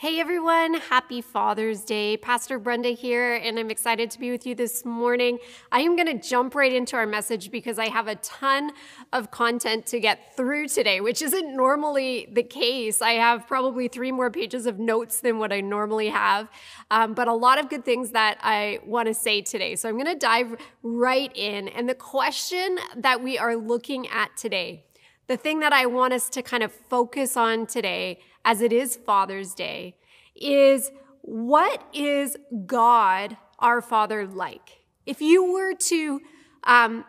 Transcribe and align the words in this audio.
Hey 0.00 0.20
everyone, 0.20 0.74
happy 0.74 1.20
Father's 1.20 1.82
Day. 1.82 2.16
Pastor 2.16 2.60
Brenda 2.60 2.90
here, 2.90 3.34
and 3.34 3.58
I'm 3.58 3.68
excited 3.68 4.12
to 4.12 4.20
be 4.20 4.30
with 4.30 4.46
you 4.46 4.54
this 4.54 4.84
morning. 4.84 5.40
I 5.72 5.80
am 5.80 5.96
going 5.96 6.06
to 6.06 6.28
jump 6.28 6.54
right 6.54 6.72
into 6.72 6.94
our 6.94 7.04
message 7.04 7.50
because 7.50 7.80
I 7.80 7.88
have 7.88 8.06
a 8.06 8.14
ton 8.14 8.70
of 9.12 9.32
content 9.32 9.86
to 9.86 9.98
get 9.98 10.36
through 10.36 10.68
today, 10.68 11.00
which 11.00 11.20
isn't 11.20 11.52
normally 11.52 12.28
the 12.30 12.44
case. 12.44 13.02
I 13.02 13.14
have 13.14 13.48
probably 13.48 13.88
three 13.88 14.12
more 14.12 14.30
pages 14.30 14.66
of 14.66 14.78
notes 14.78 15.18
than 15.18 15.40
what 15.40 15.52
I 15.52 15.62
normally 15.62 16.10
have, 16.10 16.48
um, 16.92 17.14
but 17.14 17.26
a 17.26 17.34
lot 17.34 17.58
of 17.58 17.68
good 17.68 17.84
things 17.84 18.12
that 18.12 18.38
I 18.40 18.78
want 18.86 19.08
to 19.08 19.14
say 19.14 19.42
today. 19.42 19.74
So 19.74 19.88
I'm 19.88 19.96
going 19.96 20.06
to 20.06 20.14
dive 20.14 20.54
right 20.84 21.32
in. 21.34 21.66
And 21.66 21.88
the 21.88 21.96
question 21.96 22.78
that 22.98 23.20
we 23.20 23.36
are 23.36 23.56
looking 23.56 24.06
at 24.06 24.36
today, 24.36 24.84
the 25.28 25.36
thing 25.36 25.60
that 25.60 25.72
I 25.72 25.86
want 25.86 26.14
us 26.14 26.28
to 26.30 26.42
kind 26.42 26.62
of 26.62 26.72
focus 26.72 27.36
on 27.36 27.66
today 27.66 28.18
as 28.44 28.62
it 28.62 28.72
is 28.72 28.96
Father's 28.96 29.54
Day, 29.54 29.94
is 30.34 30.90
what 31.20 31.84
is 31.92 32.36
God, 32.66 33.36
our 33.58 33.82
Father, 33.82 34.26
like? 34.26 34.80
If 35.04 35.20
you 35.20 35.52
were 35.52 35.74
to 35.74 36.20
um, 36.64 37.04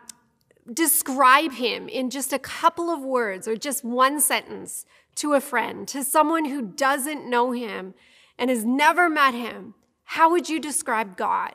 describe 0.72 1.52
him 1.52 1.88
in 1.88 2.10
just 2.10 2.32
a 2.32 2.38
couple 2.38 2.90
of 2.90 3.00
words 3.00 3.48
or 3.48 3.56
just 3.56 3.84
one 3.84 4.20
sentence 4.20 4.84
to 5.16 5.32
a 5.32 5.40
friend, 5.40 5.88
to 5.88 6.04
someone 6.04 6.44
who 6.44 6.62
doesn't 6.62 7.28
know 7.28 7.52
him 7.52 7.94
and 8.38 8.50
has 8.50 8.64
never 8.64 9.08
met 9.08 9.32
him, 9.32 9.74
how 10.04 10.30
would 10.30 10.48
you 10.48 10.60
describe 10.60 11.16
God? 11.16 11.54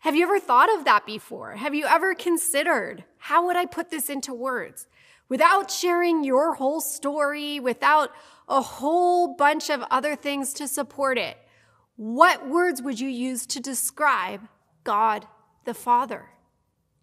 Have 0.00 0.16
you 0.16 0.24
ever 0.24 0.40
thought 0.40 0.74
of 0.76 0.84
that 0.84 1.06
before? 1.06 1.52
Have 1.56 1.74
you 1.74 1.86
ever 1.86 2.14
considered, 2.14 3.04
how 3.18 3.46
would 3.46 3.56
I 3.56 3.64
put 3.64 3.90
this 3.90 4.10
into 4.10 4.34
words? 4.34 4.88
Without 5.28 5.70
sharing 5.70 6.24
your 6.24 6.54
whole 6.54 6.80
story, 6.80 7.58
without 7.58 8.10
a 8.48 8.60
whole 8.60 9.34
bunch 9.34 9.70
of 9.70 9.82
other 9.90 10.14
things 10.14 10.52
to 10.54 10.68
support 10.68 11.18
it. 11.18 11.38
What 11.96 12.48
words 12.48 12.82
would 12.82 13.00
you 13.00 13.08
use 13.08 13.46
to 13.46 13.60
describe 13.60 14.48
God 14.84 15.26
the 15.64 15.74
Father? 15.74 16.30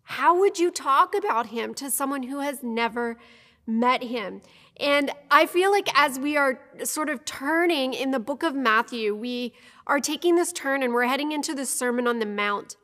How 0.04 0.40
would 0.40 0.60
you 0.60 0.72
talk 0.72 1.16
about 1.16 1.48
him 1.48 1.74
to 1.76 1.92
someone 1.92 2.24
who 2.24 2.40
has 2.40 2.64
never 2.64 3.18
met 3.66 4.04
him? 4.04 4.42
And 4.80 5.12
I 5.30 5.46
feel 5.46 5.72
like 5.72 5.90
as 5.94 6.18
we 6.18 6.38
are 6.38 6.60
sort 6.84 7.10
of 7.10 7.26
turning 7.26 7.94
in 7.94 8.12
the 8.12 8.20
book 8.20 8.44
of 8.44 8.56
Matthew, 8.56 9.16
we 9.16 9.54
are 9.86 10.00
taking 10.00 10.36
this 10.36 10.52
turn 10.52 10.84
and 10.84 10.94
we're 10.94 11.06
heading 11.06 11.32
into 11.32 11.54
the 11.54 11.66
Sermon 11.66 12.08
on 12.08 12.20
the 12.20 12.26
Mount. 12.26 12.76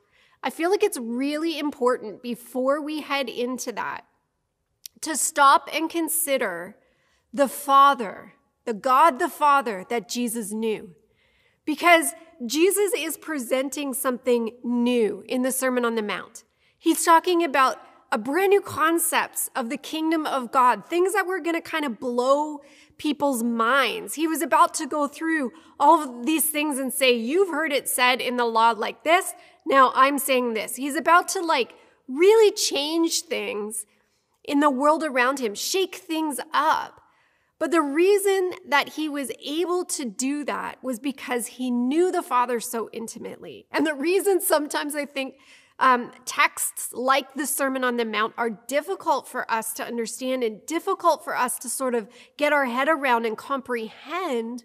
I 0.42 0.50
feel 0.50 0.70
like 0.70 0.82
it's 0.82 0.98
really 0.98 1.58
important 1.58 2.22
before 2.22 2.80
we 2.80 3.00
head 3.00 3.28
into 3.28 3.72
that 3.72 4.04
to 5.02 5.16
stop 5.16 5.68
and 5.72 5.90
consider 5.90 6.76
the 7.32 7.48
Father 7.48 8.32
the 8.66 8.74
God 8.74 9.18
the 9.18 9.30
Father 9.30 9.86
that 9.88 10.08
Jesus 10.08 10.52
knew. 10.52 10.90
Because 11.64 12.12
Jesus 12.44 12.92
is 12.94 13.16
presenting 13.16 13.94
something 13.94 14.50
new 14.62 15.24
in 15.26 15.42
the 15.42 15.52
Sermon 15.52 15.84
on 15.84 15.94
the 15.94 16.02
Mount. 16.02 16.44
He's 16.78 17.04
talking 17.04 17.42
about 17.42 17.78
a 18.12 18.18
brand 18.18 18.50
new 18.50 18.60
concepts 18.60 19.50
of 19.56 19.70
the 19.70 19.76
kingdom 19.76 20.26
of 20.26 20.52
God, 20.52 20.86
things 20.86 21.14
that 21.14 21.26
were 21.26 21.40
going 21.40 21.56
to 21.56 21.60
kind 21.60 21.84
of 21.84 21.98
blow 21.98 22.60
people's 22.98 23.42
minds. 23.42 24.14
He 24.14 24.28
was 24.28 24.42
about 24.42 24.74
to 24.74 24.86
go 24.86 25.08
through 25.08 25.52
all 25.80 26.02
of 26.02 26.26
these 26.26 26.50
things 26.50 26.78
and 26.78 26.92
say, 26.92 27.12
you've 27.12 27.48
heard 27.48 27.72
it 27.72 27.88
said 27.88 28.20
in 28.20 28.36
the 28.36 28.44
law 28.44 28.70
like 28.70 29.02
this. 29.02 29.34
Now 29.64 29.92
I'm 29.94 30.18
saying 30.18 30.54
this. 30.54 30.76
He's 30.76 30.94
about 30.94 31.28
to 31.28 31.40
like 31.40 31.74
really 32.06 32.52
change 32.52 33.22
things 33.22 33.86
in 34.46 34.60
the 34.60 34.70
world 34.70 35.02
around 35.02 35.38
him, 35.38 35.54
shake 35.54 35.96
things 35.96 36.40
up. 36.52 37.02
But 37.58 37.70
the 37.70 37.80
reason 37.80 38.52
that 38.68 38.90
he 38.90 39.08
was 39.08 39.30
able 39.44 39.84
to 39.86 40.04
do 40.04 40.44
that 40.44 40.82
was 40.82 40.98
because 40.98 41.46
he 41.46 41.70
knew 41.70 42.12
the 42.12 42.22
Father 42.22 42.60
so 42.60 42.90
intimately. 42.92 43.66
And 43.72 43.86
the 43.86 43.94
reason 43.94 44.40
sometimes 44.40 44.94
I 44.94 45.06
think 45.06 45.36
um, 45.78 46.12
texts 46.24 46.92
like 46.92 47.34
the 47.34 47.46
Sermon 47.46 47.84
on 47.84 47.96
the 47.96 48.04
Mount 48.04 48.34
are 48.36 48.50
difficult 48.50 49.26
for 49.26 49.50
us 49.50 49.72
to 49.74 49.84
understand 49.84 50.42
and 50.42 50.64
difficult 50.66 51.24
for 51.24 51.36
us 51.36 51.58
to 51.60 51.68
sort 51.68 51.94
of 51.94 52.08
get 52.36 52.52
our 52.52 52.66
head 52.66 52.88
around 52.88 53.26
and 53.26 53.36
comprehend 53.36 54.64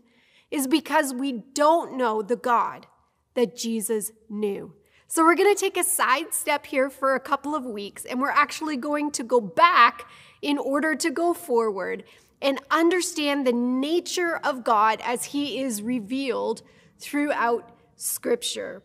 is 0.49 0.67
because 0.67 1.13
we 1.13 1.31
don't 1.31 1.97
know 1.97 2.21
the 2.21 2.35
God 2.35 2.87
that 3.35 3.55
Jesus 3.55 4.11
knew. 4.29 4.73
So 5.13 5.25
we're 5.25 5.35
going 5.35 5.53
to 5.53 5.59
take 5.59 5.75
a 5.75 5.83
side 5.83 6.33
step 6.33 6.65
here 6.65 6.89
for 6.89 7.15
a 7.15 7.19
couple 7.19 7.53
of 7.53 7.65
weeks 7.65 8.05
and 8.05 8.21
we're 8.21 8.29
actually 8.29 8.77
going 8.77 9.11
to 9.11 9.25
go 9.25 9.41
back 9.41 10.07
in 10.41 10.57
order 10.57 10.95
to 10.95 11.09
go 11.11 11.33
forward 11.33 12.05
and 12.41 12.61
understand 12.71 13.45
the 13.45 13.51
nature 13.51 14.37
of 14.37 14.63
God 14.63 15.01
as 15.03 15.25
he 15.25 15.59
is 15.59 15.81
revealed 15.81 16.61
throughout 16.97 17.77
scripture. 17.97 18.83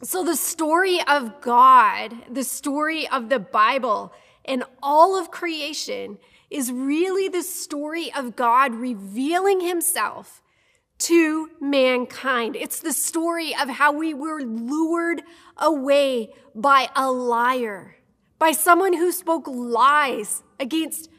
So 0.00 0.22
the 0.22 0.36
story 0.36 1.00
of 1.08 1.40
God, 1.40 2.14
the 2.30 2.44
story 2.44 3.08
of 3.08 3.28
the 3.28 3.40
Bible 3.40 4.12
and 4.44 4.62
all 4.80 5.18
of 5.18 5.32
creation 5.32 6.18
is 6.50 6.70
really 6.70 7.26
the 7.26 7.42
story 7.42 8.12
of 8.14 8.36
God 8.36 8.76
revealing 8.76 9.58
himself 9.58 10.40
to 10.98 11.47
mankind. 11.70 12.56
It's 12.56 12.80
the 12.80 12.92
story 12.92 13.54
of 13.54 13.68
how 13.68 13.92
we 13.92 14.14
were 14.14 14.40
lured 14.40 15.22
away 15.56 16.30
by 16.54 16.88
a 16.94 17.10
liar, 17.10 17.96
by 18.38 18.52
someone 18.52 18.92
who 18.92 19.12
spoke 19.12 19.46
lies 19.46 20.42
against 20.58 21.10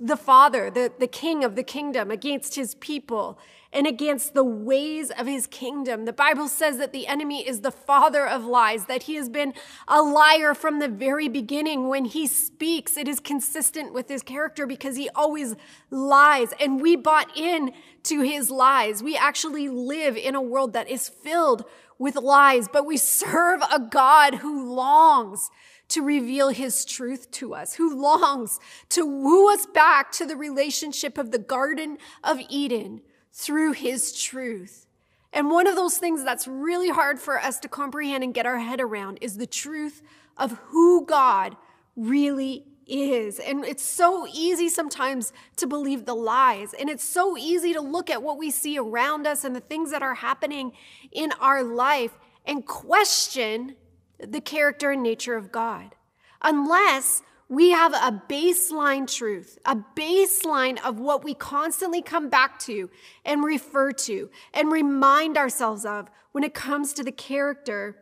the 0.00 0.16
father, 0.16 0.70
the, 0.70 0.92
the 0.98 1.06
king 1.06 1.44
of 1.44 1.54
the 1.54 1.62
kingdom 1.62 2.10
against 2.10 2.54
his 2.54 2.74
people 2.76 3.38
and 3.72 3.86
against 3.86 4.32
the 4.32 4.44
ways 4.44 5.10
of 5.10 5.26
his 5.26 5.46
kingdom. 5.46 6.06
The 6.06 6.12
Bible 6.12 6.48
says 6.48 6.78
that 6.78 6.92
the 6.92 7.06
enemy 7.06 7.46
is 7.46 7.60
the 7.60 7.70
father 7.70 8.26
of 8.26 8.44
lies, 8.44 8.86
that 8.86 9.02
he 9.02 9.16
has 9.16 9.28
been 9.28 9.52
a 9.86 10.00
liar 10.00 10.54
from 10.54 10.78
the 10.78 10.88
very 10.88 11.28
beginning. 11.28 11.88
When 11.88 12.06
he 12.06 12.26
speaks, 12.26 12.96
it 12.96 13.06
is 13.06 13.20
consistent 13.20 13.92
with 13.92 14.08
his 14.08 14.22
character 14.22 14.66
because 14.66 14.96
he 14.96 15.10
always 15.10 15.56
lies. 15.90 16.54
And 16.58 16.80
we 16.80 16.96
bought 16.96 17.36
in 17.36 17.72
to 18.04 18.22
his 18.22 18.50
lies. 18.50 19.02
We 19.02 19.16
actually 19.16 19.68
live 19.68 20.16
in 20.16 20.34
a 20.34 20.40
world 20.40 20.72
that 20.72 20.88
is 20.88 21.08
filled 21.08 21.64
with 21.98 22.16
lies, 22.16 22.68
but 22.68 22.86
we 22.86 22.96
serve 22.96 23.60
a 23.70 23.80
God 23.80 24.36
who 24.36 24.74
longs 24.74 25.50
to 25.88 26.02
reveal 26.02 26.48
his 26.48 26.84
truth 26.84 27.30
to 27.32 27.54
us, 27.54 27.74
who 27.74 28.00
longs 28.00 28.58
to 28.90 29.06
woo 29.06 29.52
us 29.52 29.66
back 29.66 30.10
to 30.12 30.26
the 30.26 30.36
relationship 30.36 31.18
of 31.18 31.30
the 31.30 31.38
Garden 31.38 31.98
of 32.24 32.38
Eden 32.48 33.00
through 33.32 33.72
his 33.72 34.18
truth. 34.18 34.86
And 35.32 35.50
one 35.50 35.66
of 35.66 35.76
those 35.76 35.98
things 35.98 36.24
that's 36.24 36.48
really 36.48 36.88
hard 36.88 37.20
for 37.20 37.38
us 37.38 37.58
to 37.60 37.68
comprehend 37.68 38.24
and 38.24 38.32
get 38.32 38.46
our 38.46 38.58
head 38.58 38.80
around 38.80 39.18
is 39.20 39.36
the 39.36 39.46
truth 39.46 40.02
of 40.36 40.52
who 40.68 41.04
God 41.04 41.56
really 41.94 42.64
is. 42.86 43.38
And 43.38 43.64
it's 43.64 43.82
so 43.82 44.26
easy 44.32 44.68
sometimes 44.68 45.32
to 45.56 45.66
believe 45.66 46.04
the 46.04 46.14
lies. 46.14 46.72
And 46.72 46.88
it's 46.88 47.04
so 47.04 47.36
easy 47.36 47.72
to 47.74 47.80
look 47.80 48.10
at 48.10 48.22
what 48.22 48.38
we 48.38 48.50
see 48.50 48.78
around 48.78 49.26
us 49.26 49.44
and 49.44 49.54
the 49.54 49.60
things 49.60 49.90
that 49.90 50.02
are 50.02 50.14
happening 50.14 50.72
in 51.12 51.32
our 51.40 51.62
life 51.62 52.18
and 52.44 52.64
question 52.64 53.76
the 54.18 54.40
character 54.40 54.90
and 54.90 55.02
nature 55.02 55.36
of 55.36 55.52
God 55.52 55.94
unless 56.42 57.22
we 57.48 57.70
have 57.70 57.94
a 57.94 58.22
baseline 58.28 59.12
truth, 59.12 59.58
a 59.64 59.76
baseline 59.96 60.84
of 60.84 60.98
what 60.98 61.22
we 61.22 61.34
constantly 61.34 62.02
come 62.02 62.28
back 62.28 62.58
to 62.60 62.90
and 63.24 63.44
refer 63.44 63.92
to 63.92 64.30
and 64.52 64.72
remind 64.72 65.36
ourselves 65.36 65.84
of 65.84 66.08
when 66.32 66.42
it 66.42 66.54
comes 66.54 66.92
to 66.92 67.04
the 67.04 67.12
character 67.12 67.96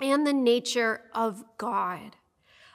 and 0.00 0.26
the 0.26 0.32
nature 0.32 1.02
of 1.14 1.44
God. 1.56 2.16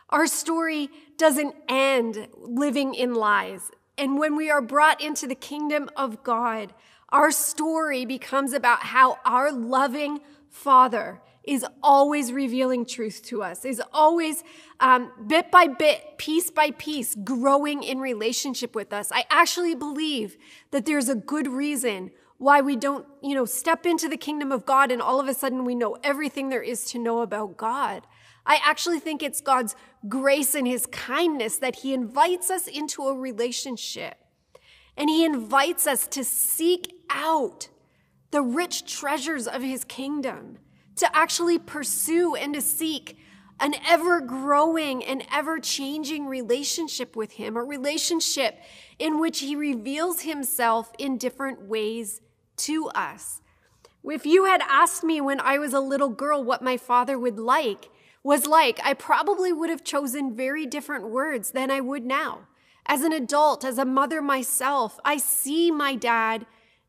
Our 0.09 0.25
story 0.25 0.89
doesn't 1.17 1.53
end 1.67 2.29
living 2.37 2.93
in 2.93 3.13
lies. 3.13 3.69
And 3.97 4.17
when 4.17 4.35
we 4.37 4.49
are 4.49 4.61
brought 4.61 5.01
into 5.01 5.27
the 5.27 5.35
kingdom 5.35 5.89
of 5.97 6.23
God, 6.23 6.73
our 7.09 7.31
story 7.31 8.05
becomes 8.05 8.53
about 8.53 8.83
how 8.83 9.19
our 9.25 9.51
loving 9.51 10.21
Father 10.49 11.21
is 11.43 11.65
always 11.81 12.31
revealing 12.31 12.85
truth 12.85 13.23
to 13.25 13.41
us, 13.41 13.65
is 13.65 13.81
always 13.93 14.43
um, 14.79 15.11
bit 15.27 15.49
by 15.51 15.67
bit, 15.67 16.17
piece 16.17 16.51
by 16.51 16.71
piece, 16.71 17.15
growing 17.15 17.83
in 17.83 17.99
relationship 17.99 18.75
with 18.75 18.93
us. 18.93 19.11
I 19.11 19.25
actually 19.29 19.75
believe 19.75 20.37
that 20.71 20.85
there's 20.85 21.09
a 21.09 21.15
good 21.15 21.47
reason 21.47 22.11
why 22.37 22.61
we 22.61 22.75
don't, 22.75 23.05
you 23.21 23.35
know, 23.35 23.45
step 23.45 23.85
into 23.85 24.07
the 24.07 24.17
kingdom 24.17 24.51
of 24.51 24.65
God 24.65 24.91
and 24.91 25.01
all 25.01 25.19
of 25.19 25.27
a 25.27 25.33
sudden 25.33 25.65
we 25.65 25.75
know 25.75 25.97
everything 26.03 26.49
there 26.49 26.61
is 26.61 26.85
to 26.85 26.99
know 26.99 27.21
about 27.21 27.57
God. 27.57 28.07
I 28.45 28.59
actually 28.63 28.99
think 28.99 29.21
it's 29.21 29.41
God's 29.41 29.75
grace 30.07 30.55
and 30.55 30.65
his 30.65 30.85
kindness 30.85 31.57
that 31.57 31.77
he 31.77 31.93
invites 31.93 32.49
us 32.49 32.67
into 32.67 33.03
a 33.03 33.13
relationship. 33.13 34.17
And 34.95 35.09
he 35.09 35.23
invites 35.23 35.85
us 35.85 36.07
to 36.07 36.23
seek 36.23 36.93
out 37.09 37.69
the 38.31 38.41
rich 38.41 38.91
treasures 38.91 39.47
of 39.47 39.61
his 39.61 39.83
kingdom 39.83 40.59
to 40.99 41.15
actually 41.15 41.59
pursue 41.59 42.35
and 42.35 42.53
to 42.53 42.61
seek 42.61 43.17
an 43.59 43.75
ever 43.87 44.21
growing 44.21 45.03
and 45.03 45.25
ever 45.31 45.59
changing 45.59 46.25
relationship 46.25 47.15
with 47.15 47.33
Him, 47.33 47.57
a 47.57 47.63
relationship 47.63 48.57
in 48.97 49.19
which 49.19 49.39
He 49.39 49.55
reveals 49.55 50.21
Himself 50.21 50.91
in 50.97 51.17
different 51.17 51.63
ways 51.63 52.21
to 52.57 52.87
us. 52.89 53.41
If 54.03 54.25
you 54.25 54.45
had 54.45 54.61
asked 54.61 55.03
me 55.03 55.19
when 55.19 55.39
I 55.41 55.57
was 55.57 55.73
a 55.73 55.79
little 55.79 56.09
girl 56.09 56.43
what 56.43 56.61
my 56.61 56.77
father 56.77 57.19
would 57.19 57.37
like, 57.37 57.89
was 58.23 58.45
like, 58.45 58.79
I 58.83 58.93
probably 58.93 59.51
would 59.53 59.69
have 59.69 59.83
chosen 59.83 60.35
very 60.35 60.65
different 60.65 61.09
words 61.09 61.51
than 61.51 61.71
I 61.71 61.79
would 61.79 62.05
now. 62.05 62.47
As 62.85 63.01
an 63.01 63.13
adult, 63.13 63.63
as 63.63 63.77
a 63.77 63.85
mother 63.85 64.21
myself, 64.21 64.99
I 65.05 65.17
see 65.17 65.71
my 65.71 65.95
dad 65.95 66.45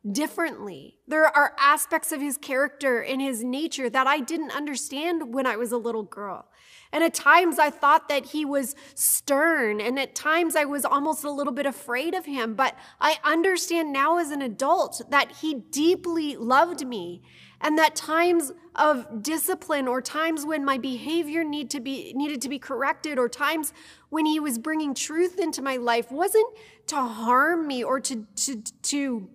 differently. 0.09 0.97
There 1.07 1.27
are 1.27 1.55
aspects 1.59 2.11
of 2.11 2.21
his 2.21 2.39
character 2.39 3.03
and 3.03 3.21
his 3.21 3.45
nature 3.45 3.91
that 3.91 4.07
I 4.07 4.21
didn't 4.21 4.53
understand 4.53 5.35
when 5.35 5.47
I 5.47 5.57
was 5.57 5.73
a 5.73 5.77
little 5.77 6.05
girl. 6.05 6.47
And 6.93 7.05
at 7.05 7.15
times 7.15 7.59
I 7.59 7.71
thought 7.71 8.09
that 8.09 8.27
he 8.27 8.45
was 8.45 8.75
stern, 8.95 9.81
and 9.81 9.99
at 9.99 10.15
times 10.15 10.57
I 10.57 10.65
was 10.65 10.85
almost 10.85 11.23
a 11.23 11.31
little 11.31 11.53
bit 11.53 11.67
afraid 11.67 12.15
of 12.15 12.25
him. 12.25 12.55
But 12.55 12.77
I 13.01 13.19
understand 13.23 13.93
now 13.93 14.19
as 14.19 14.31
an 14.31 14.43
adult 14.43 15.03
that 15.11 15.33
he 15.37 15.55
deeply 15.55 16.37
loved 16.37 16.87
me, 16.87 17.23
and 17.61 17.79
that 17.79 17.95
times 17.95 18.53
of 18.75 19.23
discipline 19.23 19.87
or 19.87 20.01
times 20.01 20.47
when 20.47 20.65
my 20.65 20.79
behavior 20.79 21.45
need 21.45 21.71
to 21.71 21.81
be 21.81 22.13
needed 22.15 22.41
to 22.41 22.49
be 22.49 22.59
corrected 22.59 23.19
or 23.19 23.29
times 23.29 23.73
when 24.09 24.25
he 24.25 24.41
was 24.41 24.59
bringing 24.59 24.95
truth 24.95 25.39
into 25.39 25.61
my 25.61 25.77
life 25.77 26.11
wasn't 26.11 26.47
to 26.87 26.97
harm 26.97 27.67
me 27.67 27.83
or 27.83 28.01
to 28.01 28.27
to 28.37 28.63
to 28.83 29.29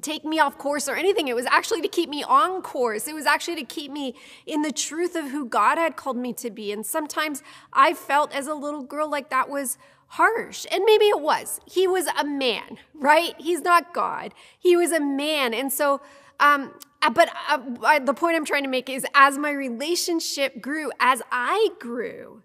take 0.00 0.24
me 0.24 0.38
off 0.38 0.58
course 0.58 0.88
or 0.88 0.96
anything. 0.96 1.28
It 1.28 1.34
was 1.34 1.46
actually 1.46 1.80
to 1.82 1.88
keep 1.88 2.08
me 2.08 2.22
on 2.22 2.62
course. 2.62 3.08
It 3.08 3.14
was 3.14 3.26
actually 3.26 3.56
to 3.56 3.64
keep 3.64 3.90
me 3.90 4.14
in 4.46 4.62
the 4.62 4.72
truth 4.72 5.14
of 5.16 5.30
who 5.30 5.46
God 5.46 5.78
had 5.78 5.96
called 5.96 6.16
me 6.16 6.32
to 6.34 6.50
be. 6.50 6.72
And 6.72 6.84
sometimes 6.84 7.42
I 7.72 7.94
felt 7.94 8.34
as 8.34 8.46
a 8.46 8.54
little 8.54 8.82
girl 8.82 9.10
like 9.10 9.30
that 9.30 9.48
was 9.48 9.78
harsh. 10.08 10.66
And 10.72 10.84
maybe 10.84 11.06
it 11.06 11.20
was. 11.20 11.60
He 11.66 11.86
was 11.86 12.06
a 12.18 12.24
man, 12.24 12.78
right? 12.94 13.34
He's 13.38 13.60
not 13.60 13.92
God. 13.92 14.32
He 14.58 14.76
was 14.76 14.92
a 14.92 15.00
man. 15.00 15.54
And 15.54 15.72
so, 15.72 16.00
um, 16.40 16.74
uh, 17.02 17.10
but 17.10 17.30
uh, 17.48 17.98
the 18.00 18.14
point 18.14 18.36
I'm 18.36 18.44
trying 18.44 18.64
to 18.64 18.68
make 18.68 18.88
is 18.88 19.06
as 19.14 19.38
my 19.38 19.50
relationship 19.50 20.60
grew, 20.60 20.90
as 20.98 21.22
I 21.30 21.68
grew, 21.78 22.42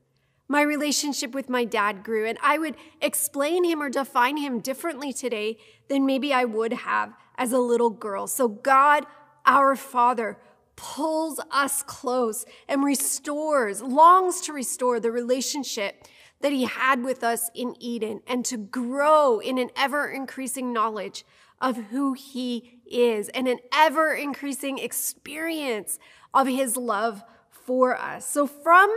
my 0.47 0.61
relationship 0.61 1.33
with 1.33 1.49
my 1.49 1.65
dad 1.65 2.03
grew, 2.03 2.27
and 2.27 2.37
I 2.41 2.57
would 2.57 2.75
explain 3.01 3.63
him 3.63 3.81
or 3.81 3.89
define 3.89 4.37
him 4.37 4.59
differently 4.59 5.11
today 5.11 5.57
than 5.87 6.05
maybe 6.05 6.33
I 6.33 6.45
would 6.45 6.73
have 6.73 7.13
as 7.37 7.51
a 7.51 7.59
little 7.59 7.89
girl. 7.89 8.27
So 8.27 8.47
God, 8.47 9.05
our 9.45 9.75
Father, 9.75 10.37
pulls 10.75 11.39
us 11.51 11.83
close 11.83 12.45
and 12.67 12.83
restores, 12.83 13.81
longs 13.81 14.41
to 14.41 14.53
restore 14.53 14.99
the 14.99 15.11
relationship 15.11 16.07
that 16.41 16.51
he 16.51 16.65
had 16.65 17.03
with 17.03 17.23
us 17.23 17.49
in 17.55 17.75
Eden 17.79 18.21
and 18.27 18.43
to 18.45 18.57
grow 18.57 19.39
in 19.39 19.57
an 19.57 19.69
ever 19.77 20.09
increasing 20.09 20.73
knowledge 20.73 21.25
of 21.61 21.77
who 21.77 22.13
he 22.13 22.81
is 22.85 23.29
and 23.29 23.47
an 23.47 23.59
ever 23.73 24.13
increasing 24.13 24.77
experience 24.77 25.97
of 26.33 26.47
his 26.47 26.75
love 26.75 27.23
for 27.49 27.97
us. 27.97 28.27
So 28.27 28.45
from 28.45 28.91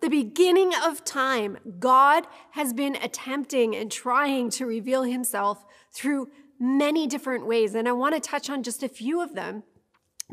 the 0.00 0.08
beginning 0.08 0.72
of 0.84 1.04
time, 1.04 1.58
God 1.80 2.26
has 2.52 2.72
been 2.72 2.96
attempting 2.96 3.74
and 3.74 3.90
trying 3.90 4.50
to 4.50 4.66
reveal 4.66 5.02
himself 5.02 5.64
through 5.90 6.30
many 6.62 7.08
different 7.08 7.44
ways. 7.44 7.74
And 7.74 7.88
I 7.88 7.92
want 7.92 8.14
to 8.14 8.20
touch 8.20 8.48
on 8.48 8.62
just 8.62 8.82
a 8.82 8.88
few 8.88 9.20
of 9.20 9.34
them 9.34 9.64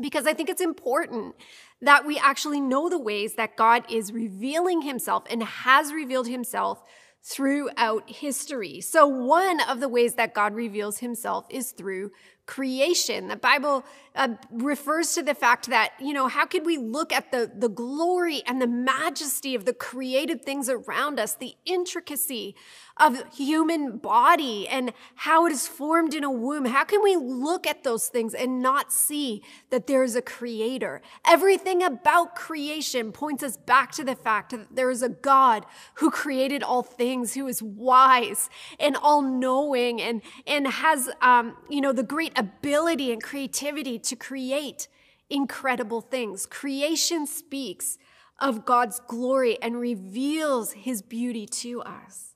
because 0.00 0.26
I 0.26 0.32
think 0.32 0.48
it's 0.48 0.60
important 0.60 1.34
that 1.82 2.06
we 2.06 2.18
actually 2.18 2.60
know 2.60 2.88
the 2.88 2.98
ways 2.98 3.34
that 3.34 3.56
God 3.56 3.84
is 3.90 4.12
revealing 4.12 4.82
himself 4.82 5.24
and 5.28 5.42
has 5.42 5.92
revealed 5.92 6.28
himself 6.28 6.82
throughout 7.22 8.08
history. 8.08 8.80
So, 8.80 9.06
one 9.06 9.60
of 9.60 9.80
the 9.80 9.88
ways 9.88 10.14
that 10.14 10.32
God 10.32 10.54
reveals 10.54 10.98
himself 10.98 11.46
is 11.50 11.72
through 11.72 12.12
creation. 12.50 13.28
The 13.28 13.36
Bible 13.36 13.84
uh, 14.16 14.30
refers 14.50 15.14
to 15.14 15.22
the 15.22 15.34
fact 15.34 15.68
that, 15.68 15.92
you 16.00 16.12
know, 16.12 16.26
how 16.26 16.44
could 16.44 16.66
we 16.66 16.76
look 16.76 17.12
at 17.12 17.30
the, 17.30 17.48
the 17.54 17.68
glory 17.68 18.42
and 18.44 18.60
the 18.60 18.66
majesty 18.66 19.54
of 19.54 19.66
the 19.66 19.72
created 19.72 20.44
things 20.44 20.68
around 20.68 21.20
us, 21.20 21.34
the 21.34 21.54
intricacy 21.64 22.56
of 22.96 23.22
human 23.32 23.98
body 23.98 24.66
and 24.68 24.92
how 25.14 25.46
it 25.46 25.52
is 25.52 25.68
formed 25.68 26.12
in 26.12 26.24
a 26.24 26.30
womb? 26.30 26.64
How 26.64 26.82
can 26.82 27.02
we 27.04 27.14
look 27.14 27.68
at 27.68 27.84
those 27.84 28.08
things 28.08 28.34
and 28.34 28.60
not 28.60 28.92
see 28.92 29.42
that 29.70 29.86
there 29.86 30.02
is 30.02 30.16
a 30.16 30.22
creator? 30.22 31.00
Everything 31.26 31.80
about 31.84 32.34
creation 32.34 33.12
points 33.12 33.44
us 33.44 33.56
back 33.56 33.92
to 33.92 34.02
the 34.02 34.16
fact 34.16 34.50
that 34.50 34.74
there 34.74 34.90
is 34.90 35.02
a 35.02 35.08
God 35.08 35.64
who 35.94 36.10
created 36.10 36.64
all 36.64 36.82
things, 36.82 37.34
who 37.34 37.46
is 37.46 37.62
wise 37.62 38.50
and 38.80 38.96
all 38.96 39.22
knowing 39.22 40.02
and, 40.02 40.20
and 40.48 40.66
has, 40.66 41.08
um, 41.22 41.56
you 41.68 41.80
know, 41.80 41.92
the 41.92 42.02
great 42.02 42.32
ability 42.40 43.12
and 43.12 43.22
creativity 43.22 43.98
to 43.98 44.16
create 44.16 44.88
incredible 45.28 46.00
things. 46.00 46.46
Creation 46.46 47.26
speaks 47.26 47.98
of 48.38 48.64
God's 48.64 48.98
glory 49.06 49.58
and 49.62 49.78
reveals 49.78 50.72
his 50.72 51.02
beauty 51.02 51.46
to 51.46 51.82
us. 51.82 52.34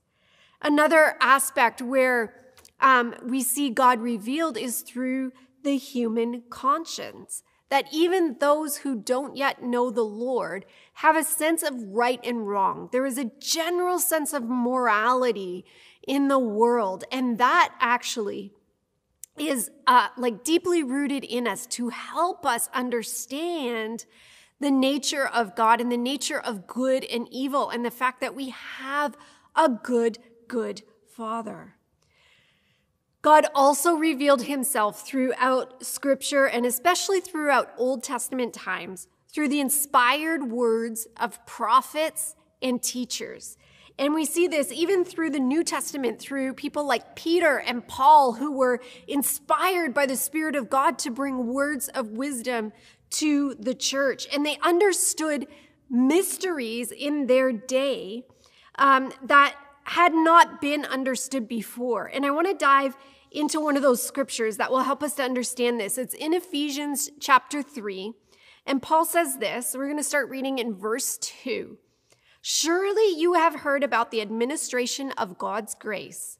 Another 0.61 1.17
aspect 1.21 1.81
where 1.81 2.35
um, 2.81 3.15
we 3.25 3.43
see 3.43 3.71
God 3.71 4.01
revealed 4.01 4.59
is 4.59 4.83
through 4.83 5.33
the 5.62 5.79
human 5.79 6.43
conscience. 6.51 7.43
That 7.71 7.87
even 7.91 8.37
those 8.41 8.79
who 8.79 8.95
don't 8.95 9.37
yet 9.37 9.62
know 9.62 9.91
the 9.91 10.03
Lord 10.03 10.67
have 10.95 11.17
a 11.17 11.25
sense 11.25 11.62
of 11.62 11.75
right 11.83 12.21
and 12.23 12.47
wrong. 12.47 12.91
There 12.93 13.06
is 13.06 13.17
a 13.17 13.31
general 13.41 13.99
sense 13.99 14.35
of 14.35 14.45
morality 14.45 15.65
in 16.06 16.29
the 16.29 16.39
world, 16.39 17.05
and 17.11 17.39
that 17.39 17.73
actually 17.81 18.53
is 19.38 19.70
uh, 19.86 20.08
like 20.16 20.44
deeply 20.44 20.82
rooted 20.82 21.25
in 21.25 21.46
us 21.46 21.66
to 21.66 21.88
help 21.88 22.46
us 22.46 22.69
understand 22.72 24.06
the 24.60 24.70
nature 24.70 25.26
of 25.26 25.56
God 25.56 25.81
and 25.81 25.90
the 25.90 25.96
nature 25.96 26.40
of 26.40 26.66
good 26.66 27.04
and 27.04 27.28
evil 27.31 27.70
and 27.70 27.84
the 27.84 27.90
fact 27.90 28.20
that 28.20 28.34
we 28.34 28.50
have 28.50 29.16
a 29.56 29.69
good, 29.69 30.19
good 30.48 30.82
Father. 31.06 31.75
God 33.22 33.46
also 33.54 33.94
revealed 33.94 34.42
himself 34.42 35.06
throughout 35.06 35.84
scripture 35.84 36.46
and 36.46 36.66
especially 36.66 37.20
throughout 37.20 37.72
Old 37.78 38.04
Testament 38.04 38.52
times 38.52 39.08
through 39.32 39.48
the 39.48 39.60
inspired 39.60 40.50
words 40.50 41.08
of 41.16 41.44
prophets 41.46 42.36
and 42.62 42.82
teachers. 42.82 43.56
And 43.99 44.12
we 44.12 44.25
see 44.25 44.49
this 44.49 44.73
even 44.73 45.05
through 45.05 45.31
the 45.31 45.38
New 45.38 45.62
Testament, 45.62 46.19
through 46.19 46.55
people 46.55 46.85
like 46.85 47.14
Peter 47.14 47.58
and 47.58 47.87
Paul, 47.87 48.32
who 48.32 48.52
were 48.52 48.81
inspired 49.06 49.94
by 49.94 50.06
the 50.06 50.17
Spirit 50.17 50.56
of 50.56 50.69
God 50.69 50.99
to 51.00 51.11
bring 51.11 51.46
words 51.46 51.88
of 51.88 52.11
wisdom 52.11 52.73
to 53.10 53.55
the 53.55 53.74
church. 53.74 54.27
And 54.32 54.44
they 54.44 54.58
understood 54.63 55.46
mysteries 55.89 56.91
in 56.91 57.27
their 57.27 57.53
day 57.53 58.24
um, 58.79 59.13
that 59.22 59.55
had 59.84 60.13
not 60.13 60.60
been 60.60 60.84
understood 60.84 61.46
before. 61.46 62.06
And 62.06 62.27
I 62.27 62.31
want 62.31 62.48
to 62.48 62.55
dive 62.55 62.96
into 63.31 63.60
one 63.60 63.77
of 63.77 63.82
those 63.82 64.03
scriptures 64.03 64.56
that 64.56 64.70
will 64.70 64.82
help 64.82 65.03
us 65.03 65.15
to 65.15 65.22
understand 65.22 65.79
this. 65.79 65.98
It's 65.98 66.15
in 66.15 66.34
Ephesians 66.34 67.10
chapter 67.20 67.63
3. 67.63 68.13
And 68.67 68.82
Paul 68.82 69.05
says 69.05 69.39
this. 69.39 69.74
We're 69.77 69.86
going 69.86 69.98
to 69.98 70.05
start 70.05 70.31
reading 70.31 70.58
in 70.58 70.74
verse 70.74 71.19
2. 71.19 71.77
Surely 72.46 73.19
you 73.19 73.32
have 73.32 73.60
heard 73.60 73.82
about 73.82 74.10
the 74.10 74.20
administration 74.20 75.13
of 75.13 75.39
God's 75.39 75.74
grace 75.74 76.39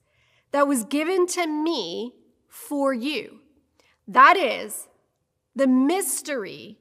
that 0.51 0.69
was 0.69 0.85
given 0.85 1.27
to 1.29 1.47
me 1.47 2.13
for 2.47 2.93
you. 2.93 3.41
That 4.07 4.37
is 4.37 4.87
the 5.57 5.67
mystery 5.67 6.79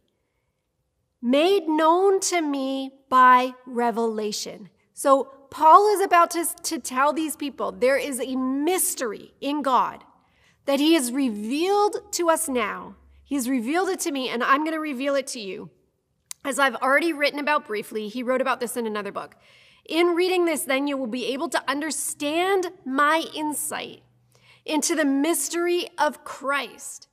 made 1.22 1.70
known 1.70 2.20
to 2.20 2.42
me 2.42 2.92
by 3.08 3.54
revelation. 3.66 4.68
So, 4.94 5.30
Paul 5.50 5.88
is 5.96 6.02
about 6.02 6.32
to, 6.32 6.46
to 6.64 6.80
tell 6.80 7.14
these 7.14 7.38
people 7.38 7.72
there 7.72 7.96
is 7.96 8.20
a 8.20 8.36
mystery 8.36 9.34
in 9.40 9.62
God 9.62 10.04
that 10.66 10.82
he 10.82 10.96
has 10.96 11.14
revealed 11.14 12.12
to 12.12 12.30
us 12.30 12.50
now. 12.50 12.98
He 13.24 13.36
has 13.36 13.48
revealed 13.48 13.88
it 13.88 14.02
to 14.02 14.12
me, 14.12 14.28
and 14.28 14.44
I'm 14.44 14.66
going 14.66 14.74
to 14.74 14.82
reveal 14.82 15.16
it 15.16 15.28
to 15.28 15.40
you. 15.40 15.70
As 16.46 16.60
I've 16.60 16.76
already 16.76 17.14
written 17.14 17.40
about 17.40 17.66
briefly, 17.66 18.10
he 18.10 18.22
wrote 18.22 18.42
about 18.42 18.60
this 18.60 18.76
in 18.76 18.86
another 18.86 19.12
book. 19.12 19.36
In 19.86 20.08
reading 20.08 20.46
this, 20.46 20.64
then 20.64 20.88
you 20.88 20.98
will 20.98 21.08
be 21.08 21.28
able 21.28 21.50
to 21.50 21.70
understand 21.70 22.72
my 22.86 23.26
insight 23.34 24.04
into 24.66 24.96
the 24.96 25.06
mystery 25.06 25.88
of 25.98 26.24
Christ, 26.24 27.08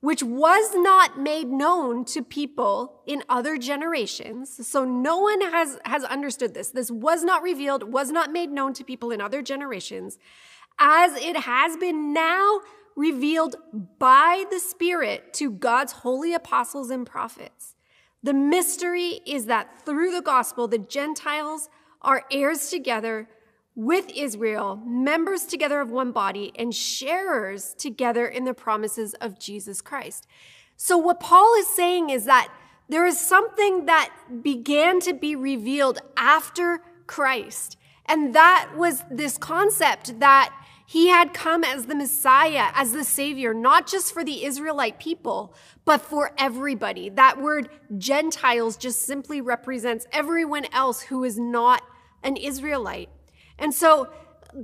which 0.00 0.22
was 0.22 0.74
not 0.74 1.18
made 1.18 1.48
known 1.48 2.04
to 2.06 2.22
people 2.22 3.00
in 3.06 3.22
other 3.28 3.56
generations. 3.56 4.66
So 4.66 4.84
no 4.84 5.18
one 5.18 5.40
has, 5.40 5.78
has 5.84 6.04
understood 6.04 6.54
this. 6.54 6.68
This 6.68 6.90
was 6.90 7.24
not 7.24 7.42
revealed, 7.42 7.92
was 7.92 8.10
not 8.10 8.32
made 8.32 8.50
known 8.50 8.74
to 8.74 8.84
people 8.84 9.10
in 9.10 9.20
other 9.20 9.42
generations, 9.42 10.18
as 10.78 11.14
it 11.16 11.36
has 11.36 11.76
been 11.78 12.12
now 12.12 12.60
revealed 12.96 13.56
by 13.98 14.44
the 14.50 14.60
Spirit 14.60 15.32
to 15.34 15.50
God's 15.50 15.92
holy 15.92 16.34
apostles 16.34 16.90
and 16.90 17.06
prophets. 17.06 17.73
The 18.24 18.32
mystery 18.32 19.20
is 19.26 19.44
that 19.46 19.84
through 19.84 20.10
the 20.10 20.22
gospel, 20.22 20.66
the 20.66 20.78
Gentiles 20.78 21.68
are 22.00 22.24
heirs 22.30 22.70
together 22.70 23.28
with 23.74 24.10
Israel, 24.14 24.80
members 24.86 25.44
together 25.44 25.78
of 25.82 25.90
one 25.90 26.10
body, 26.10 26.50
and 26.56 26.74
sharers 26.74 27.74
together 27.74 28.26
in 28.26 28.44
the 28.44 28.54
promises 28.54 29.12
of 29.20 29.38
Jesus 29.38 29.82
Christ. 29.82 30.26
So, 30.74 30.96
what 30.96 31.20
Paul 31.20 31.54
is 31.58 31.68
saying 31.68 32.08
is 32.08 32.24
that 32.24 32.48
there 32.88 33.04
is 33.04 33.20
something 33.20 33.84
that 33.84 34.10
began 34.42 35.00
to 35.00 35.12
be 35.12 35.36
revealed 35.36 35.98
after 36.16 36.80
Christ. 37.06 37.76
And 38.06 38.34
that 38.34 38.70
was 38.74 39.04
this 39.10 39.36
concept 39.36 40.18
that 40.20 40.50
he 40.94 41.08
had 41.08 41.34
come 41.34 41.64
as 41.64 41.86
the 41.86 41.94
Messiah, 41.96 42.70
as 42.72 42.92
the 42.92 43.02
Savior, 43.02 43.52
not 43.52 43.88
just 43.88 44.14
for 44.14 44.22
the 44.22 44.44
Israelite 44.44 45.00
people, 45.00 45.52
but 45.84 46.00
for 46.00 46.30
everybody. 46.38 47.08
That 47.08 47.42
word 47.42 47.68
Gentiles 47.98 48.76
just 48.76 49.02
simply 49.02 49.40
represents 49.40 50.06
everyone 50.12 50.66
else 50.66 51.00
who 51.02 51.24
is 51.24 51.36
not 51.36 51.82
an 52.22 52.36
Israelite. 52.36 53.08
And 53.58 53.74
so 53.74 54.08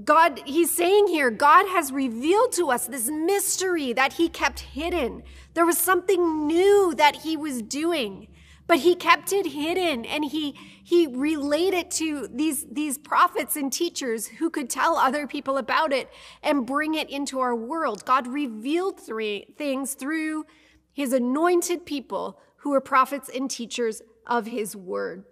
God, 0.04 0.40
he's 0.46 0.70
saying 0.70 1.08
here, 1.08 1.32
God 1.32 1.66
has 1.66 1.90
revealed 1.90 2.52
to 2.52 2.70
us 2.70 2.87
this 2.87 3.10
mystery 3.10 3.92
that 3.92 4.12
he 4.12 4.28
kept 4.28 4.60
hidden. 4.60 5.25
There 5.54 5.66
was 5.66 5.78
something 5.78 6.46
new 6.46 6.94
that 6.96 7.16
he 7.16 7.37
was 7.37 7.60
doing, 7.60 8.28
but 8.71 8.79
he 8.79 8.95
kept 8.95 9.33
it 9.33 9.47
hidden 9.47 10.05
and 10.05 10.27
he, 10.27 10.55
he 10.85 11.09
relayed 11.09 11.75
it 11.75 11.91
to 11.91 12.29
these, 12.29 12.65
these 12.71 12.99
prophets 12.99 13.57
and 13.57 13.73
teachers 13.73 14.29
who 14.29 14.49
could 14.49 14.71
tell 14.71 14.95
other 14.95 15.27
people 15.27 15.59
about 15.59 15.93
it 15.93 16.09
and 16.41 16.67
bring 16.67 16.95
it 16.95 17.11
into 17.11 17.41
our 17.41 17.53
world. 17.53 18.05
God 18.05 18.29
revealed 18.29 19.00
three 19.00 19.53
things 19.59 19.95
through 19.95 20.45
his 20.93 21.12
anointed 21.12 21.85
people 21.85 22.41
who 22.59 22.71
were 22.71 22.81
prophets 22.81 23.29
and 23.29 23.50
teachers 23.50 24.03
of 24.25 24.47
his 24.47 24.77
word. 24.77 25.25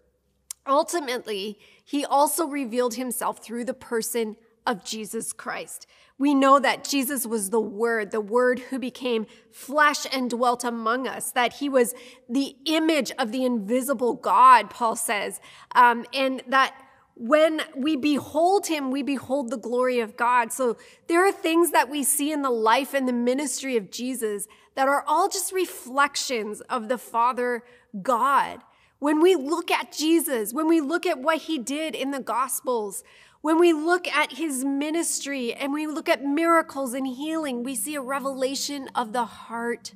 Ultimately, 0.67 1.61
he 1.85 2.05
also 2.05 2.45
revealed 2.49 2.95
himself 2.95 3.39
through 3.39 3.67
the 3.67 3.73
person 3.73 4.35
of 4.67 4.85
Jesus 4.85 5.33
Christ. 5.33 5.87
We 6.19 6.35
know 6.35 6.59
that 6.59 6.83
Jesus 6.83 7.25
was 7.27 7.51
the 7.51 7.61
Word, 7.61 8.11
the 8.11 8.21
Word 8.21 8.59
who 8.59 8.79
became 8.79 9.27
flesh 9.53 10.05
and 10.13 10.29
dwelt 10.29 10.65
among 10.65 11.07
us, 11.07 11.31
that 11.33 11.55
he 11.55 11.69
was 11.69 11.95
the 12.29 12.57
image 12.65 13.13
of 13.19 13.31
the 13.31 13.45
invisible 13.45 14.15
God, 14.15 14.69
Paul 14.69 14.97
says, 14.97 15.41
um, 15.75 16.05
and 16.13 16.43
that 16.49 16.75
when 17.15 17.63
we 17.77 17.97
behold 17.97 18.69
him, 18.69 18.91
we 18.93 19.03
behold 19.03 19.51
the 19.51 19.59
glory 19.59 19.99
of 19.99 20.17
God. 20.17 20.53
So 20.53 20.77
there 21.09 21.27
are 21.27 21.33
things 21.33 21.73
that 21.73 21.89
we 21.89 22.05
see 22.05 22.31
in 22.31 22.43
the 22.43 22.51
life 22.51 22.95
and 22.95 23.09
the 23.09 23.13
ministry 23.13 23.77
of 23.77 23.91
Jesus 23.91 24.47
that 24.77 24.87
are 24.87 25.05
all 25.07 25.29
just 25.29 25.53
reflections 25.53 26.61
of 26.63 26.89
the 26.89 26.99
Father 26.99 27.65
God. 28.03 28.61
When 29.01 29.21
we 29.21 29.35
look 29.35 29.71
at 29.71 29.93
Jesus, 29.93 30.53
when 30.53 30.69
we 30.69 30.81
look 30.81 31.07
at 31.07 31.19
what 31.19 31.39
he 31.39 31.59
did 31.59 31.97
in 31.97 32.13
the 32.13 32.21
Gospels, 32.21 33.03
when 33.41 33.59
we 33.59 33.73
look 33.73 34.09
at 34.09 34.33
his 34.33 34.65
ministry 34.65 35.55
and 35.55 35.73
we 35.73 35.87
look 35.87 36.09
at 36.09 36.25
miracles 36.25 36.95
and 36.95 37.07
healing, 37.07 37.63
we 37.63 37.75
see 37.75 37.95
a 37.95 38.01
revelation 38.01 38.89
of 38.95 39.13
the 39.13 39.25
heart 39.25 39.95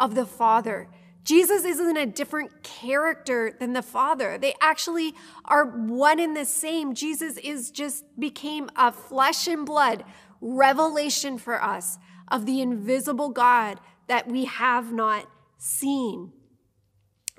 of 0.00 0.14
the 0.14 0.26
Father. 0.26 0.88
Jesus 1.22 1.64
isn't 1.64 1.96
a 1.96 2.04
different 2.04 2.62
character 2.62 3.52
than 3.58 3.72
the 3.72 3.82
Father. 3.82 4.36
They 4.36 4.54
actually 4.60 5.14
are 5.44 5.64
one 5.64 6.20
and 6.20 6.36
the 6.36 6.44
same. 6.44 6.94
Jesus 6.94 7.38
is 7.38 7.70
just 7.70 8.04
became 8.18 8.68
a 8.76 8.92
flesh 8.92 9.46
and 9.46 9.64
blood 9.64 10.04
revelation 10.40 11.38
for 11.38 11.62
us 11.62 11.98
of 12.28 12.44
the 12.44 12.60
invisible 12.60 13.30
God 13.30 13.80
that 14.08 14.28
we 14.28 14.44
have 14.44 14.92
not 14.92 15.26
seen. 15.56 16.32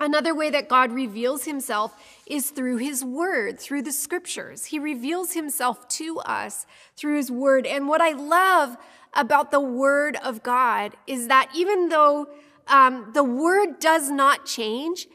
Another 0.00 0.34
way 0.34 0.50
that 0.50 0.68
God 0.68 0.92
reveals 0.92 1.44
himself 1.44 1.94
is 2.26 2.50
through 2.50 2.78
his 2.78 3.04
word, 3.04 3.58
through 3.58 3.82
the 3.82 3.92
scriptures. 3.92 4.66
He 4.66 4.78
reveals 4.78 5.32
himself 5.32 5.86
to 5.88 6.18
us 6.20 6.66
through 6.96 7.16
his 7.16 7.30
word. 7.30 7.66
And 7.66 7.88
what 7.88 8.00
I 8.00 8.12
love 8.12 8.76
about 9.14 9.50
the 9.50 9.60
word 9.60 10.16
of 10.22 10.42
God 10.42 10.96
is 11.06 11.28
that 11.28 11.50
even 11.54 11.88
though 11.88 12.26
um, 12.66 13.10
the 13.14 13.24
word 13.24 13.78
does 13.78 14.10
not 14.10 14.44
change, 14.44 15.06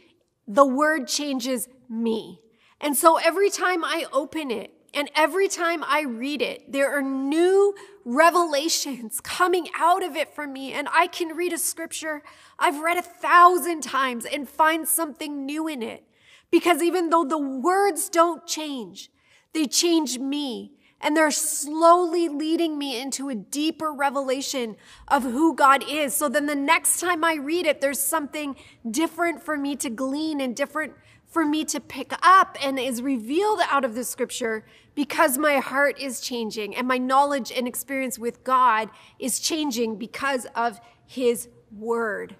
the 0.47 0.65
word 0.65 1.07
changes 1.07 1.67
me. 1.89 2.39
And 2.79 2.95
so 2.95 3.17
every 3.17 3.49
time 3.49 3.83
I 3.83 4.05
open 4.11 4.49
it, 4.49 4.73
and 4.93 5.09
every 5.15 5.47
time 5.47 5.83
I 5.85 6.01
read 6.01 6.41
it, 6.41 6.71
there 6.71 6.91
are 6.97 7.01
new 7.01 7.73
revelations 8.03 9.19
coming 9.23 9.67
out 9.77 10.03
of 10.03 10.15
it 10.15 10.33
for 10.33 10.47
me. 10.47 10.73
And 10.73 10.87
I 10.93 11.07
can 11.07 11.35
read 11.35 11.53
a 11.53 11.57
scripture 11.57 12.23
I've 12.59 12.79
read 12.79 12.97
a 12.97 13.01
thousand 13.01 13.81
times 13.81 14.25
and 14.25 14.47
find 14.47 14.87
something 14.87 15.45
new 15.47 15.67
in 15.67 15.81
it. 15.81 16.03
Because 16.51 16.83
even 16.83 17.09
though 17.09 17.23
the 17.23 17.37
words 17.37 18.09
don't 18.09 18.45
change, 18.45 19.09
they 19.53 19.65
change 19.65 20.19
me. 20.19 20.73
And 21.03 21.17
they're 21.17 21.31
slowly 21.31 22.29
leading 22.29 22.77
me 22.77 23.01
into 23.01 23.29
a 23.29 23.33
deeper 23.33 23.91
revelation 23.91 24.75
of 25.07 25.23
who 25.23 25.55
God 25.55 25.83
is. 25.89 26.13
So 26.13 26.29
then 26.29 26.45
the 26.45 26.53
next 26.53 26.99
time 26.99 27.23
I 27.23 27.35
read 27.35 27.65
it, 27.65 27.81
there's 27.81 27.99
something 27.99 28.55
different 28.89 29.41
for 29.41 29.57
me 29.57 29.75
to 29.77 29.89
glean 29.89 30.39
and 30.39 30.55
different 30.55 30.93
for 31.25 31.43
me 31.43 31.63
to 31.65 31.79
pick 31.79 32.13
up 32.21 32.57
and 32.61 32.77
is 32.77 33.01
revealed 33.01 33.61
out 33.69 33.85
of 33.85 33.95
the 33.95 34.03
scripture 34.03 34.65
because 34.93 35.37
my 35.37 35.57
heart 35.57 35.97
is 35.99 36.19
changing 36.19 36.75
and 36.75 36.87
my 36.87 36.97
knowledge 36.97 37.51
and 37.51 37.67
experience 37.67 38.19
with 38.19 38.43
God 38.43 38.89
is 39.17 39.39
changing 39.39 39.95
because 39.95 40.45
of 40.55 40.79
his 41.05 41.47
word. 41.75 42.35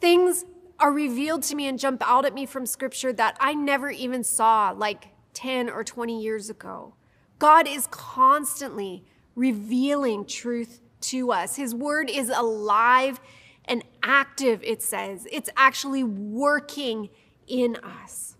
Things 0.00 0.44
are 0.80 0.92
revealed 0.92 1.42
to 1.44 1.54
me 1.54 1.66
and 1.66 1.78
jump 1.78 2.02
out 2.04 2.24
at 2.24 2.34
me 2.34 2.46
from 2.46 2.66
scripture 2.66 3.12
that 3.12 3.36
I 3.38 3.54
never 3.54 3.90
even 3.90 4.24
saw 4.24 4.70
like 4.70 5.08
10 5.34 5.68
or 5.70 5.84
20 5.84 6.20
years 6.20 6.50
ago. 6.50 6.94
God 7.38 7.68
is 7.68 7.86
constantly 7.90 9.04
revealing 9.34 10.24
truth 10.24 10.80
to 11.02 11.32
us. 11.32 11.56
His 11.56 11.74
word 11.74 12.10
is 12.10 12.28
alive 12.28 13.20
and 13.64 13.84
active, 14.02 14.62
it 14.62 14.82
says. 14.82 15.26
It's 15.30 15.50
actually 15.56 16.02
working 16.02 17.08
in 17.46 17.76
us. 17.76 18.36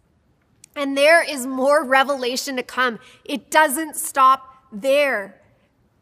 And 0.77 0.97
there 0.97 1.23
is 1.23 1.47
more 1.47 1.85
revelation 1.85 2.57
to 2.57 2.63
come. 2.63 2.99
It 3.25 3.51
doesn't 3.51 3.97
stop 3.97 4.65
there. 4.73 5.41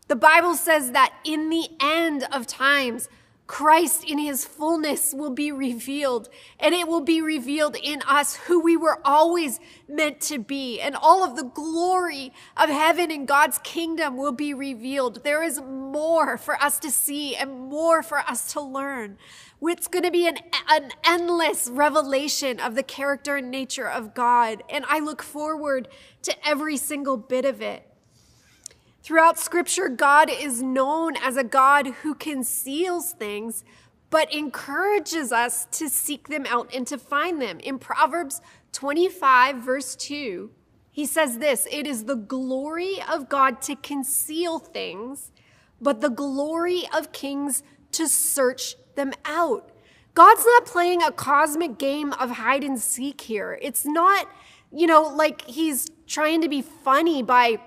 The 0.09 0.16
Bible 0.16 0.54
says 0.54 0.92
that 0.92 1.14
in 1.25 1.50
the 1.50 1.68
end 1.80 2.26
of 2.33 2.47
times, 2.47 3.09
Christ 3.49 4.05
in 4.05 4.19
his 4.19 4.45
fullness 4.45 5.14
will 5.14 5.31
be 5.31 5.50
revealed, 5.50 6.28
and 6.61 6.75
it 6.75 6.87
will 6.87 7.00
be 7.00 7.23
revealed 7.23 7.76
in 7.83 8.02
us 8.02 8.37
who 8.37 8.61
we 8.61 8.76
were 8.76 9.00
always 9.07 9.59
meant 9.88 10.21
to 10.21 10.38
be, 10.38 10.78
and 10.83 10.95
all 10.95 11.25
of 11.25 11.35
the 11.35 11.45
glory 11.45 12.31
of 12.59 12.69
heaven 12.69 13.11
and 13.11 13.26
God's 13.26 13.59
kingdom 13.64 14.19
will 14.19 14.33
be 14.33 14.52
revealed. 14.52 15.25
There 15.25 15.43
is 15.43 15.62
more 15.62 16.37
for 16.37 16.62
us 16.62 16.78
to 16.81 16.90
see 16.90 17.35
and 17.35 17.59
more 17.59 18.02
for 18.02 18.19
us 18.19 18.52
to 18.52 18.61
learn. 18.61 19.17
It's 19.62 19.88
going 19.88 20.05
to 20.05 20.11
be 20.11 20.28
an, 20.28 20.37
an 20.69 20.90
endless 21.02 21.69
revelation 21.69 22.61
of 22.61 22.75
the 22.75 22.83
character 22.83 23.37
and 23.37 23.50
nature 23.50 23.88
of 23.88 24.14
God, 24.14 24.62
and 24.69 24.85
I 24.87 24.99
look 24.99 25.23
forward 25.23 25.88
to 26.25 26.47
every 26.47 26.76
single 26.76 27.17
bit 27.17 27.47
of 27.47 27.62
it. 27.62 27.88
Throughout 29.09 29.38
scripture, 29.38 29.88
God 29.88 30.29
is 30.29 30.62
known 30.62 31.17
as 31.17 31.38
a 31.38 31.43
God 31.43 31.87
who 32.03 32.15
conceals 32.15 33.12
things, 33.12 33.65
but 34.11 34.31
encourages 34.35 35.33
us 35.33 35.65
to 35.71 35.88
seek 35.88 36.29
them 36.29 36.45
out 36.47 36.69
and 36.75 36.87
to 36.88 36.99
find 36.99 37.41
them. 37.41 37.59
In 37.61 37.79
Proverbs 37.79 38.43
25, 38.73 39.57
verse 39.62 39.97
2, 39.97 40.50
he 40.91 41.07
says 41.07 41.38
this 41.38 41.67
It 41.71 41.87
is 41.87 42.05
the 42.05 42.17
glory 42.17 43.03
of 43.11 43.31
God 43.31 43.62
to 43.62 43.77
conceal 43.77 44.59
things, 44.59 45.33
but 45.81 46.03
the 46.03 46.11
glory 46.11 46.83
of 46.95 47.11
kings 47.11 47.62
to 47.93 48.09
search 48.09 48.75
them 48.95 49.15
out. 49.25 49.71
God's 50.12 50.45
not 50.45 50.67
playing 50.67 51.03
a 51.03 51.12
cosmic 51.12 51.79
game 51.79 52.12
of 52.12 52.33
hide 52.33 52.62
and 52.62 52.79
seek 52.79 53.23
here. 53.23 53.59
It's 53.62 53.87
not, 53.87 54.29
you 54.71 54.87
know, 54.87 55.05
like 55.05 55.47
he's 55.47 55.88
trying 56.07 56.43
to 56.43 56.49
be 56.50 56.61
funny 56.61 57.23
by 57.23 57.61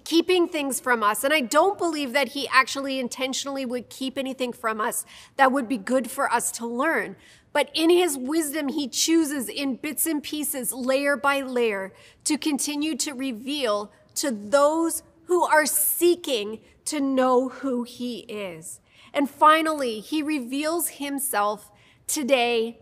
keeping 0.00 0.48
things 0.48 0.80
from 0.80 1.02
us. 1.02 1.22
And 1.24 1.34
I 1.34 1.40
don't 1.40 1.76
believe 1.76 2.12
that 2.12 2.28
he 2.28 2.48
actually 2.48 2.98
intentionally 2.98 3.66
would 3.66 3.90
keep 3.90 4.16
anything 4.16 4.52
from 4.52 4.80
us 4.80 5.04
that 5.36 5.52
would 5.52 5.68
be 5.68 5.76
good 5.76 6.10
for 6.10 6.32
us 6.32 6.50
to 6.52 6.66
learn. 6.66 7.16
But 7.52 7.70
in 7.74 7.90
his 7.90 8.16
wisdom, 8.16 8.68
he 8.68 8.88
chooses 8.88 9.48
in 9.48 9.76
bits 9.76 10.06
and 10.06 10.22
pieces, 10.22 10.72
layer 10.72 11.16
by 11.16 11.40
layer, 11.40 11.92
to 12.24 12.38
continue 12.38 12.96
to 12.98 13.12
reveal 13.12 13.92
to 14.14 14.30
those 14.30 15.02
who 15.24 15.44
are 15.44 15.66
seeking 15.66 16.60
to 16.86 17.00
know 17.00 17.50
who 17.50 17.82
he 17.82 18.20
is. 18.20 18.80
And 19.12 19.28
finally, 19.28 20.00
he 20.00 20.22
reveals 20.22 20.88
himself 20.88 21.70
today 22.06 22.78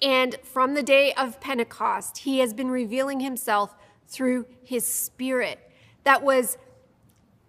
and 0.00 0.36
from 0.44 0.74
the 0.74 0.82
day 0.82 1.12
of 1.14 1.40
Pentecost. 1.40 2.18
He 2.18 2.38
has 2.38 2.54
been 2.54 2.70
revealing 2.70 3.20
himself 3.20 3.74
through 4.06 4.46
his 4.62 4.86
spirit 4.86 5.65
that 6.06 6.22
was 6.22 6.56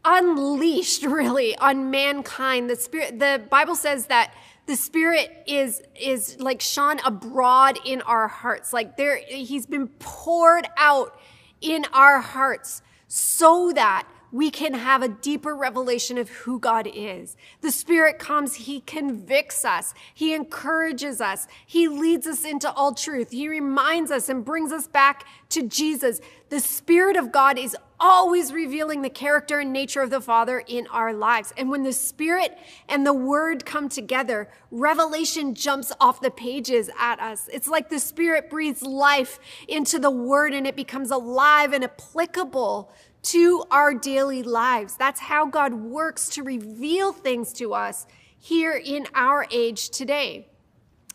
unleashed 0.04 1.04
really 1.06 1.58
on 1.58 1.90
mankind. 1.90 2.70
The 2.70 2.76
spirit, 2.76 3.20
the 3.20 3.42
Bible 3.50 3.76
says 3.76 4.08
that 4.08 4.34
the 4.66 4.76
spirit 4.76 5.32
is, 5.48 5.82
is 6.00 6.38
like 6.40 6.60
shone 6.60 7.00
abroad 7.06 7.80
in 7.86 8.02
our 8.02 8.28
hearts. 8.28 8.74
Like 8.74 8.98
there, 8.98 9.18
he's 9.18 9.66
been 9.66 9.88
poured 10.00 10.68
out 10.76 11.18
in 11.62 11.86
our 11.94 12.20
hearts 12.20 12.82
so 13.08 13.72
that 13.74 14.06
we 14.32 14.52
can 14.52 14.74
have 14.74 15.02
a 15.02 15.08
deeper 15.08 15.56
revelation 15.56 16.18
of 16.18 16.30
who 16.30 16.60
God 16.60 16.88
is. 16.94 17.38
The 17.62 17.72
Spirit 17.72 18.20
comes, 18.20 18.56
He 18.56 18.82
convicts 18.82 19.64
us, 19.64 19.94
He 20.14 20.34
encourages 20.34 21.22
us, 21.22 21.48
He 21.66 21.88
leads 21.88 22.28
us 22.28 22.44
into 22.44 22.72
all 22.72 22.94
truth, 22.94 23.32
He 23.32 23.48
reminds 23.48 24.12
us 24.12 24.28
and 24.28 24.44
brings 24.44 24.72
us 24.72 24.88
back 24.88 25.26
to 25.50 25.64
Jesus. 25.64 26.20
The 26.50 26.60
Spirit 26.62 27.18
of 27.18 27.32
God 27.32 27.58
is 27.58 27.76
always 28.00 28.54
revealing 28.54 29.02
the 29.02 29.10
character 29.10 29.60
and 29.60 29.74
nature 29.74 30.02
of 30.02 30.10
the 30.10 30.22
Father 30.22 30.64
in 30.66 30.88
our 30.88 31.12
lives. 31.12 31.54
And 31.58 31.70
when 31.70 31.84
the 31.84 31.92
Spirit 31.92 32.58
and 32.88 33.06
the 33.06 33.14
Word 33.14 33.66
come 33.66 33.90
together, 33.90 34.50
revelation 34.72 35.56
jumps 35.56 35.92
off 36.00 36.22
the 36.22 36.32
pages 36.32 36.90
at 36.98 37.20
us. 37.20 37.50
It's 37.52 37.68
like 37.68 37.90
the 37.90 38.00
Spirit 38.00 38.50
breathes 38.50 38.82
life 38.82 39.40
into 39.68 40.00
the 40.00 40.12
Word 40.12 40.54
and 40.54 40.66
it 40.66 40.76
becomes 40.76 41.12
alive 41.12 41.74
and 41.74 41.84
applicable 41.84 42.94
to 43.24 43.66
our 43.70 43.94
daily 43.94 44.42
lives. 44.44 44.96
That's 44.96 45.20
how 45.20 45.48
God 45.48 45.74
works 45.74 46.30
to 46.30 46.44
reveal 46.44 47.12
things 47.12 47.52
to 47.54 47.74
us 47.74 48.06
here 48.40 48.74
in 48.74 49.06
our 49.14 49.46
age 49.52 49.90
today. 49.90 50.48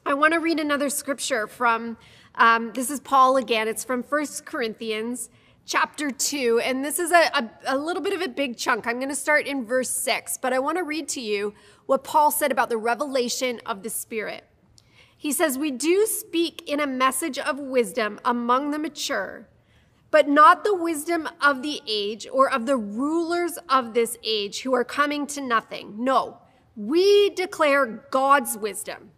I 0.04 0.14
want 0.14 0.34
to 0.34 0.40
read 0.40 0.58
another 0.58 0.90
scripture 0.90 1.46
from, 1.46 1.96
um, 2.34 2.72
this 2.74 2.90
is 2.90 3.00
Paul 3.00 3.36
again. 3.36 3.68
It's 3.68 3.84
from 3.84 4.02
First 4.02 4.46
Corinthians 4.46 5.28
chapter 5.64 6.10
2. 6.10 6.60
And 6.64 6.84
this 6.84 6.98
is 6.98 7.12
a, 7.12 7.30
a, 7.34 7.50
a 7.66 7.76
little 7.76 8.02
bit 8.02 8.14
of 8.14 8.22
a 8.22 8.28
big 8.28 8.56
chunk. 8.56 8.86
I'm 8.86 8.96
going 8.96 9.08
to 9.08 9.14
start 9.14 9.46
in 9.46 9.64
verse 9.64 9.90
6, 9.90 10.38
but 10.38 10.52
I 10.52 10.58
want 10.58 10.78
to 10.78 10.84
read 10.84 11.08
to 11.10 11.20
you 11.20 11.54
what 11.86 12.04
Paul 12.04 12.30
said 12.30 12.50
about 12.50 12.68
the 12.68 12.76
revelation 12.76 13.60
of 13.66 13.82
the 13.82 13.90
Spirit. 13.90 14.44
He 15.16 15.30
says, 15.30 15.58
We 15.58 15.70
do 15.70 16.06
speak 16.06 16.68
in 16.68 16.80
a 16.80 16.86
message 16.86 17.38
of 17.38 17.58
wisdom 17.58 18.18
among 18.24 18.70
the 18.70 18.78
mature, 18.78 19.46
but 20.10 20.28
not 20.28 20.64
the 20.64 20.74
wisdom 20.74 21.28
of 21.40 21.62
the 21.62 21.80
age 21.86 22.26
or 22.32 22.50
of 22.50 22.66
the 22.66 22.76
rulers 22.76 23.58
of 23.68 23.94
this 23.94 24.16
age 24.24 24.62
who 24.62 24.74
are 24.74 24.84
coming 24.84 25.26
to 25.28 25.40
nothing. 25.40 25.94
No, 26.02 26.38
we 26.74 27.30
declare 27.30 28.04
God's 28.10 28.56
wisdom 28.56 29.10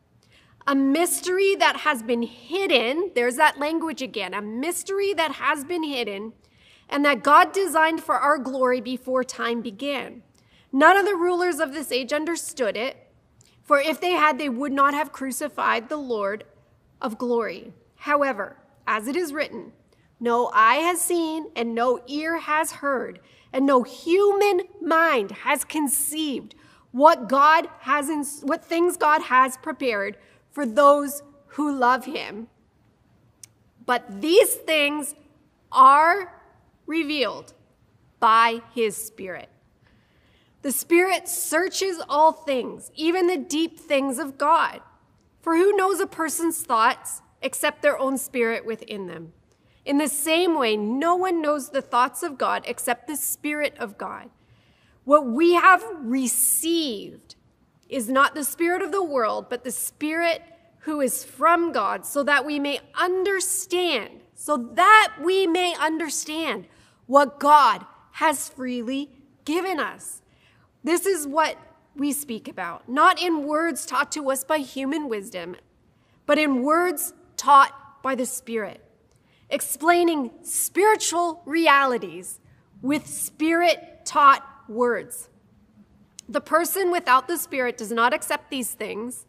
a 0.67 0.75
mystery 0.75 1.55
that 1.57 1.79
has 1.79 2.03
been 2.03 2.23
hidden. 2.23 3.11
There's 3.15 3.37
that 3.37 3.59
language 3.59 4.03
again, 4.03 4.35
a 4.35 4.43
mystery 4.43 5.13
that 5.15 5.33
has 5.33 5.65
been 5.65 5.83
hidden 5.83 6.33
and 6.89 7.05
that 7.05 7.23
God 7.23 7.53
designed 7.53 8.03
for 8.03 8.15
our 8.15 8.39
glory 8.39 8.81
before 8.81 9.25
time 9.25 9.63
began. 9.63 10.23
None 10.73 10.97
of 10.97 11.07
the 11.07 11.17
rulers 11.17 11.61
of 11.61 11.73
this 11.73 11.93
age 11.93 12.13
understood 12.13 12.77
it, 12.77 12.97
for 13.63 13.79
if 13.79 14.01
they 14.01 14.13
had, 14.13 14.39
they 14.39 14.49
would 14.49 14.73
not 14.73 14.93
have 14.93 15.13
crucified 15.13 15.89
the 15.89 15.97
Lord 15.97 16.45
of 17.01 17.17
glory. 17.17 17.73
However, 17.97 18.57
as 18.87 19.09
it 19.09 19.17
is 19.17 19.33
written, 19.33 19.73
no 20.21 20.51
eye 20.53 20.77
has 20.77 21.01
seen 21.01 21.51
and 21.57 21.75
no 21.75 22.01
ear 22.07 22.39
has 22.39 22.73
heard 22.73 23.21
and 23.53 23.67
no 23.67 23.83
human 23.83 24.63
mind 24.83 25.31
has 25.31 25.65
conceived 25.65 26.55
what 26.91 27.29
God 27.29 27.69
has 27.81 28.09
in, 28.09 28.25
what 28.47 28.65
things 28.65 28.97
God 28.97 29.23
has 29.23 29.57
prepared 29.57 30.17
for 30.55 30.65
those 30.65 31.23
who 31.49 31.77
love 31.77 32.05
him. 32.05 32.47
But 33.85 34.23
these 34.23 34.55
things 34.55 35.15
are 35.71 36.33
revealed 36.87 37.53
by 38.21 38.63
his 38.73 38.97
Spirit. 38.97 39.51
The 40.63 40.73
Spirit 40.73 41.29
searches 41.29 42.01
all 42.09 42.33
things, 42.33 42.91
even 42.95 43.27
the 43.27 43.37
deep 43.37 43.79
things 43.79 44.19
of 44.19 44.39
God. 44.39 44.81
For 45.43 45.57
who 45.57 45.77
knows 45.77 46.01
a 46.01 46.07
person's 46.07 46.63
thoughts 46.63 47.21
except 47.43 47.83
their 47.83 47.99
own 47.99 48.17
spirit 48.17 48.65
within 48.65 49.09
them? 49.09 49.33
In 49.85 49.99
the 49.99 50.09
same 50.09 50.59
way, 50.59 50.77
no 50.77 51.17
one 51.17 51.43
knows 51.43 51.69
the 51.69 51.83
thoughts 51.83 52.23
of 52.23 52.39
God 52.39 52.63
except 52.67 53.07
the 53.07 53.17
Spirit 53.17 53.75
of 53.79 53.99
God. 53.99 54.31
What 55.05 55.27
we 55.27 55.53
have 55.53 55.85
received 55.99 57.35
is 57.89 58.09
not 58.09 58.35
the 58.35 58.45
Spirit 58.45 58.83
of 58.83 58.93
the 58.93 59.05
world, 59.05 59.47
but 59.49 59.65
the 59.65 59.71
Spirit 59.71 60.43
who 60.81 61.01
is 61.01 61.25
from 61.25 61.73
God, 61.73 62.05
so 62.05 62.23
that 62.23 62.45
we 62.45 62.59
may 62.59 62.81
understand, 62.95 64.21
so 64.35 64.57
that 64.75 65.15
we 65.23 65.47
may 65.47 65.75
understand 65.77 66.67
what 67.07 67.41
God 67.41 67.85
has 68.13 68.49
freely 68.49 69.11
given 69.45 69.81
us. 69.81 70.21
This 70.83 71.07
is 71.07 71.27
what 71.27 71.57
we 71.97 72.13
speak 72.13 72.49
about, 72.49 72.89
not 72.89 73.23
in 73.23 73.47
words 73.47 73.87
taught 73.87 74.13
to 74.13 74.31
us 74.31 74.45
by 74.45 74.59
human 74.59 75.09
wisdom, 75.09 75.57
but 76.27 76.39
in 76.39 76.63
words 76.63 77.15
taught 77.37 78.03
by 78.03 78.15
the 78.15 78.27
Spirit, 78.27 78.85
explaining 79.49 80.31
spiritual 80.43 81.43
realities 81.47 82.41
with 82.83 83.07
Spirit 83.07 84.03
taught 84.05 84.47
words. 84.69 85.31
The 86.29 86.41
person 86.41 86.91
without 86.91 87.29
the 87.29 87.37
Spirit 87.37 87.77
does 87.77 87.93
not 87.93 88.15
accept 88.15 88.51
these 88.51 88.73
things 88.73 89.27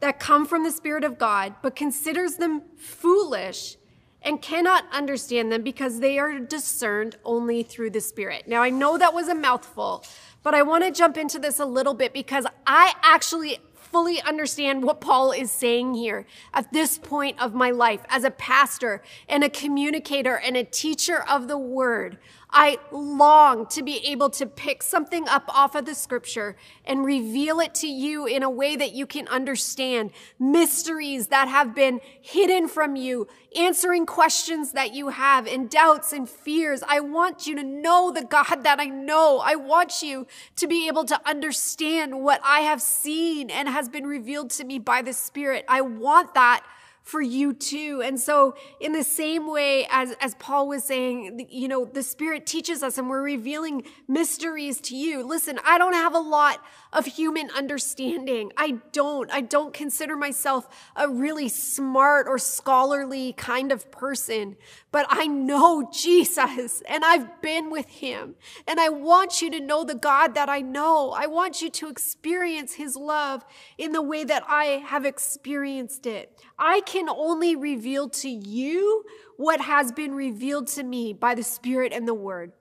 that 0.00 0.18
come 0.18 0.46
from 0.46 0.64
the 0.64 0.70
Spirit 0.70 1.04
of 1.04 1.18
God, 1.18 1.54
but 1.62 1.76
considers 1.76 2.36
them 2.36 2.62
foolish 2.76 3.76
and 4.22 4.40
cannot 4.40 4.84
understand 4.92 5.50
them 5.50 5.62
because 5.62 6.00
they 6.00 6.18
are 6.18 6.38
discerned 6.38 7.16
only 7.24 7.62
through 7.62 7.90
the 7.90 8.00
Spirit. 8.00 8.46
Now, 8.46 8.62
I 8.62 8.70
know 8.70 8.98
that 8.98 9.14
was 9.14 9.28
a 9.28 9.34
mouthful, 9.34 10.04
but 10.42 10.54
I 10.54 10.62
want 10.62 10.84
to 10.84 10.90
jump 10.90 11.16
into 11.16 11.38
this 11.38 11.58
a 11.58 11.64
little 11.64 11.94
bit 11.94 12.12
because 12.12 12.46
I 12.66 12.94
actually 13.02 13.58
fully 13.74 14.20
understand 14.22 14.84
what 14.84 15.00
Paul 15.00 15.32
is 15.32 15.50
saying 15.50 15.94
here 15.94 16.24
at 16.54 16.72
this 16.72 16.96
point 16.96 17.40
of 17.42 17.54
my 17.54 17.70
life 17.70 18.00
as 18.08 18.24
a 18.24 18.30
pastor 18.30 19.02
and 19.28 19.42
a 19.42 19.50
communicator 19.50 20.36
and 20.36 20.56
a 20.56 20.64
teacher 20.64 21.24
of 21.28 21.48
the 21.48 21.58
word. 21.58 22.18
I 22.52 22.78
long 22.90 23.66
to 23.66 23.82
be 23.82 23.98
able 24.08 24.30
to 24.30 24.46
pick 24.46 24.82
something 24.82 25.28
up 25.28 25.44
off 25.48 25.74
of 25.74 25.84
the 25.84 25.94
scripture 25.94 26.56
and 26.84 27.04
reveal 27.04 27.60
it 27.60 27.74
to 27.76 27.86
you 27.86 28.26
in 28.26 28.42
a 28.42 28.50
way 28.50 28.76
that 28.76 28.92
you 28.92 29.06
can 29.06 29.28
understand 29.28 30.10
mysteries 30.38 31.28
that 31.28 31.48
have 31.48 31.74
been 31.74 32.00
hidden 32.20 32.66
from 32.66 32.96
you, 32.96 33.28
answering 33.56 34.06
questions 34.06 34.72
that 34.72 34.94
you 34.94 35.08
have 35.08 35.46
and 35.46 35.70
doubts 35.70 36.12
and 36.12 36.28
fears. 36.28 36.82
I 36.86 37.00
want 37.00 37.46
you 37.46 37.54
to 37.56 37.62
know 37.62 38.10
the 38.10 38.24
God 38.24 38.64
that 38.64 38.80
I 38.80 38.86
know. 38.86 39.40
I 39.44 39.54
want 39.54 40.02
you 40.02 40.26
to 40.56 40.66
be 40.66 40.88
able 40.88 41.04
to 41.04 41.28
understand 41.28 42.22
what 42.22 42.40
I 42.44 42.60
have 42.60 42.82
seen 42.82 43.50
and 43.50 43.68
has 43.68 43.88
been 43.88 44.06
revealed 44.06 44.50
to 44.50 44.64
me 44.64 44.78
by 44.78 45.02
the 45.02 45.12
Spirit. 45.12 45.64
I 45.68 45.80
want 45.82 46.34
that 46.34 46.64
for 47.10 47.20
you 47.20 47.52
too. 47.52 48.02
And 48.04 48.20
so, 48.20 48.54
in 48.78 48.92
the 48.92 49.02
same 49.02 49.50
way 49.50 49.86
as, 49.90 50.14
as 50.20 50.36
Paul 50.36 50.68
was 50.68 50.84
saying, 50.84 51.48
you 51.50 51.66
know, 51.66 51.84
the 51.84 52.04
Spirit 52.04 52.46
teaches 52.46 52.84
us 52.84 52.98
and 52.98 53.10
we're 53.10 53.22
revealing 53.22 53.82
mysteries 54.06 54.80
to 54.82 54.96
you. 54.96 55.24
Listen, 55.26 55.58
I 55.66 55.76
don't 55.76 55.94
have 55.94 56.14
a 56.14 56.20
lot 56.20 56.62
of 56.92 57.06
human 57.06 57.50
understanding. 57.50 58.52
I 58.56 58.78
don't. 58.92 59.30
I 59.32 59.40
don't 59.40 59.72
consider 59.72 60.16
myself 60.16 60.68
a 60.96 61.08
really 61.08 61.48
smart 61.48 62.26
or 62.28 62.38
scholarly 62.38 63.32
kind 63.34 63.72
of 63.72 63.90
person, 63.90 64.56
but 64.90 65.06
I 65.08 65.26
know 65.26 65.88
Jesus 65.92 66.82
and 66.88 67.04
I've 67.04 67.40
been 67.42 67.70
with 67.70 67.88
him. 67.88 68.34
And 68.66 68.80
I 68.80 68.88
want 68.88 69.40
you 69.40 69.50
to 69.50 69.60
know 69.60 69.84
the 69.84 69.94
God 69.94 70.34
that 70.34 70.48
I 70.48 70.60
know. 70.60 71.10
I 71.10 71.26
want 71.26 71.62
you 71.62 71.70
to 71.70 71.88
experience 71.88 72.74
his 72.74 72.96
love 72.96 73.44
in 73.78 73.92
the 73.92 74.02
way 74.02 74.24
that 74.24 74.44
I 74.48 74.82
have 74.86 75.04
experienced 75.04 76.06
it. 76.06 76.38
I 76.58 76.80
can 76.80 77.08
only 77.08 77.56
reveal 77.56 78.08
to 78.08 78.28
you 78.28 79.04
what 79.36 79.60
has 79.60 79.92
been 79.92 80.14
revealed 80.14 80.66
to 80.68 80.82
me 80.82 81.12
by 81.12 81.34
the 81.34 81.42
Spirit 81.42 81.92
and 81.92 82.06
the 82.06 82.14
Word 82.14 82.52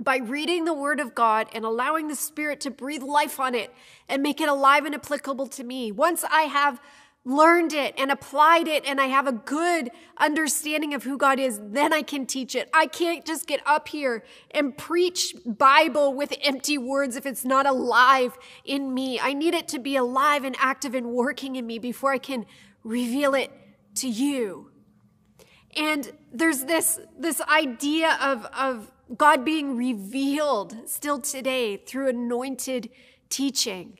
by 0.00 0.18
reading 0.18 0.64
the 0.64 0.74
Word 0.74 1.00
of 1.00 1.14
God 1.14 1.48
and 1.52 1.64
allowing 1.64 2.08
the 2.08 2.16
Spirit 2.16 2.60
to 2.60 2.70
breathe 2.70 3.02
life 3.02 3.38
on 3.38 3.54
it 3.54 3.72
and 4.08 4.22
make 4.22 4.40
it 4.40 4.48
alive 4.48 4.84
and 4.84 4.94
applicable 4.94 5.46
to 5.48 5.64
me. 5.64 5.92
Once 5.92 6.24
I 6.24 6.42
have 6.42 6.80
learned 7.24 7.72
it 7.72 7.94
and 7.96 8.10
applied 8.10 8.66
it 8.66 8.84
and 8.84 9.00
I 9.00 9.06
have 9.06 9.28
a 9.28 9.32
good 9.32 9.90
understanding 10.16 10.92
of 10.92 11.04
who 11.04 11.16
God 11.16 11.38
is, 11.38 11.60
then 11.62 11.92
I 11.92 12.02
can 12.02 12.26
teach 12.26 12.56
it. 12.56 12.68
I 12.74 12.86
can't 12.86 13.24
just 13.24 13.46
get 13.46 13.60
up 13.64 13.88
here 13.88 14.24
and 14.50 14.76
preach 14.76 15.34
Bible 15.46 16.14
with 16.14 16.34
empty 16.42 16.78
words 16.78 17.14
if 17.14 17.24
it's 17.24 17.44
not 17.44 17.64
alive 17.64 18.36
in 18.64 18.92
me. 18.92 19.20
I 19.20 19.34
need 19.34 19.54
it 19.54 19.68
to 19.68 19.78
be 19.78 19.94
alive 19.94 20.44
and 20.44 20.56
active 20.58 20.94
and 20.94 21.12
working 21.12 21.54
in 21.54 21.66
me 21.66 21.78
before 21.78 22.12
I 22.12 22.18
can 22.18 22.44
reveal 22.82 23.34
it 23.34 23.52
to 23.96 24.08
you. 24.08 24.70
And 25.76 26.12
there's 26.32 26.64
this, 26.64 26.98
this 27.18 27.40
idea 27.42 28.18
of, 28.20 28.44
of 28.46 28.90
God 29.16 29.44
being 29.44 29.76
revealed 29.76 30.88
still 30.88 31.20
today 31.20 31.76
through 31.76 32.08
anointed 32.08 32.90
teaching. 33.28 33.98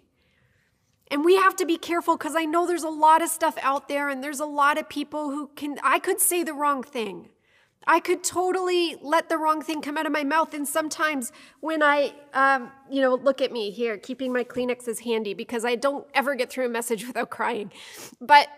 And 1.11 1.25
we 1.25 1.37
have 1.37 1.57
to 1.57 1.67
be 1.67 1.77
careful 1.77 2.17
because 2.17 2.35
I 2.35 2.45
know 2.45 2.67
there's 2.67 2.85
a 2.85 2.89
lot 2.89 3.21
of 3.23 3.29
stuff 3.29 3.59
out 3.61 3.89
there 3.89 4.09
and 4.09 4.25
there's 4.25 4.41
a 4.41 4.47
lot 4.47 4.79
of 4.79 4.89
people 4.89 5.31
who 5.31 5.51
can, 5.57 5.79
I 5.83 5.99
could 5.99 6.21
say 6.21 6.43
the 6.43 6.55
wrong 6.55 6.83
thing. 6.83 7.29
I 7.87 8.01
could 8.01 8.23
totally 8.23 8.97
let 9.03 9.29
the 9.29 9.37
wrong 9.37 9.61
thing 9.61 9.83
come 9.83 9.99
out 9.99 10.07
of 10.07 10.13
my 10.13 10.25
mouth. 10.25 10.55
And 10.55 10.67
sometimes 10.67 11.33
when 11.61 11.83
I, 11.83 12.15
um, 12.33 12.71
you 12.91 13.03
know, 13.03 13.15
look 13.15 13.43
at 13.43 13.53
me 13.53 13.71
here, 13.71 13.99
keeping 13.99 14.33
my 14.33 14.45
Kleenexes 14.45 15.01
handy 15.01 15.35
because 15.35 15.65
I 15.65 15.75
don't 15.75 16.07
ever 16.15 16.35
get 16.35 16.49
through 16.49 16.67
a 16.67 16.71
message 16.71 17.07
without 17.07 17.29
crying. 17.31 17.73
But 18.21 18.49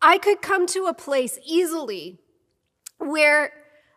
I 0.00 0.18
could 0.18 0.40
come 0.40 0.66
to 0.68 0.86
a 0.86 0.94
place 0.94 1.38
easily 1.44 2.20
where 2.98 3.52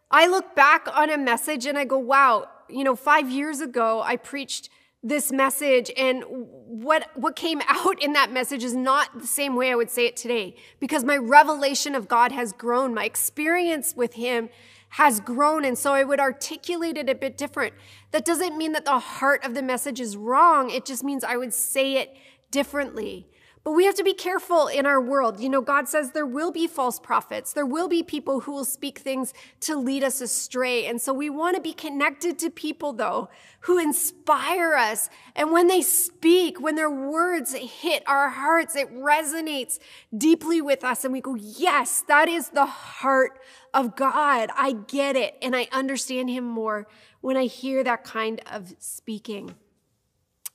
I 0.09 0.27
look 0.27 0.55
back 0.55 0.87
on 0.93 1.09
a 1.09 1.17
message 1.17 1.65
and 1.65 1.77
I 1.77 1.85
go, 1.85 1.97
wow, 1.97 2.47
you 2.69 2.83
know, 2.83 2.95
five 2.95 3.29
years 3.29 3.59
ago, 3.59 4.01
I 4.01 4.15
preached 4.15 4.69
this 5.03 5.31
message 5.31 5.91
and 5.95 6.23
what 6.27 7.09
what 7.15 7.35
came 7.35 7.61
out 7.67 8.01
in 8.01 8.13
that 8.13 8.31
message 8.31 8.63
is 8.63 8.75
not 8.75 9.19
the 9.19 9.27
same 9.27 9.55
way 9.55 9.71
I 9.71 9.75
would 9.75 9.91
say 9.91 10.05
it 10.07 10.17
today 10.17 10.55
because 10.79 11.03
my 11.03 11.17
revelation 11.17 11.95
of 11.95 12.07
God 12.07 12.31
has 12.31 12.51
grown. 12.51 12.93
My 12.93 13.05
experience 13.05 13.93
with 13.95 14.13
him 14.13 14.49
has 14.89 15.19
grown. 15.19 15.65
And 15.65 15.77
so 15.77 15.93
I 15.93 16.03
would 16.03 16.19
articulate 16.19 16.97
it 16.97 17.09
a 17.09 17.15
bit 17.15 17.37
different. 17.37 17.73
That 18.11 18.25
doesn't 18.25 18.57
mean 18.57 18.71
that 18.71 18.85
the 18.85 18.99
heart 18.99 19.43
of 19.43 19.53
the 19.53 19.61
message 19.61 19.99
is 19.99 20.15
wrong. 20.15 20.69
It 20.69 20.85
just 20.85 21.03
means 21.03 21.23
I 21.23 21.37
would 21.37 21.53
say 21.53 21.97
it 21.97 22.15
differently 22.51 23.27
but 23.67 23.73
we 23.73 23.83
have 23.83 23.95
to 23.95 24.03
be 24.05 24.13
careful 24.13 24.67
in 24.67 24.85
our 24.85 25.01
world. 25.01 25.41
You 25.41 25.49
know, 25.49 25.59
God 25.59 25.89
says 25.89 26.11
there 26.11 26.25
will 26.25 26.53
be 26.53 26.67
false 26.67 27.01
prophets. 27.01 27.51
There 27.51 27.65
will 27.65 27.89
be 27.89 28.01
people 28.01 28.39
who 28.39 28.53
will 28.53 28.63
speak 28.63 28.99
things 28.99 29.33
to 29.59 29.75
lead 29.75 30.05
us 30.05 30.21
astray. 30.21 30.85
And 30.85 31.01
so 31.01 31.11
we 31.13 31.29
want 31.29 31.57
to 31.57 31.61
be 31.61 31.73
connected 31.73 32.39
to 32.39 32.49
people, 32.49 32.93
though, 32.93 33.27
who 33.59 33.77
inspire 33.77 34.75
us. 34.75 35.09
And 35.35 35.51
when 35.51 35.67
they 35.67 35.81
speak, 35.81 36.61
when 36.61 36.75
their 36.75 36.89
words 36.89 37.53
hit 37.55 38.03
our 38.07 38.29
hearts, 38.29 38.73
it 38.77 38.89
resonates 38.95 39.79
deeply 40.17 40.61
with 40.61 40.85
us. 40.85 41.03
And 41.03 41.11
we 41.11 41.19
go, 41.19 41.35
yes, 41.35 42.05
that 42.07 42.29
is 42.29 42.51
the 42.51 42.65
heart 42.65 43.37
of 43.73 43.97
God. 43.97 44.49
I 44.55 44.77
get 44.87 45.17
it. 45.17 45.35
And 45.41 45.53
I 45.57 45.67
understand 45.73 46.29
him 46.29 46.45
more 46.45 46.87
when 47.19 47.35
I 47.35 47.47
hear 47.47 47.83
that 47.83 48.05
kind 48.05 48.41
of 48.49 48.75
speaking. 48.79 49.55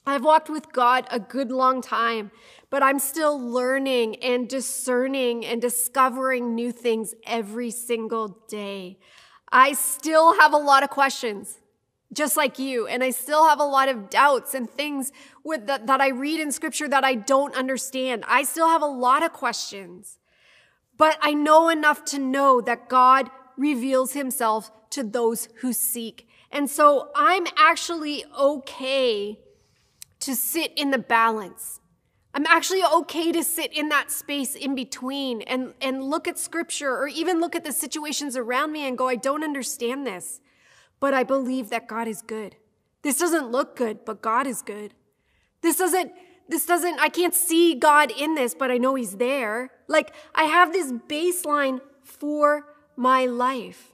I've 0.04 0.24
walked 0.24 0.50
with 0.50 0.72
God 0.72 1.06
a 1.10 1.20
good 1.20 1.52
long 1.52 1.80
time, 1.80 2.32
but 2.70 2.82
I'm 2.82 2.98
still 2.98 3.38
learning 3.38 4.16
and 4.16 4.48
discerning 4.48 5.46
and 5.46 5.60
discovering 5.60 6.54
new 6.54 6.72
things 6.72 7.14
every 7.24 7.70
single 7.70 8.28
day. 8.48 8.98
I 9.52 9.74
still 9.74 10.40
have 10.40 10.52
a 10.52 10.58
lot 10.58 10.82
of 10.82 10.90
questions, 10.90 11.60
just 12.12 12.36
like 12.36 12.58
you, 12.58 12.86
and 12.88 13.04
I 13.04 13.10
still 13.10 13.48
have 13.48 13.60
a 13.60 13.64
lot 13.64 13.88
of 13.88 14.10
doubts 14.10 14.54
and 14.54 14.68
things 14.68 15.12
with 15.44 15.66
that, 15.66 15.86
that 15.86 16.00
I 16.00 16.08
read 16.08 16.40
in 16.40 16.50
scripture 16.50 16.88
that 16.88 17.04
I 17.04 17.14
don't 17.14 17.54
understand. 17.54 18.24
I 18.26 18.42
still 18.42 18.68
have 18.68 18.82
a 18.82 18.86
lot 18.86 19.22
of 19.22 19.32
questions, 19.32 20.18
but 20.96 21.16
I 21.22 21.32
know 21.32 21.68
enough 21.68 22.04
to 22.06 22.18
know 22.18 22.60
that 22.62 22.88
God 22.88 23.30
reveals 23.56 24.14
himself 24.14 24.72
to 24.90 25.04
those 25.04 25.48
who 25.56 25.72
seek. 25.72 26.28
And 26.50 26.68
so 26.68 27.10
I'm 27.14 27.46
actually 27.56 28.24
okay 28.36 29.38
to 30.22 30.34
sit 30.34 30.72
in 30.76 30.90
the 30.90 30.98
balance. 30.98 31.80
I'm 32.34 32.46
actually 32.46 32.82
okay 32.82 33.30
to 33.32 33.44
sit 33.44 33.72
in 33.72 33.90
that 33.90 34.10
space 34.10 34.54
in 34.54 34.74
between 34.74 35.42
and, 35.42 35.74
and 35.82 36.02
look 36.02 36.26
at 36.26 36.38
scripture 36.38 36.96
or 36.96 37.08
even 37.08 37.40
look 37.40 37.54
at 37.54 37.64
the 37.64 37.72
situations 37.72 38.36
around 38.36 38.72
me 38.72 38.86
and 38.86 38.96
go, 38.96 39.08
I 39.08 39.16
don't 39.16 39.44
understand 39.44 40.06
this, 40.06 40.40
but 40.98 41.12
I 41.12 41.24
believe 41.24 41.68
that 41.70 41.88
God 41.88 42.08
is 42.08 42.22
good. 42.22 42.56
This 43.02 43.18
doesn't 43.18 43.50
look 43.50 43.76
good, 43.76 44.04
but 44.04 44.22
God 44.22 44.46
is 44.46 44.62
good. 44.62 44.94
This 45.60 45.76
doesn't, 45.76 46.12
this 46.48 46.64
doesn't, 46.64 46.98
I 47.00 47.08
can't 47.08 47.34
see 47.34 47.74
God 47.74 48.10
in 48.10 48.34
this, 48.34 48.54
but 48.54 48.70
I 48.70 48.78
know 48.78 48.94
He's 48.94 49.16
there. 49.16 49.70
Like 49.88 50.14
I 50.34 50.44
have 50.44 50.72
this 50.72 50.90
baseline 50.92 51.80
for 52.02 52.66
my 52.96 53.26
life. 53.26 53.91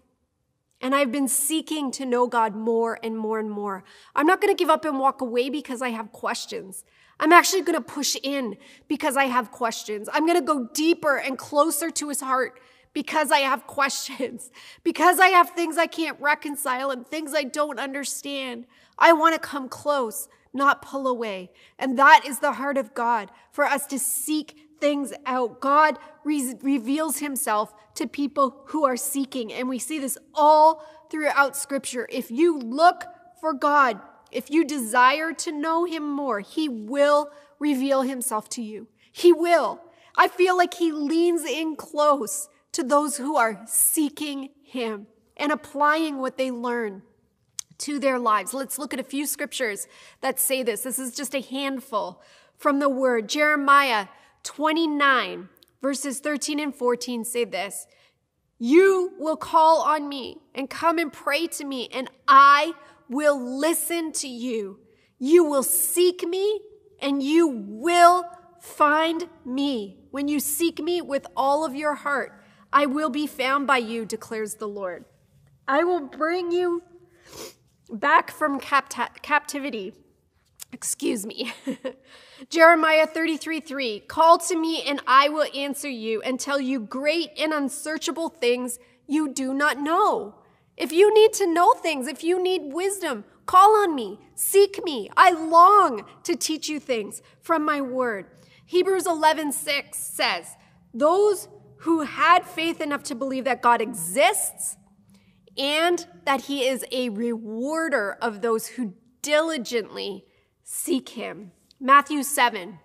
And 0.81 0.95
I've 0.95 1.11
been 1.11 1.29
seeking 1.29 1.91
to 1.93 2.07
know 2.07 2.27
God 2.27 2.55
more 2.55 2.99
and 3.03 3.17
more 3.19 3.39
and 3.39 3.51
more. 3.51 3.83
I'm 4.15 4.27
not 4.27 4.41
going 4.41 4.55
to 4.55 4.59
give 4.59 4.71
up 4.71 4.85
and 4.85 4.99
walk 4.99 5.21
away 5.21 5.51
because 5.51 5.83
I 5.83 5.89
have 5.89 6.13
questions. 6.13 6.85
I'm 7.21 7.33
actually 7.33 7.63
going 7.63 7.75
to 7.75 7.81
push 7.81 8.17
in 8.23 8.57
because 8.87 9.17
I 9.17 9.25
have 9.25 9.51
questions. 9.51 10.09
I'm 10.13 10.25
going 10.25 10.39
to 10.39 10.45
go 10.45 10.69
deeper 10.73 11.17
and 11.17 11.37
closer 11.37 11.91
to 11.91 12.09
his 12.09 12.21
heart 12.21 12.61
because 12.93 13.33
I 13.33 13.39
have 13.39 13.67
questions, 13.67 14.51
because 14.85 15.19
I 15.19 15.29
have 15.29 15.51
things 15.51 15.77
I 15.77 15.87
can't 15.87 16.21
reconcile 16.21 16.91
and 16.91 17.07
things 17.07 17.35
I 17.35 17.43
don't 17.43 17.81
understand. 17.81 18.67
I 18.99 19.13
want 19.13 19.35
to 19.35 19.41
come 19.41 19.69
close, 19.69 20.29
not 20.53 20.83
pull 20.83 21.09
away. 21.09 21.51
And 21.79 21.99
that 21.99 22.25
is 22.25 22.39
the 22.39 22.53
heart 22.53 22.79
of 22.79 22.95
God 22.95 23.31
for 23.51 23.65
us 23.65 23.87
to 23.87 23.99
seek 23.99 24.68
things 24.81 25.13
out. 25.27 25.61
God 25.61 25.99
re- 26.25 26.55
reveals 26.63 27.19
himself 27.19 27.73
to 27.95 28.07
people 28.07 28.63
who 28.67 28.85
are 28.85 28.97
seeking. 28.97 29.53
And 29.53 29.69
we 29.69 29.79
see 29.79 29.99
this 29.99 30.19
all 30.35 30.85
throughout 31.11 31.57
scripture. 31.57 32.07
If 32.11 32.31
you 32.31 32.59
look 32.59 33.05
for 33.41 33.53
God, 33.53 34.01
if 34.31 34.51
you 34.51 34.65
desire 34.65 35.33
to 35.33 35.53
know 35.53 35.85
him 35.85 36.09
more, 36.09 36.41
he 36.41 36.69
will 36.69 37.31
reveal 37.59 38.03
himself 38.03 38.49
to 38.51 38.63
you. 38.63 38.89
He 39.11 39.33
will. 39.33 39.81
I 40.17 40.29
feel 40.29 40.57
like 40.57 40.75
he 40.75 40.93
leans 40.93 41.45
in 41.45 41.77
close 41.77 42.49
to 42.73 42.83
those 42.83 43.17
who 43.17 43.37
are 43.37 43.63
seeking 43.67 44.51
him 44.63 45.07
and 45.37 45.53
applying 45.53 46.19
what 46.19 46.37
they 46.37 46.51
learn 46.51 47.03
to 47.79 47.99
their 47.99 48.19
lives. 48.19 48.53
Let's 48.53 48.79
look 48.79 48.93
at 48.93 49.01
a 49.01 49.05
few 49.05 49.27
scriptures 49.27 49.87
that 50.21 50.39
say 50.39 50.63
this. 50.63 50.83
This 50.83 50.99
is 50.99 51.15
just 51.15 51.35
a 51.35 51.41
handful 51.41 52.21
from 52.57 52.81
the 52.81 52.89
word. 52.89 53.29
Jeremiah 53.29 54.09
29, 54.43 55.49
verses 55.83 56.21
13 56.21 56.61
and 56.61 56.75
14 56.75 57.25
say 57.25 57.45
this 57.45 57.87
You 58.59 59.13
will 59.19 59.37
call 59.37 59.83
on 59.83 60.09
me 60.09 60.39
and 60.55 60.69
come 60.69 60.99
and 60.99 61.13
pray 61.13 61.47
to 61.49 61.65
me, 61.65 61.89
and 61.93 62.11
I 62.27 62.73
will 63.09 63.59
listen 63.59 64.13
to 64.13 64.29
you. 64.29 64.81
You 65.19 65.45
will 65.45 65.63
seek 65.63 66.23
me, 66.27 66.61
and 67.01 67.23
you 67.23 67.49
will 67.49 68.25
find 68.61 69.29
me. 69.45 69.99
When 70.11 70.29
you 70.29 70.41
seek 70.41 70.81
me 70.81 71.01
with 71.01 71.27
all 71.37 71.65
of 71.65 71.75
your 71.75 71.95
heart, 71.95 72.41
I 72.73 72.87
will 72.87 73.11
be 73.11 73.27
found 73.27 73.67
by 73.67 73.79
you, 73.79 74.05
declares 74.05 74.55
the 74.55 74.69
Lord. 74.69 75.05
I 75.67 75.85
will 75.85 76.01
bring 76.01 76.51
you 76.51 76.83
back 77.91 78.31
from 78.31 78.61
capt- 78.61 79.23
captivity. 79.23 79.95
Excuse 80.73 81.27
me. 81.27 81.53
Jeremiah 82.51 83.07
33 83.07 83.61
3 83.61 84.01
Call 84.01 84.39
to 84.39 84.57
me, 84.57 84.83
and 84.83 85.01
I 85.07 85.29
will 85.29 85.47
answer 85.55 85.89
you 85.89 86.23
and 86.23 86.39
tell 86.39 86.61
you 86.61 86.81
great 86.81 87.31
and 87.39 87.53
unsearchable 87.53 88.29
things 88.29 88.79
you 89.07 89.33
do 89.33 89.53
not 89.53 89.81
know. 89.81 90.37
If 90.77 90.93
you 90.93 91.13
need 91.13 91.33
to 91.35 91.53
know 91.53 91.73
things, 91.73 92.07
if 92.07 92.23
you 92.23 92.41
need 92.41 92.73
wisdom, 92.73 93.25
call 93.47 93.77
on 93.83 93.95
me, 93.95 94.21
seek 94.35 94.83
me. 94.85 95.11
I 95.17 95.33
long 95.33 96.05
to 96.23 96.37
teach 96.37 96.69
you 96.69 96.79
things 96.79 97.21
from 97.41 97.65
my 97.65 97.81
word. 97.81 98.27
Hebrews 98.67 99.07
11 99.07 99.53
6 99.53 99.99
says, 99.99 100.57
Those 100.95 101.49
who 101.79 102.03
had 102.03 102.45
faith 102.45 102.81
enough 102.81 103.03
to 103.05 103.15
believe 103.15 103.45
that 103.45 103.63
God 103.63 103.81
exists 103.81 104.77
and 105.57 106.07
that 106.25 106.43
he 106.43 106.67
is 106.67 106.85
a 106.93 107.09
rewarder 107.09 108.17
of 108.23 108.43
those 108.43 108.69
who 108.69 108.95
diligently 109.23 110.25
seek 110.63 111.11
him. 111.11 111.51
Matthew 111.81 112.23
7, 112.23 112.81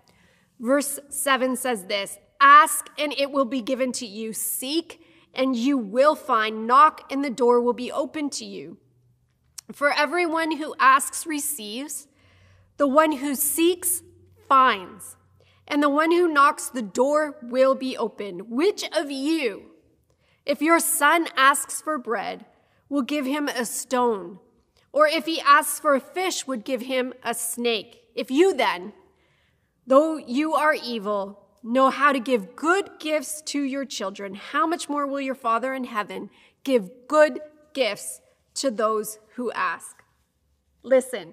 verse 0.60 1.00
7 1.08 1.56
says 1.56 1.86
this 1.86 2.18
Ask 2.40 2.88
and 2.98 3.12
it 3.12 3.30
will 3.30 3.44
be 3.44 3.60
given 3.60 3.90
to 3.92 4.06
you. 4.06 4.32
Seek 4.32 5.00
and 5.34 5.56
you 5.56 5.76
will 5.76 6.14
find. 6.14 6.66
Knock 6.66 7.10
and 7.10 7.24
the 7.24 7.30
door 7.30 7.60
will 7.60 7.72
be 7.72 7.90
open 7.90 8.30
to 8.30 8.44
you. 8.44 8.78
For 9.72 9.92
everyone 9.92 10.58
who 10.58 10.74
asks 10.78 11.26
receives, 11.26 12.06
the 12.76 12.86
one 12.86 13.12
who 13.12 13.34
seeks 13.34 14.02
finds, 14.48 15.16
and 15.66 15.82
the 15.82 15.88
one 15.88 16.10
who 16.10 16.28
knocks, 16.28 16.68
the 16.68 16.82
door 16.82 17.36
will 17.42 17.74
be 17.74 17.96
open. 17.96 18.50
Which 18.50 18.84
of 18.94 19.10
you, 19.10 19.70
if 20.44 20.60
your 20.60 20.80
son 20.80 21.28
asks 21.36 21.80
for 21.80 21.98
bread, 21.98 22.44
will 22.88 23.02
give 23.02 23.24
him 23.24 23.48
a 23.48 23.64
stone? 23.64 24.38
Or 24.92 25.08
if 25.08 25.24
he 25.24 25.40
asks 25.40 25.80
for 25.80 25.94
a 25.94 26.00
fish, 26.00 26.46
would 26.46 26.64
give 26.64 26.82
him 26.82 27.14
a 27.24 27.32
snake? 27.32 28.03
If 28.14 28.30
you 28.30 28.54
then, 28.54 28.92
though 29.86 30.16
you 30.16 30.54
are 30.54 30.74
evil, 30.74 31.40
know 31.62 31.90
how 31.90 32.12
to 32.12 32.20
give 32.20 32.54
good 32.54 32.90
gifts 32.98 33.42
to 33.42 33.62
your 33.62 33.84
children, 33.84 34.34
how 34.34 34.66
much 34.66 34.88
more 34.88 35.06
will 35.06 35.20
your 35.20 35.34
Father 35.34 35.74
in 35.74 35.84
heaven 35.84 36.30
give 36.62 36.90
good 37.08 37.40
gifts 37.72 38.20
to 38.54 38.70
those 38.70 39.18
who 39.34 39.50
ask? 39.52 40.02
Listen. 40.82 41.32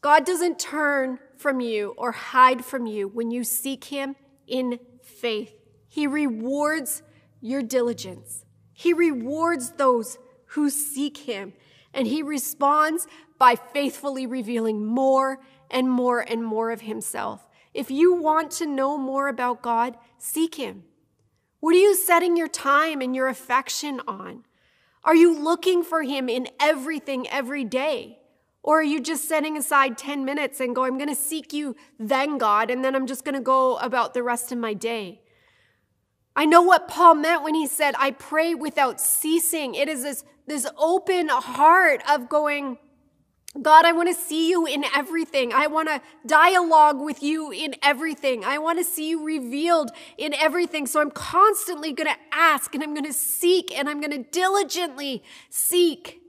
God 0.00 0.24
doesn't 0.24 0.58
turn 0.58 1.18
from 1.36 1.60
you 1.60 1.94
or 1.98 2.12
hide 2.12 2.64
from 2.64 2.86
you 2.86 3.08
when 3.08 3.30
you 3.30 3.42
seek 3.44 3.84
Him 3.84 4.14
in 4.46 4.78
faith. 5.02 5.52
He 5.88 6.06
rewards 6.06 7.02
your 7.40 7.62
diligence. 7.62 8.44
He 8.72 8.92
rewards 8.92 9.72
those 9.72 10.18
who 10.52 10.70
seek 10.70 11.18
Him, 11.18 11.52
and 11.92 12.06
He 12.06 12.22
responds 12.22 13.06
by 13.38 13.54
faithfully 13.54 14.26
revealing 14.26 14.84
more 14.84 15.38
and 15.70 15.90
more 15.90 16.20
and 16.20 16.44
more 16.44 16.70
of 16.70 16.82
Himself. 16.82 17.46
If 17.74 17.90
you 17.90 18.14
want 18.14 18.50
to 18.52 18.66
know 18.66 18.98
more 18.98 19.28
about 19.28 19.62
God, 19.62 19.96
seek 20.18 20.56
Him. 20.56 20.84
What 21.60 21.74
are 21.74 21.78
you 21.78 21.94
setting 21.94 22.36
your 22.36 22.48
time 22.48 23.00
and 23.00 23.14
your 23.14 23.28
affection 23.28 24.00
on? 24.06 24.44
Are 25.04 25.14
you 25.14 25.38
looking 25.38 25.82
for 25.82 26.02
Him 26.02 26.28
in 26.28 26.48
everything 26.60 27.28
every 27.28 27.64
day? 27.64 28.18
Or 28.62 28.80
are 28.80 28.84
you 28.84 29.00
just 29.00 29.28
setting 29.28 29.56
aside 29.56 29.96
10 29.96 30.24
minutes 30.24 30.60
and 30.60 30.74
go, 30.74 30.84
I'm 30.84 30.98
going 30.98 31.08
to 31.08 31.14
seek 31.14 31.52
you 31.52 31.76
then, 31.98 32.38
God, 32.38 32.70
and 32.70 32.84
then 32.84 32.94
I'm 32.94 33.06
just 33.06 33.24
going 33.24 33.34
to 33.34 33.40
go 33.40 33.76
about 33.78 34.14
the 34.14 34.22
rest 34.22 34.52
of 34.52 34.58
my 34.58 34.74
day? 34.74 35.20
I 36.36 36.44
know 36.44 36.62
what 36.62 36.86
Paul 36.86 37.14
meant 37.14 37.42
when 37.42 37.54
he 37.54 37.66
said, 37.66 37.94
I 37.98 38.10
pray 38.10 38.54
without 38.54 39.00
ceasing. 39.00 39.74
It 39.74 39.88
is 39.88 40.02
this, 40.02 40.24
this 40.46 40.66
open 40.76 41.28
heart 41.28 42.02
of 42.08 42.28
going, 42.28 42.78
God, 43.60 43.86
I 43.86 43.92
want 43.92 44.08
to 44.08 44.14
see 44.14 44.50
you 44.50 44.66
in 44.66 44.84
everything. 44.94 45.52
I 45.52 45.68
want 45.68 45.88
to 45.88 46.02
dialogue 46.26 47.00
with 47.00 47.22
you 47.22 47.50
in 47.50 47.74
everything. 47.82 48.44
I 48.44 48.58
want 48.58 48.78
to 48.78 48.84
see 48.84 49.08
you 49.08 49.24
revealed 49.24 49.90
in 50.18 50.34
everything. 50.34 50.86
So 50.86 51.00
I'm 51.00 51.10
constantly 51.10 51.92
going 51.92 52.08
to 52.08 52.20
ask 52.30 52.74
and 52.74 52.84
I'm 52.84 52.92
going 52.92 53.06
to 53.06 53.12
seek 53.12 53.76
and 53.76 53.88
I'm 53.88 54.00
going 54.00 54.12
to 54.12 54.30
diligently 54.30 55.22
seek 55.48 56.20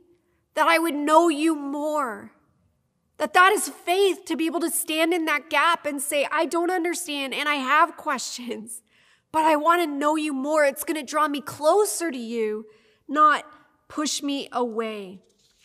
that 0.56 0.68
I 0.68 0.80
would 0.80 0.96
know 0.96 1.28
you 1.28 1.56
more. 1.56 2.32
That 3.18 3.34
that 3.34 3.52
is 3.52 3.68
faith 3.68 4.24
to 4.26 4.38
be 4.38 4.46
able 4.46 4.62
to 4.62 4.70
stand 4.70 5.14
in 5.14 5.26
that 5.26 5.50
gap 5.50 5.86
and 5.86 6.02
say, 6.02 6.26
I 6.32 6.46
don't 6.46 6.72
understand 6.72 7.34
and 7.34 7.50
I 7.50 7.56
have 7.56 7.98
questions, 7.98 8.82
but 9.34 9.44
I 9.44 9.58
want 9.58 9.84
to 9.84 9.88
know 9.88 10.16
you 10.16 10.34
more. 10.34 10.64
It's 10.64 10.86
going 10.86 11.00
to 11.00 11.06
draw 11.06 11.28
me 11.28 11.42
closer 11.42 12.12
to 12.12 12.18
you, 12.18 12.66
not 13.10 13.44
push 13.90 14.24
me 14.24 14.48
away. 14.54 15.22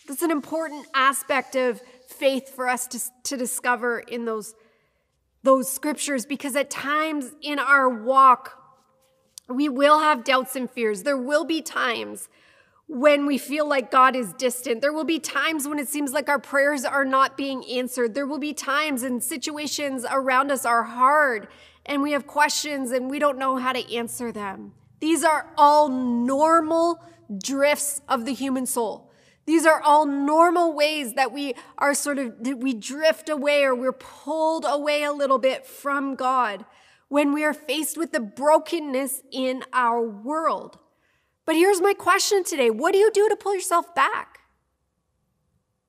That's 0.07 0.23
an 0.23 0.31
important 0.31 0.87
aspect 0.95 1.57
of 1.57 1.81
faith 2.07 2.55
for 2.55 2.69
us 2.69 2.87
to, 2.89 3.01
to 3.25 3.37
discover 3.37 4.01
in 4.01 4.25
those, 4.25 4.55
those 5.43 5.71
scriptures 5.73 6.27
because 6.27 6.55
at 6.57 6.71
times 6.71 7.33
in 7.43 7.59
our 7.59 7.89
walk, 7.89 8.59
we 9.49 9.69
will 9.69 10.01
have 10.01 10.25
doubts 10.25 10.57
and 10.57 10.71
fears. 10.71 11.03
There 11.03 11.17
will 11.17 11.45
be 11.45 11.63
times 11.63 12.29
when 12.87 13.25
we 13.25 13.39
feel 13.39 13.67
like 13.67 13.91
God 13.91 14.15
is 14.15 14.33
distant. 14.35 14.83
There 14.83 14.93
will 14.93 15.05
be 15.05 15.19
times 15.19 15.67
when 15.67 15.79
it 15.79 15.89
seems 15.89 16.13
like 16.13 16.29
our 16.29 16.39
prayers 16.39 16.85
are 16.85 17.05
not 17.05 17.37
being 17.37 17.65
answered. 17.67 18.15
There 18.15 18.27
will 18.27 18.39
be 18.39 18.53
times 18.53 19.03
and 19.03 19.23
situations 19.23 20.05
around 20.11 20.51
us 20.51 20.67
are 20.67 20.83
hard 20.83 21.49
and 21.87 22.03
we 22.03 22.13
have 22.13 22.27
questions 22.27 22.91
and 22.91 23.11
we 23.11 23.19
don't 23.19 23.39
know 23.39 23.57
how 23.57 23.73
to 23.73 23.95
answer 23.95 24.33
them. 24.33 24.73
These 25.01 25.25
are 25.25 25.51
all 25.57 25.89
normal 25.89 27.03
drifts 27.43 28.01
of 28.09 28.25
the 28.27 28.35
human 28.35 28.67
soul. 28.67 29.04
These 29.47 29.67
are 29.67 29.81
all 29.83 30.07
normal 30.07 30.73
ways 30.73 31.15
that 31.15 31.33
we 31.33 31.55
are 31.77 31.95
sort 31.95 32.19
of, 32.19 32.35
we 32.41 32.73
drift 32.73 33.29
away 33.29 33.65
or 33.65 33.75
we're 33.75 33.93
pulled 33.93 34.65
away 34.67 35.03
a 35.03 35.13
little 35.13 35.39
bit 35.39 35.67
from 35.67 36.15
God 36.15 36.65
when 37.09 37.33
we 37.33 37.45
are 37.45 37.53
faced 37.55 37.99
with 37.99 38.13
the 38.13 38.21
brokenness 38.21 39.23
in 39.31 39.65
our 39.73 40.01
world. 40.01 40.79
But 41.47 41.57
here's 41.57 41.81
my 41.81 41.93
question 41.95 42.43
today 42.45 42.71
What 42.71 42.93
do 42.93 42.99
you 42.99 43.11
do 43.13 43.29
to 43.29 43.37
pull 43.37 43.55
yourself 43.55 43.95
back? 43.95 44.41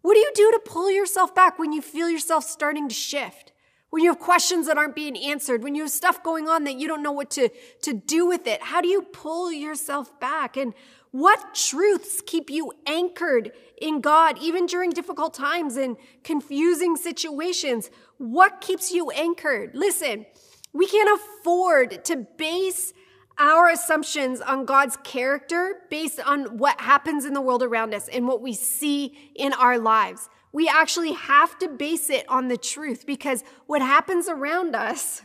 What 0.01 0.13
do 0.13 0.19
you 0.19 0.31
do 0.35 0.51
to 0.51 0.59
pull 0.59 0.91
yourself 0.91 1.33
back 1.33 1.57
when 1.57 1.73
you 1.73 1.81
feel 1.81 2.09
yourself 2.09 2.43
starting 2.43 2.87
to 2.89 2.93
shift? 2.93 3.53
When 3.89 4.03
you 4.03 4.09
have 4.09 4.19
questions 4.19 4.67
that 4.67 4.77
aren't 4.77 4.95
being 4.95 5.17
answered, 5.17 5.63
when 5.63 5.75
you 5.75 5.83
have 5.83 5.91
stuff 5.91 6.21
going 6.23 6.49
on 6.49 6.63
that 6.65 6.75
you 6.75 6.87
don't 6.87 7.03
know 7.03 7.11
what 7.11 7.29
to, 7.31 7.49
to 7.83 7.93
do 7.93 8.25
with 8.25 8.45
it, 8.47 8.61
how 8.61 8.81
do 8.81 8.87
you 8.87 9.03
pull 9.03 9.51
yourself 9.51 10.19
back? 10.19 10.57
And 10.57 10.73
what 11.11 11.55
truths 11.55 12.21
keep 12.25 12.49
you 12.49 12.73
anchored 12.85 13.53
in 13.77 14.01
God, 14.01 14.37
even 14.41 14.65
during 14.65 14.89
difficult 14.89 15.33
times 15.33 15.77
and 15.77 15.95
confusing 16.23 16.97
situations? 16.97 17.89
What 18.17 18.59
keeps 18.59 18.91
you 18.91 19.11
anchored? 19.11 19.71
Listen, 19.73 20.25
we 20.73 20.87
can't 20.87 21.17
afford 21.17 22.03
to 22.03 22.27
base 22.37 22.91
our 23.37 23.69
assumptions 23.69 24.41
on 24.41 24.65
God's 24.65 24.97
character 25.03 25.83
based 25.89 26.19
on 26.19 26.57
what 26.57 26.81
happens 26.81 27.25
in 27.25 27.33
the 27.33 27.41
world 27.41 27.63
around 27.63 27.93
us 27.93 28.07
and 28.09 28.27
what 28.27 28.41
we 28.41 28.53
see 28.53 29.31
in 29.35 29.53
our 29.53 29.77
lives. 29.77 30.29
We 30.55 30.69
actually 30.69 31.11
have 31.11 31.59
to 31.59 31.67
base 31.67 32.09
it 32.09 32.25
on 32.29 32.47
the 32.47 32.55
truth 32.55 33.05
because 33.05 33.43
what 33.67 33.81
happens 33.81 34.29
around 34.29 34.73
us 34.73 35.21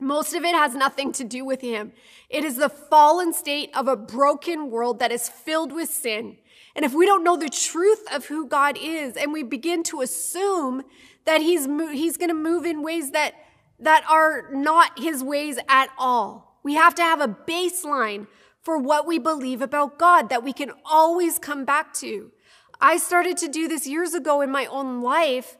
Most 0.00 0.34
of 0.34 0.44
it 0.44 0.54
has 0.54 0.74
nothing 0.74 1.12
to 1.12 1.24
do 1.24 1.44
with 1.44 1.60
him. 1.60 1.92
It 2.28 2.44
is 2.44 2.56
the 2.56 2.68
fallen 2.68 3.32
state 3.32 3.70
of 3.74 3.88
a 3.88 3.96
broken 3.96 4.70
world 4.70 4.98
that 4.98 5.10
is 5.12 5.30
filled 5.30 5.72
with 5.72 5.88
sin. 5.88 6.36
And 6.76 6.84
if 6.84 6.92
we 6.92 7.06
don't 7.06 7.24
know 7.24 7.38
the 7.38 7.48
truth 7.48 8.04
of 8.12 8.26
who 8.26 8.46
God 8.46 8.76
is 8.78 9.16
and 9.16 9.32
we 9.32 9.42
begin 9.42 9.82
to 9.84 10.02
assume 10.02 10.82
that 11.24 11.40
he's, 11.40 11.66
he's 11.92 12.18
going 12.18 12.28
to 12.28 12.34
move 12.34 12.66
in 12.66 12.82
ways 12.82 13.12
that, 13.12 13.34
that 13.78 14.04
are 14.10 14.50
not 14.52 14.98
his 14.98 15.24
ways 15.24 15.58
at 15.68 15.88
all, 15.96 16.58
we 16.62 16.74
have 16.74 16.94
to 16.96 17.02
have 17.02 17.22
a 17.22 17.28
baseline 17.28 18.26
for 18.60 18.76
what 18.76 19.06
we 19.06 19.18
believe 19.18 19.62
about 19.62 19.98
God 19.98 20.28
that 20.28 20.42
we 20.42 20.52
can 20.52 20.72
always 20.84 21.38
come 21.38 21.64
back 21.64 21.94
to. 21.94 22.30
I 22.80 22.96
started 22.98 23.36
to 23.38 23.48
do 23.48 23.68
this 23.68 23.86
years 23.86 24.14
ago 24.14 24.40
in 24.40 24.50
my 24.50 24.66
own 24.66 25.02
life 25.02 25.56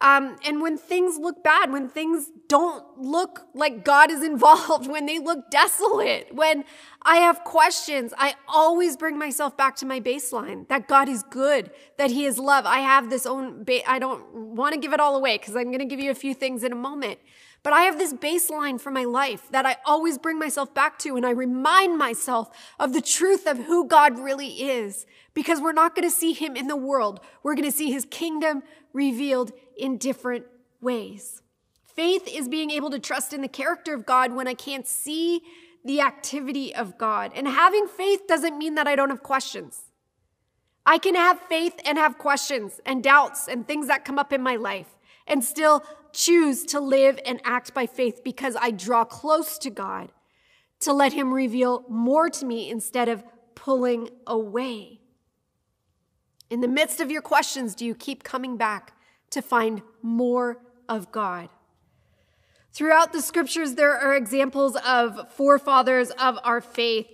um, 0.00 0.36
and 0.44 0.60
when 0.60 0.76
things 0.76 1.16
look 1.18 1.42
bad, 1.42 1.72
when 1.72 1.88
things 1.88 2.30
don't 2.48 2.84
look 2.98 3.46
like 3.54 3.84
God 3.84 4.10
is 4.10 4.22
involved, 4.32 4.88
when 4.88 5.06
they 5.06 5.18
look 5.18 5.50
desolate, 5.50 6.34
when 6.34 6.64
I 7.02 7.16
have 7.16 7.44
questions, 7.44 8.12
I 8.18 8.34
always 8.46 8.96
bring 8.96 9.18
myself 9.18 9.56
back 9.56 9.76
to 9.76 9.86
my 9.86 10.00
baseline 10.00 10.68
that 10.68 10.86
God 10.86 11.08
is 11.08 11.22
good, 11.22 11.70
that 11.96 12.10
He 12.10 12.26
is 12.26 12.38
love. 12.38 12.66
I 12.66 12.80
have 12.80 13.08
this 13.08 13.24
own, 13.26 13.64
ba- 13.64 13.88
I 13.90 13.98
don't 13.98 14.34
want 14.34 14.74
to 14.74 14.80
give 14.80 14.92
it 14.92 15.00
all 15.00 15.16
away 15.16 15.38
because 15.38 15.56
I'm 15.56 15.66
going 15.66 15.78
to 15.78 15.86
give 15.86 16.00
you 16.00 16.10
a 16.10 16.14
few 16.14 16.34
things 16.34 16.62
in 16.62 16.72
a 16.72 16.76
moment. 16.76 17.18
But 17.66 17.72
I 17.72 17.80
have 17.80 17.98
this 17.98 18.14
baseline 18.14 18.80
for 18.80 18.92
my 18.92 19.02
life 19.02 19.48
that 19.50 19.66
I 19.66 19.78
always 19.84 20.18
bring 20.18 20.38
myself 20.38 20.72
back 20.72 21.00
to, 21.00 21.16
and 21.16 21.26
I 21.26 21.30
remind 21.30 21.98
myself 21.98 22.48
of 22.78 22.92
the 22.92 23.00
truth 23.00 23.44
of 23.44 23.58
who 23.58 23.88
God 23.88 24.20
really 24.20 24.70
is 24.70 25.04
because 25.34 25.60
we're 25.60 25.72
not 25.72 25.96
going 25.96 26.08
to 26.08 26.14
see 26.14 26.32
Him 26.32 26.54
in 26.54 26.68
the 26.68 26.76
world. 26.76 27.18
We're 27.42 27.56
going 27.56 27.68
to 27.68 27.76
see 27.76 27.90
His 27.90 28.06
kingdom 28.08 28.62
revealed 28.92 29.50
in 29.76 29.98
different 29.98 30.46
ways. 30.80 31.42
Faith 31.84 32.28
is 32.28 32.48
being 32.48 32.70
able 32.70 32.90
to 32.90 33.00
trust 33.00 33.32
in 33.32 33.42
the 33.42 33.48
character 33.48 33.92
of 33.94 34.06
God 34.06 34.32
when 34.32 34.46
I 34.46 34.54
can't 34.54 34.86
see 34.86 35.40
the 35.84 36.00
activity 36.00 36.72
of 36.72 36.96
God. 36.96 37.32
And 37.34 37.48
having 37.48 37.88
faith 37.88 38.28
doesn't 38.28 38.56
mean 38.56 38.76
that 38.76 38.86
I 38.86 38.94
don't 38.94 39.10
have 39.10 39.24
questions. 39.24 39.86
I 40.86 40.98
can 40.98 41.16
have 41.16 41.40
faith 41.40 41.80
and 41.84 41.98
have 41.98 42.16
questions 42.16 42.80
and 42.86 43.02
doubts 43.02 43.48
and 43.48 43.66
things 43.66 43.88
that 43.88 44.04
come 44.04 44.20
up 44.20 44.32
in 44.32 44.40
my 44.40 44.54
life 44.54 44.96
and 45.26 45.44
still 45.44 45.82
choose 46.12 46.64
to 46.64 46.80
live 46.80 47.18
and 47.26 47.40
act 47.44 47.74
by 47.74 47.86
faith 47.86 48.22
because 48.24 48.56
I 48.60 48.70
draw 48.70 49.04
close 49.04 49.58
to 49.58 49.70
God 49.70 50.12
to 50.80 50.92
let 50.92 51.12
Him 51.12 51.32
reveal 51.32 51.84
more 51.88 52.30
to 52.30 52.44
me 52.44 52.70
instead 52.70 53.08
of 53.08 53.24
pulling 53.54 54.08
away. 54.26 55.00
In 56.48 56.60
the 56.60 56.68
midst 56.68 57.00
of 57.00 57.10
your 57.10 57.22
questions, 57.22 57.74
do 57.74 57.84
you 57.84 57.94
keep 57.94 58.22
coming 58.22 58.56
back 58.56 58.92
to 59.30 59.42
find 59.42 59.82
more 60.02 60.58
of 60.88 61.10
God? 61.10 61.48
Throughout 62.72 63.12
the 63.12 63.22
scriptures, 63.22 63.74
there 63.74 63.96
are 63.96 64.14
examples 64.14 64.76
of 64.86 65.32
forefathers 65.32 66.10
of 66.10 66.38
our 66.44 66.60
faith 66.60 67.08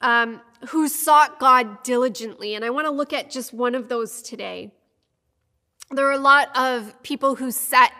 um, 0.00 0.40
who 0.68 0.88
sought 0.88 1.40
God 1.40 1.82
diligently. 1.82 2.54
And 2.54 2.64
I 2.64 2.70
want 2.70 2.86
to 2.86 2.92
look 2.92 3.12
at 3.12 3.30
just 3.30 3.52
one 3.52 3.74
of 3.74 3.88
those 3.88 4.22
today. 4.22 4.72
There 5.90 6.06
are 6.06 6.12
a 6.12 6.18
lot 6.18 6.54
of 6.54 7.02
people 7.02 7.36
who 7.36 7.50
set 7.50 7.92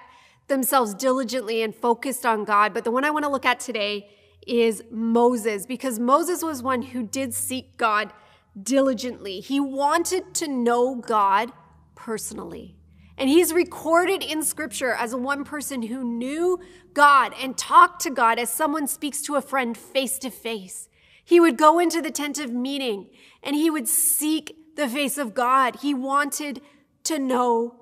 themselves 0.47 0.93
diligently 0.95 1.63
and 1.63 1.75
focused 1.75 2.27
on 2.27 2.45
God, 2.45 2.75
but 2.75 2.85
the 2.85 2.91
one 2.91 3.05
I 3.05 3.11
want 3.11 3.25
to 3.25 3.31
look 3.31 3.47
at 3.47 3.61
today 3.61 4.11
is 4.47 4.83
Moses, 4.91 5.65
because 5.65 5.99
Moses 5.99 6.43
was 6.43 6.63
one 6.63 6.83
who 6.83 7.03
did 7.03 7.33
seek 7.33 7.77
God 7.79 8.13
diligently. 8.61 9.41
He 9.41 9.59
wanted 9.59 10.35
to 10.35 10.49
know 10.49 10.97
God 10.97 11.53
personally. 11.95 12.77
And 13.17 13.29
he's 13.29 13.53
recorded 13.53 14.23
in 14.23 14.43
scripture 14.43 14.93
as 14.93 15.15
one 15.15 15.45
person 15.45 15.83
who 15.83 16.05
knew 16.05 16.61
God 16.95 17.35
and 17.41 17.57
talked 17.57 18.03
to 18.03 18.11
God 18.11 18.39
as 18.39 18.51
someone 18.51 18.87
speaks 18.87 19.23
to 19.23 19.37
a 19.37 19.43
friend 19.43 19.77
face 19.77 20.19
to 20.21 20.31
face. 20.31 20.89
He 21.25 21.41
would 21.41 21.57
go 21.57 21.79
into 21.79 22.01
the 22.01 22.11
tent 22.11 22.39
of 22.39 22.53
meeting 22.53 23.09
and 23.43 23.57
he 23.57 23.71
would 23.71 23.89
seek 23.89 24.57
the 24.77 24.89
face 24.89 25.19
of 25.19 25.35
God. 25.35 25.77
He 25.81 25.95
wanted 25.95 26.63
to 27.05 27.19
know 27.19 27.78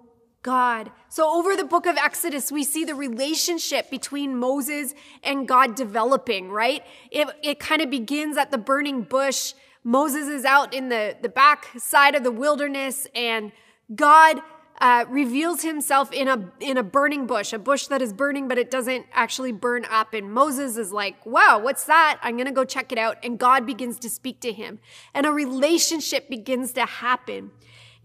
God. 0.46 0.90
So, 1.10 1.28
over 1.28 1.56
the 1.56 1.64
book 1.64 1.84
of 1.84 1.98
Exodus, 1.98 2.50
we 2.50 2.64
see 2.64 2.84
the 2.84 2.94
relationship 2.94 3.90
between 3.90 4.36
Moses 4.36 4.94
and 5.22 5.46
God 5.46 5.74
developing, 5.74 6.50
right? 6.50 6.82
It, 7.10 7.28
it 7.42 7.58
kind 7.58 7.82
of 7.82 7.90
begins 7.90 8.38
at 8.38 8.50
the 8.50 8.58
burning 8.58 9.02
bush 9.02 9.52
Moses 9.86 10.26
is 10.26 10.44
out 10.44 10.74
in 10.74 10.88
the, 10.88 11.16
the 11.22 11.28
back 11.28 11.68
side 11.78 12.16
of 12.16 12.24
the 12.24 12.32
wilderness 12.32 13.06
and 13.14 13.52
God 13.94 14.40
uh, 14.80 15.04
reveals 15.08 15.62
himself 15.62 16.12
in 16.12 16.26
a 16.26 16.52
in 16.58 16.76
a 16.76 16.82
burning 16.82 17.26
bush, 17.28 17.52
a 17.52 17.58
bush 17.58 17.86
that 17.86 18.02
is 18.02 18.12
burning, 18.12 18.48
but 18.48 18.58
it 18.58 18.68
doesn't 18.68 19.06
actually 19.12 19.52
burn 19.52 19.86
up. 19.88 20.12
And 20.12 20.32
Moses 20.32 20.76
is 20.76 20.92
like, 20.92 21.24
"Wow, 21.24 21.60
what's 21.60 21.84
that? 21.84 22.18
I'm 22.20 22.36
gonna 22.36 22.50
go 22.50 22.64
check 22.64 22.90
it 22.90 22.98
out." 22.98 23.16
And 23.22 23.38
God 23.38 23.64
begins 23.64 23.98
to 24.00 24.10
speak 24.10 24.40
to 24.40 24.52
him, 24.52 24.80
and 25.14 25.24
a 25.24 25.30
relationship 25.30 26.28
begins 26.28 26.72
to 26.72 26.84
happen. 26.84 27.52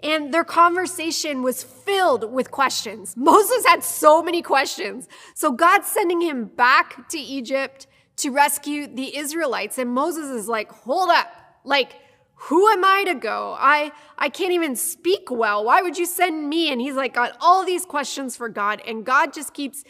And 0.04 0.34
their 0.34 0.44
conversation 0.44 1.44
was 1.44 1.64
filled 1.64 2.32
with 2.32 2.52
questions. 2.52 3.14
Moses 3.18 3.66
had 3.66 3.84
so 3.84 4.24
many 4.24 4.42
questions. 4.42 5.08
So 5.36 5.52
God's 5.52 5.88
sending 5.88 6.22
him 6.22 6.46
back 6.46 7.10
to 7.10 7.20
Egypt 7.20 7.88
to 8.18 8.30
rescue 8.32 8.88
the 8.88 9.18
Israelites, 9.18 9.78
and 9.78 9.90
Moses 9.92 10.30
is 10.30 10.48
like, 10.48 10.72
"Hold 10.72 11.10
up." 11.10 11.28
Like, 11.64 11.94
who 12.36 12.68
am 12.70 12.84
I 12.84 13.04
to 13.06 13.16
go? 13.16 13.56
I 13.60 13.92
I 14.18 14.30
can't 14.30 14.52
even 14.52 14.76
speak 14.76 15.30
well. 15.30 15.64
Why 15.64 15.82
would 15.82 15.98
you 15.98 16.06
send 16.06 16.50
me? 16.50 16.72
And 16.72 16.82
he's 16.82 16.96
like 16.96 17.14
got 17.14 17.38
all 17.40 17.64
these 17.64 17.86
questions 17.86 18.36
for 18.36 18.50
God 18.50 18.82
and 18.86 19.06
God 19.06 19.34
just 19.34 19.54
keeps 19.54 19.84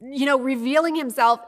you 0.00 0.26
know 0.26 0.38
revealing 0.38 0.94
himself 0.96 1.40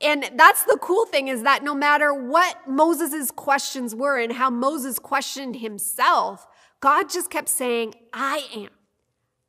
And 0.00 0.30
that's 0.36 0.64
the 0.64 0.78
cool 0.80 1.06
thing 1.06 1.28
is 1.28 1.42
that 1.42 1.62
no 1.62 1.74
matter 1.74 2.12
what 2.12 2.56
Moses' 2.66 3.30
questions 3.30 3.94
were 3.94 4.18
and 4.18 4.32
how 4.32 4.50
Moses 4.50 4.98
questioned 4.98 5.56
himself, 5.56 6.46
God 6.82 7.08
just 7.08 7.30
kept 7.30 7.48
saying, 7.48 7.94
I 8.12 8.44
am. 8.54 8.68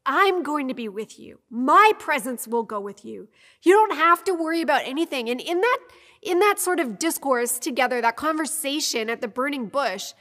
I'm 0.05 0.43
going 0.43 0.67
to 0.67 0.73
be 0.73 0.87
with 0.87 1.19
you. 1.19 1.39
My 1.49 1.91
presence 1.97 2.47
will 2.47 2.63
go 2.63 2.79
with 2.79 3.03
you. 3.03 3.27
You 3.63 3.73
don't 3.73 3.97
have 3.97 4.23
to 4.25 4.33
worry 4.33 4.61
about 4.61 4.83
anything. 4.85 5.29
And 5.29 5.41
in 5.41 5.59
that, 5.59 5.79
in 6.21 6.39
that 6.39 6.59
sort 6.59 6.79
of 6.79 6.99
discourse 6.99 7.57
together, 7.57 8.01
that 8.01 8.17
conversation 8.17 9.09
at 9.09 9.21
the 9.21 9.27
burning 9.27 9.67
bush, 9.67 10.13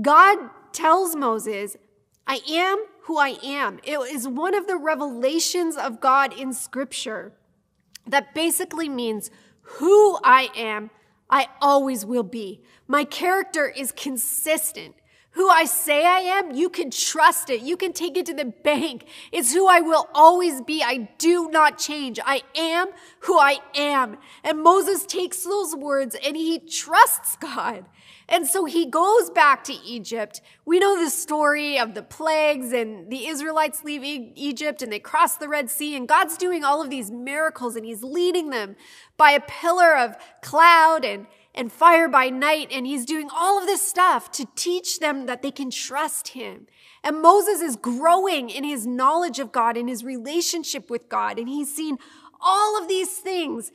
God 0.00 0.38
tells 0.72 1.14
Moses, 1.14 1.76
I 2.26 2.40
am 2.48 2.84
who 3.02 3.18
I 3.18 3.36
am. 3.44 3.78
It 3.84 3.98
is 4.14 4.26
one 4.26 4.54
of 4.54 4.66
the 4.66 4.76
revelations 4.76 5.76
of 5.76 6.00
God 6.00 6.32
in 6.32 6.54
scripture 6.54 7.34
that 8.06 8.34
basically 8.34 8.88
means 8.88 9.30
who 9.60 10.18
I 10.24 10.48
am, 10.56 10.90
I 11.28 11.48
always 11.60 12.06
will 12.06 12.22
be. 12.22 12.62
My 12.86 13.04
character 13.04 13.68
is 13.68 13.92
consistent. 13.92 14.94
Who 15.34 15.48
I 15.48 15.64
say 15.64 16.06
I 16.06 16.20
am, 16.20 16.52
you 16.52 16.70
can 16.70 16.92
trust 16.92 17.50
it. 17.50 17.60
You 17.60 17.76
can 17.76 17.92
take 17.92 18.16
it 18.16 18.24
to 18.26 18.34
the 18.34 18.44
bank. 18.44 19.06
It's 19.32 19.52
who 19.52 19.66
I 19.66 19.80
will 19.80 20.08
always 20.14 20.62
be. 20.62 20.80
I 20.80 21.08
do 21.18 21.50
not 21.50 21.76
change. 21.76 22.20
I 22.24 22.42
am 22.54 22.88
who 23.20 23.36
I 23.36 23.58
am. 23.74 24.18
And 24.44 24.62
Moses 24.62 25.04
takes 25.04 25.42
those 25.42 25.74
words 25.74 26.16
and 26.24 26.36
he 26.36 26.60
trusts 26.60 27.34
God. 27.36 27.84
And 28.28 28.46
so 28.46 28.64
he 28.64 28.86
goes 28.86 29.28
back 29.28 29.64
to 29.64 29.72
Egypt. 29.72 30.40
We 30.64 30.78
know 30.78 31.02
the 31.02 31.10
story 31.10 31.78
of 31.80 31.94
the 31.94 32.02
plagues 32.02 32.72
and 32.72 33.10
the 33.10 33.26
Israelites 33.26 33.82
leave 33.82 34.04
e- 34.04 34.32
Egypt 34.36 34.82
and 34.82 34.92
they 34.92 35.00
cross 35.00 35.36
the 35.36 35.48
Red 35.48 35.68
Sea 35.68 35.96
and 35.96 36.08
God's 36.08 36.36
doing 36.36 36.62
all 36.62 36.80
of 36.80 36.90
these 36.90 37.10
miracles 37.10 37.74
and 37.74 37.84
he's 37.84 38.04
leading 38.04 38.50
them 38.50 38.76
by 39.16 39.32
a 39.32 39.40
pillar 39.40 39.96
of 39.96 40.16
cloud 40.42 41.04
and 41.04 41.26
and 41.54 41.72
fire 41.72 42.08
by 42.08 42.30
night. 42.30 42.68
And 42.72 42.86
he's 42.86 43.04
doing 43.04 43.28
all 43.34 43.58
of 43.58 43.66
this 43.66 43.86
stuff 43.86 44.30
to 44.32 44.46
teach 44.54 44.98
them 44.98 45.26
that 45.26 45.42
they 45.42 45.50
can 45.50 45.70
trust 45.70 46.28
him. 46.28 46.66
And 47.02 47.20
Moses 47.20 47.60
is 47.60 47.76
growing 47.76 48.50
in 48.50 48.64
his 48.64 48.86
knowledge 48.86 49.38
of 49.38 49.52
God, 49.52 49.76
in 49.76 49.88
his 49.88 50.04
relationship 50.04 50.90
with 50.90 51.08
God. 51.08 51.38
And 51.38 51.48
he's 51.48 51.74
seen 51.74 51.98
all 52.40 52.80
of 52.80 52.88
these 52.88 53.18
things. 53.18 53.72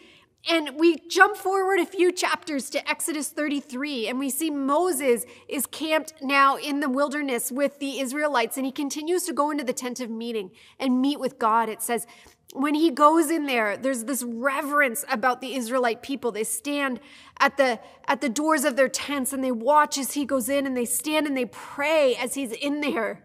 And 0.49 0.79
we 0.79 0.95
jump 1.09 1.35
forward 1.35 1.79
a 1.79 1.85
few 1.85 2.11
chapters 2.13 2.69
to 2.69 2.89
Exodus 2.89 3.27
33, 3.27 4.07
and 4.07 4.17
we 4.17 4.29
see 4.29 4.49
Moses 4.49 5.25
is 5.49 5.65
camped 5.65 6.13
now 6.21 6.55
in 6.55 6.79
the 6.79 6.89
wilderness 6.89 7.51
with 7.51 7.79
the 7.79 7.99
Israelites, 7.99 8.55
and 8.55 8.65
he 8.65 8.71
continues 8.71 9.23
to 9.25 9.33
go 9.33 9.51
into 9.51 9.65
the 9.65 9.73
tent 9.73 9.99
of 9.99 10.09
meeting 10.09 10.51
and 10.79 11.01
meet 11.01 11.19
with 11.19 11.39
God. 11.39 11.67
It 11.67 11.81
says, 11.81 12.07
when 12.53 12.73
he 12.73 12.89
goes 12.89 13.29
in 13.29 13.45
there, 13.45 13.77
there's 13.77 14.05
this 14.05 14.23
reverence 14.23 15.05
about 15.09 15.39
the 15.39 15.55
Israelite 15.55 16.01
people. 16.01 16.31
They 16.31 16.43
stand 16.43 16.99
at 17.39 17.57
the, 17.57 17.79
at 18.07 18.21
the 18.21 18.29
doors 18.29 18.63
of 18.63 18.75
their 18.75 18.89
tents 18.89 19.33
and 19.33 19.43
they 19.43 19.51
watch 19.51 19.97
as 19.97 20.13
he 20.13 20.25
goes 20.25 20.49
in 20.49 20.65
and 20.65 20.75
they 20.75 20.85
stand 20.85 21.27
and 21.27 21.37
they 21.37 21.45
pray 21.45 22.15
as 22.15 22.33
he's 22.33 22.51
in 22.51 22.81
there 22.81 23.23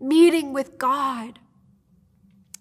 meeting 0.00 0.52
with 0.52 0.76
God. 0.76 1.38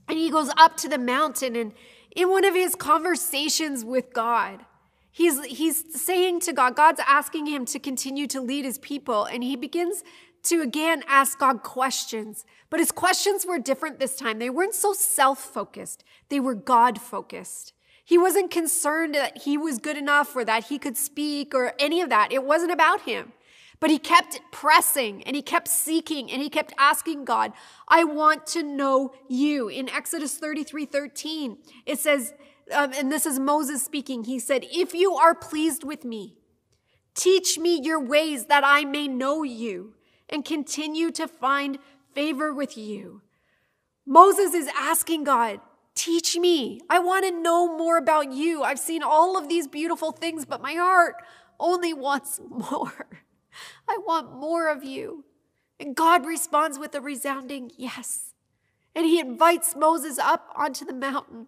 And 0.07 0.19
he 0.19 0.29
goes 0.29 0.51
up 0.55 0.77
to 0.77 0.89
the 0.89 0.99
mountain 0.99 1.55
and 1.55 1.73
in 2.15 2.29
one 2.29 2.45
of 2.45 2.53
his 2.53 2.75
conversations 2.75 3.83
with 3.83 4.13
God, 4.13 4.65
he's, 5.09 5.43
he's 5.45 5.99
saying 5.99 6.41
to 6.41 6.53
God, 6.53 6.75
God's 6.75 7.01
asking 7.07 7.47
him 7.47 7.65
to 7.65 7.79
continue 7.79 8.27
to 8.27 8.39
lead 8.39 8.65
his 8.65 8.77
people. 8.77 9.25
And 9.25 9.43
he 9.43 9.55
begins 9.55 10.03
to 10.43 10.61
again 10.61 11.03
ask 11.07 11.39
God 11.39 11.63
questions. 11.63 12.45
But 12.69 12.79
his 12.79 12.91
questions 12.91 13.45
were 13.45 13.59
different 13.59 13.99
this 13.99 14.15
time. 14.15 14.39
They 14.39 14.49
weren't 14.49 14.75
so 14.75 14.93
self 14.93 15.39
focused, 15.39 16.03
they 16.29 16.39
were 16.39 16.55
God 16.55 16.99
focused. 16.99 17.73
He 18.05 18.17
wasn't 18.17 18.51
concerned 18.51 19.15
that 19.15 19.43
he 19.43 19.57
was 19.57 19.77
good 19.77 19.97
enough 19.97 20.35
or 20.35 20.43
that 20.43 20.65
he 20.65 20.77
could 20.77 20.97
speak 20.97 21.55
or 21.55 21.73
any 21.79 22.01
of 22.01 22.09
that. 22.09 22.33
It 22.33 22.43
wasn't 22.43 22.73
about 22.73 23.01
him. 23.03 23.31
But 23.79 23.91
he 23.91 23.97
kept 23.97 24.41
pressing 24.51 25.23
and 25.23 25.35
he 25.35 25.41
kept 25.41 25.67
seeking 25.67 26.29
and 26.29 26.41
he 26.41 26.49
kept 26.49 26.73
asking 26.77 27.25
God, 27.25 27.53
I 27.87 28.03
want 28.03 28.45
to 28.47 28.63
know 28.63 29.13
you. 29.29 29.69
In 29.69 29.89
Exodus 29.89 30.37
33 30.37 30.85
13, 30.85 31.57
it 31.85 31.99
says, 31.99 32.33
um, 32.73 32.93
and 32.93 33.11
this 33.11 33.25
is 33.25 33.39
Moses 33.39 33.83
speaking, 33.83 34.23
he 34.23 34.39
said, 34.39 34.65
If 34.71 34.93
you 34.93 35.13
are 35.15 35.35
pleased 35.35 35.83
with 35.83 36.05
me, 36.05 36.35
teach 37.13 37.57
me 37.57 37.79
your 37.81 37.99
ways 37.99 38.45
that 38.45 38.63
I 38.65 38.85
may 38.85 39.07
know 39.07 39.43
you 39.43 39.93
and 40.29 40.45
continue 40.45 41.11
to 41.11 41.27
find 41.27 41.79
favor 42.13 42.53
with 42.53 42.77
you. 42.77 43.21
Moses 44.05 44.53
is 44.53 44.69
asking 44.77 45.23
God, 45.23 45.59
Teach 45.95 46.35
me. 46.37 46.81
I 46.89 46.97
want 46.97 47.23
to 47.25 47.31
know 47.31 47.77
more 47.77 47.97
about 47.97 48.33
you. 48.33 48.63
I've 48.63 48.79
seen 48.79 49.03
all 49.03 49.37
of 49.37 49.47
these 49.47 49.67
beautiful 49.67 50.11
things, 50.11 50.43
but 50.43 50.61
my 50.61 50.73
heart 50.73 51.15
only 51.59 51.93
wants 51.93 52.39
more. 52.49 53.07
I 53.87 53.99
want 53.99 54.33
more 54.33 54.69
of 54.69 54.83
you. 54.83 55.23
And 55.79 55.95
God 55.95 56.25
responds 56.25 56.79
with 56.79 56.95
a 56.95 57.01
resounding 57.01 57.71
yes. 57.77 58.33
And 58.95 59.05
he 59.05 59.19
invites 59.19 59.75
Moses 59.75 60.17
up 60.17 60.51
onto 60.55 60.85
the 60.85 60.93
mountain. 60.93 61.47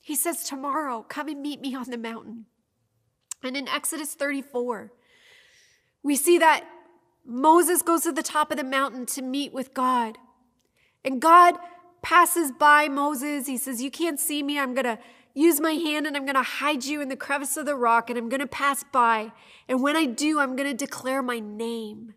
He 0.00 0.16
says, 0.16 0.44
Tomorrow, 0.44 1.06
come 1.08 1.28
and 1.28 1.40
meet 1.40 1.60
me 1.60 1.74
on 1.74 1.90
the 1.90 1.98
mountain. 1.98 2.46
And 3.42 3.56
in 3.56 3.68
Exodus 3.68 4.14
34, 4.14 4.92
we 6.02 6.16
see 6.16 6.38
that 6.38 6.64
Moses 7.24 7.82
goes 7.82 8.02
to 8.02 8.12
the 8.12 8.22
top 8.22 8.50
of 8.50 8.56
the 8.56 8.64
mountain 8.64 9.06
to 9.06 9.22
meet 9.22 9.52
with 9.52 9.74
God. 9.74 10.18
And 11.04 11.20
God 11.20 11.56
passes 12.02 12.52
by 12.52 12.88
Moses. 12.88 13.46
He 13.46 13.56
says, 13.56 13.82
You 13.82 13.90
can't 13.90 14.20
see 14.20 14.42
me. 14.42 14.58
I'm 14.58 14.74
going 14.74 14.84
to 14.84 14.98
use 15.34 15.60
my 15.60 15.72
hand 15.72 16.06
and 16.06 16.16
I'm 16.16 16.24
going 16.24 16.34
to 16.34 16.42
hide 16.42 16.84
you 16.84 17.00
in 17.00 17.08
the 17.08 17.16
crevice 17.16 17.56
of 17.56 17.66
the 17.66 17.76
rock 17.76 18.10
and 18.10 18.18
I'm 18.18 18.28
going 18.28 18.40
to 18.40 18.46
pass 18.46 18.84
by. 18.92 19.32
And 19.68 19.82
when 19.82 19.96
I 19.96 20.06
do, 20.06 20.38
I'm 20.40 20.56
going 20.56 20.68
to 20.68 20.76
declare 20.76 21.22
my 21.22 21.38
name. 21.38 22.14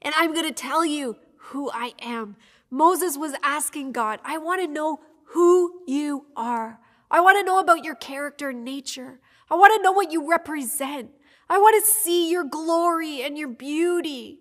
And 0.00 0.14
I'm 0.16 0.32
going 0.32 0.46
to 0.46 0.52
tell 0.52 0.84
you 0.84 1.16
who 1.36 1.70
I 1.72 1.92
am. 2.00 2.36
Moses 2.70 3.16
was 3.16 3.34
asking 3.42 3.92
God, 3.92 4.20
I 4.24 4.38
want 4.38 4.60
to 4.60 4.66
know 4.66 5.00
who 5.28 5.82
you 5.86 6.26
are. 6.36 6.78
I 7.10 7.20
want 7.20 7.38
to 7.38 7.44
know 7.44 7.58
about 7.58 7.84
your 7.84 7.94
character 7.94 8.50
and 8.50 8.64
nature. 8.64 9.20
I 9.50 9.56
want 9.56 9.74
to 9.76 9.82
know 9.82 9.92
what 9.92 10.10
you 10.10 10.28
represent. 10.28 11.10
I 11.54 11.58
want 11.58 11.84
to 11.84 11.88
see 11.88 12.32
your 12.32 12.42
glory 12.42 13.22
and 13.22 13.38
your 13.38 13.46
beauty. 13.46 14.40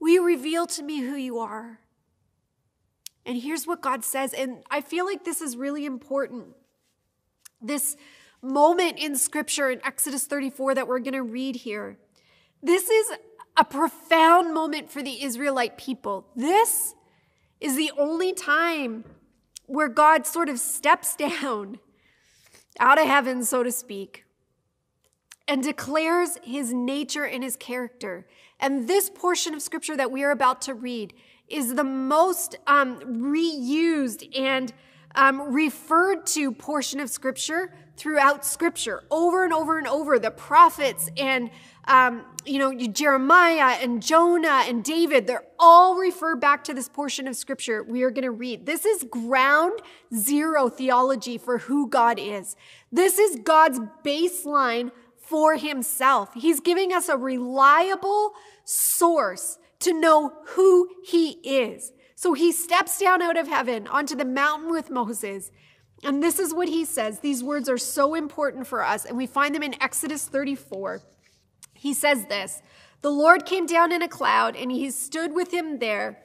Will 0.00 0.08
you 0.08 0.26
reveal 0.26 0.66
to 0.66 0.82
me 0.82 0.98
who 0.98 1.14
you 1.14 1.38
are? 1.38 1.78
And 3.24 3.40
here's 3.40 3.68
what 3.68 3.80
God 3.80 4.04
says, 4.04 4.34
and 4.34 4.64
I 4.68 4.80
feel 4.80 5.06
like 5.06 5.24
this 5.24 5.40
is 5.40 5.56
really 5.56 5.86
important. 5.86 6.46
This 7.62 7.96
moment 8.42 8.98
in 8.98 9.14
scripture 9.14 9.70
in 9.70 9.80
Exodus 9.84 10.24
34 10.24 10.74
that 10.74 10.88
we're 10.88 10.98
going 10.98 11.14
to 11.14 11.22
read 11.22 11.54
here. 11.54 11.98
This 12.60 12.90
is 12.90 13.12
a 13.56 13.64
profound 13.64 14.52
moment 14.52 14.90
for 14.90 15.04
the 15.04 15.22
Israelite 15.22 15.78
people. 15.78 16.26
This 16.34 16.96
is 17.60 17.76
the 17.76 17.92
only 17.96 18.32
time 18.32 19.04
where 19.66 19.88
God 19.88 20.26
sort 20.26 20.48
of 20.48 20.58
steps 20.58 21.14
down 21.16 21.78
out 22.80 23.00
of 23.00 23.06
heaven, 23.06 23.44
so 23.44 23.62
to 23.62 23.70
speak, 23.70 24.23
and 25.46 25.62
declares 25.62 26.38
his 26.42 26.72
nature 26.72 27.24
and 27.24 27.42
his 27.42 27.56
character. 27.56 28.26
And 28.60 28.88
this 28.88 29.10
portion 29.10 29.54
of 29.54 29.62
scripture 29.62 29.96
that 29.96 30.10
we 30.10 30.22
are 30.24 30.30
about 30.30 30.62
to 30.62 30.74
read 30.74 31.12
is 31.48 31.74
the 31.74 31.84
most 31.84 32.56
um, 32.66 33.00
reused 33.00 34.26
and 34.38 34.72
um, 35.14 35.52
referred 35.52 36.26
to 36.26 36.50
portion 36.52 37.00
of 37.00 37.10
scripture 37.10 37.72
throughout 37.96 38.44
scripture 38.44 39.04
over 39.10 39.44
and 39.44 39.52
over 39.52 39.78
and 39.78 39.86
over. 39.86 40.18
The 40.18 40.30
prophets 40.30 41.10
and, 41.16 41.50
um, 41.86 42.24
you 42.44 42.58
know, 42.58 42.74
Jeremiah 42.74 43.76
and 43.80 44.02
Jonah 44.02 44.64
and 44.66 44.82
David, 44.82 45.26
they're 45.26 45.44
all 45.58 45.96
refer 45.96 46.34
back 46.34 46.64
to 46.64 46.74
this 46.74 46.88
portion 46.88 47.28
of 47.28 47.36
scripture 47.36 47.82
we 47.82 48.02
are 48.02 48.10
going 48.10 48.24
to 48.24 48.30
read. 48.30 48.66
This 48.66 48.84
is 48.84 49.04
ground 49.04 49.80
zero 50.14 50.68
theology 50.68 51.38
for 51.38 51.58
who 51.58 51.88
God 51.88 52.18
is. 52.18 52.56
This 52.90 53.18
is 53.18 53.36
God's 53.44 53.80
baseline 54.04 54.90
for 55.26 55.56
himself. 55.56 56.30
He's 56.34 56.60
giving 56.60 56.92
us 56.92 57.08
a 57.08 57.16
reliable 57.16 58.32
source 58.64 59.58
to 59.80 59.92
know 59.92 60.32
who 60.48 60.88
he 61.04 61.32
is. 61.42 61.92
So 62.14 62.32
he 62.32 62.52
steps 62.52 62.98
down 62.98 63.22
out 63.22 63.36
of 63.36 63.48
heaven 63.48 63.86
onto 63.86 64.14
the 64.14 64.24
mountain 64.24 64.70
with 64.70 64.90
Moses. 64.90 65.50
And 66.02 66.22
this 66.22 66.38
is 66.38 66.54
what 66.54 66.68
he 66.68 66.84
says. 66.84 67.20
These 67.20 67.42
words 67.42 67.68
are 67.68 67.78
so 67.78 68.14
important 68.14 68.66
for 68.66 68.84
us, 68.84 69.04
and 69.04 69.16
we 69.16 69.26
find 69.26 69.54
them 69.54 69.62
in 69.62 69.80
Exodus 69.82 70.26
34. 70.26 71.00
He 71.74 71.92
says 71.92 72.26
this 72.26 72.62
The 73.02 73.10
Lord 73.10 73.46
came 73.46 73.66
down 73.66 73.92
in 73.92 74.02
a 74.02 74.08
cloud, 74.08 74.56
and 74.56 74.70
he 74.70 74.90
stood 74.90 75.34
with 75.34 75.52
him 75.52 75.78
there, 75.78 76.22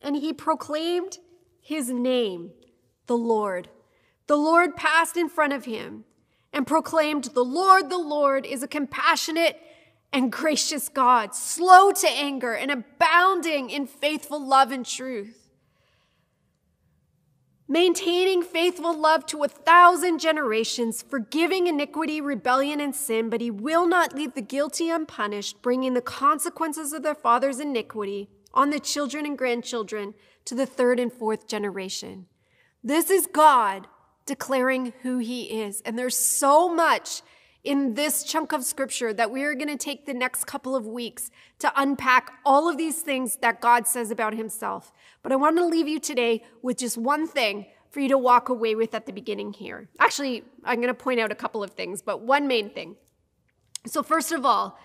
and 0.00 0.16
he 0.16 0.32
proclaimed 0.32 1.18
his 1.60 1.90
name, 1.90 2.52
the 3.06 3.16
Lord. 3.16 3.68
The 4.26 4.36
Lord 4.36 4.76
passed 4.76 5.16
in 5.16 5.28
front 5.28 5.52
of 5.52 5.64
him 5.64 6.04
and 6.52 6.66
proclaimed, 6.66 7.24
The 7.24 7.44
Lord, 7.44 7.90
the 7.90 7.98
Lord 7.98 8.46
is 8.46 8.62
a 8.62 8.68
compassionate 8.68 9.60
and 10.12 10.32
gracious 10.32 10.88
God, 10.88 11.34
slow 11.34 11.92
to 11.92 12.08
anger 12.08 12.54
and 12.54 12.70
abounding 12.70 13.70
in 13.70 13.86
faithful 13.86 14.44
love 14.44 14.72
and 14.72 14.84
truth. 14.86 15.48
maintaining 17.70 18.42
faithful 18.42 18.98
love 18.98 19.26
to 19.26 19.44
a 19.44 19.48
thousand 19.48 20.18
generations, 20.18 21.02
forgiving 21.02 21.66
iniquity, 21.66 22.18
rebellion, 22.18 22.80
and 22.80 22.96
sin, 22.96 23.28
but 23.28 23.42
he 23.42 23.50
will 23.50 23.86
not 23.86 24.14
leave 24.14 24.32
the 24.34 24.40
guilty 24.40 24.88
unpunished, 24.88 25.60
bringing 25.60 25.92
the 25.92 26.00
consequences 26.00 26.94
of 26.94 27.02
their 27.02 27.14
father's 27.14 27.60
iniquity 27.60 28.30
on 28.54 28.70
the 28.70 28.80
children 28.80 29.26
and 29.26 29.36
grandchildren 29.36 30.14
to 30.46 30.54
the 30.54 30.64
third 30.64 30.98
and 30.98 31.12
fourth 31.12 31.46
generation. 31.46 32.24
This 32.82 33.10
is 33.10 33.26
God 33.26 33.86
declaring 34.28 34.92
who 35.02 35.18
he 35.18 35.62
is. 35.62 35.80
And 35.80 35.98
there's 35.98 36.16
so 36.16 36.72
much 36.72 37.22
in 37.64 37.94
this 37.94 38.22
chunk 38.22 38.52
of 38.52 38.62
scripture 38.64 39.12
that 39.12 39.30
we 39.30 39.42
are 39.42 39.54
going 39.54 39.68
to 39.68 39.76
take 39.76 40.06
the 40.06 40.14
next 40.14 40.44
couple 40.44 40.76
of 40.76 40.86
weeks 40.86 41.30
to 41.58 41.72
unpack 41.76 42.30
all 42.44 42.68
of 42.68 42.76
these 42.76 43.02
things 43.02 43.36
that 43.38 43.60
God 43.60 43.86
says 43.86 44.10
about 44.10 44.34
himself. 44.34 44.92
But 45.22 45.32
I 45.32 45.36
want 45.36 45.56
to 45.56 45.66
leave 45.66 45.88
you 45.88 45.98
today 45.98 46.44
with 46.62 46.78
just 46.78 46.96
one 46.96 47.26
thing 47.26 47.66
for 47.90 48.00
you 48.00 48.08
to 48.08 48.18
walk 48.18 48.48
away 48.48 48.74
with 48.74 48.94
at 48.94 49.06
the 49.06 49.12
beginning 49.12 49.52
here. 49.52 49.88
Actually, 49.98 50.44
I'm 50.64 50.76
going 50.76 50.88
to 50.88 50.94
point 50.94 51.20
out 51.20 51.32
a 51.32 51.34
couple 51.34 51.62
of 51.62 51.70
things, 51.70 52.00
but 52.00 52.20
one 52.20 52.46
main 52.46 52.70
thing. 52.70 52.96
So, 53.86 54.02
first 54.02 54.32
of 54.32 54.44
all, 54.44 54.78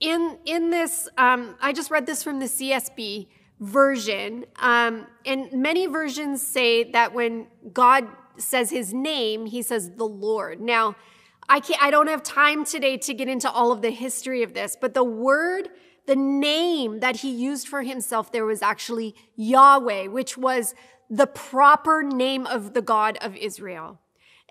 in 0.00 0.38
in 0.44 0.70
this, 0.70 1.08
um, 1.18 1.56
I 1.60 1.72
just 1.72 1.90
read 1.90 2.06
this 2.06 2.22
from 2.22 2.38
the 2.38 2.46
CSB 2.46 3.28
version, 3.60 4.44
um, 4.56 5.06
and 5.24 5.52
many 5.52 5.86
versions 5.86 6.42
say 6.42 6.90
that 6.92 7.12
when 7.14 7.46
God 7.72 8.06
says 8.38 8.70
His 8.70 8.92
name, 8.92 9.46
He 9.46 9.62
says 9.62 9.92
the 9.96 10.06
Lord. 10.06 10.60
Now, 10.60 10.96
I 11.48 11.60
can't. 11.60 11.82
I 11.82 11.90
don't 11.90 12.08
have 12.08 12.22
time 12.22 12.64
today 12.64 12.96
to 12.98 13.14
get 13.14 13.28
into 13.28 13.50
all 13.50 13.70
of 13.72 13.82
the 13.82 13.90
history 13.90 14.42
of 14.42 14.54
this, 14.54 14.76
but 14.80 14.94
the 14.94 15.04
word 15.04 15.68
the 16.06 16.16
name 16.16 17.00
that 17.00 17.16
he 17.16 17.30
used 17.30 17.68
for 17.68 17.82
himself 17.82 18.30
there 18.32 18.46
was 18.46 18.62
actually 18.62 19.14
Yahweh, 19.34 20.06
which 20.06 20.38
was 20.38 20.74
the 21.10 21.26
proper 21.26 22.02
name 22.02 22.46
of 22.46 22.74
the 22.74 22.82
God 22.82 23.18
of 23.20 23.36
Israel. 23.36 24.00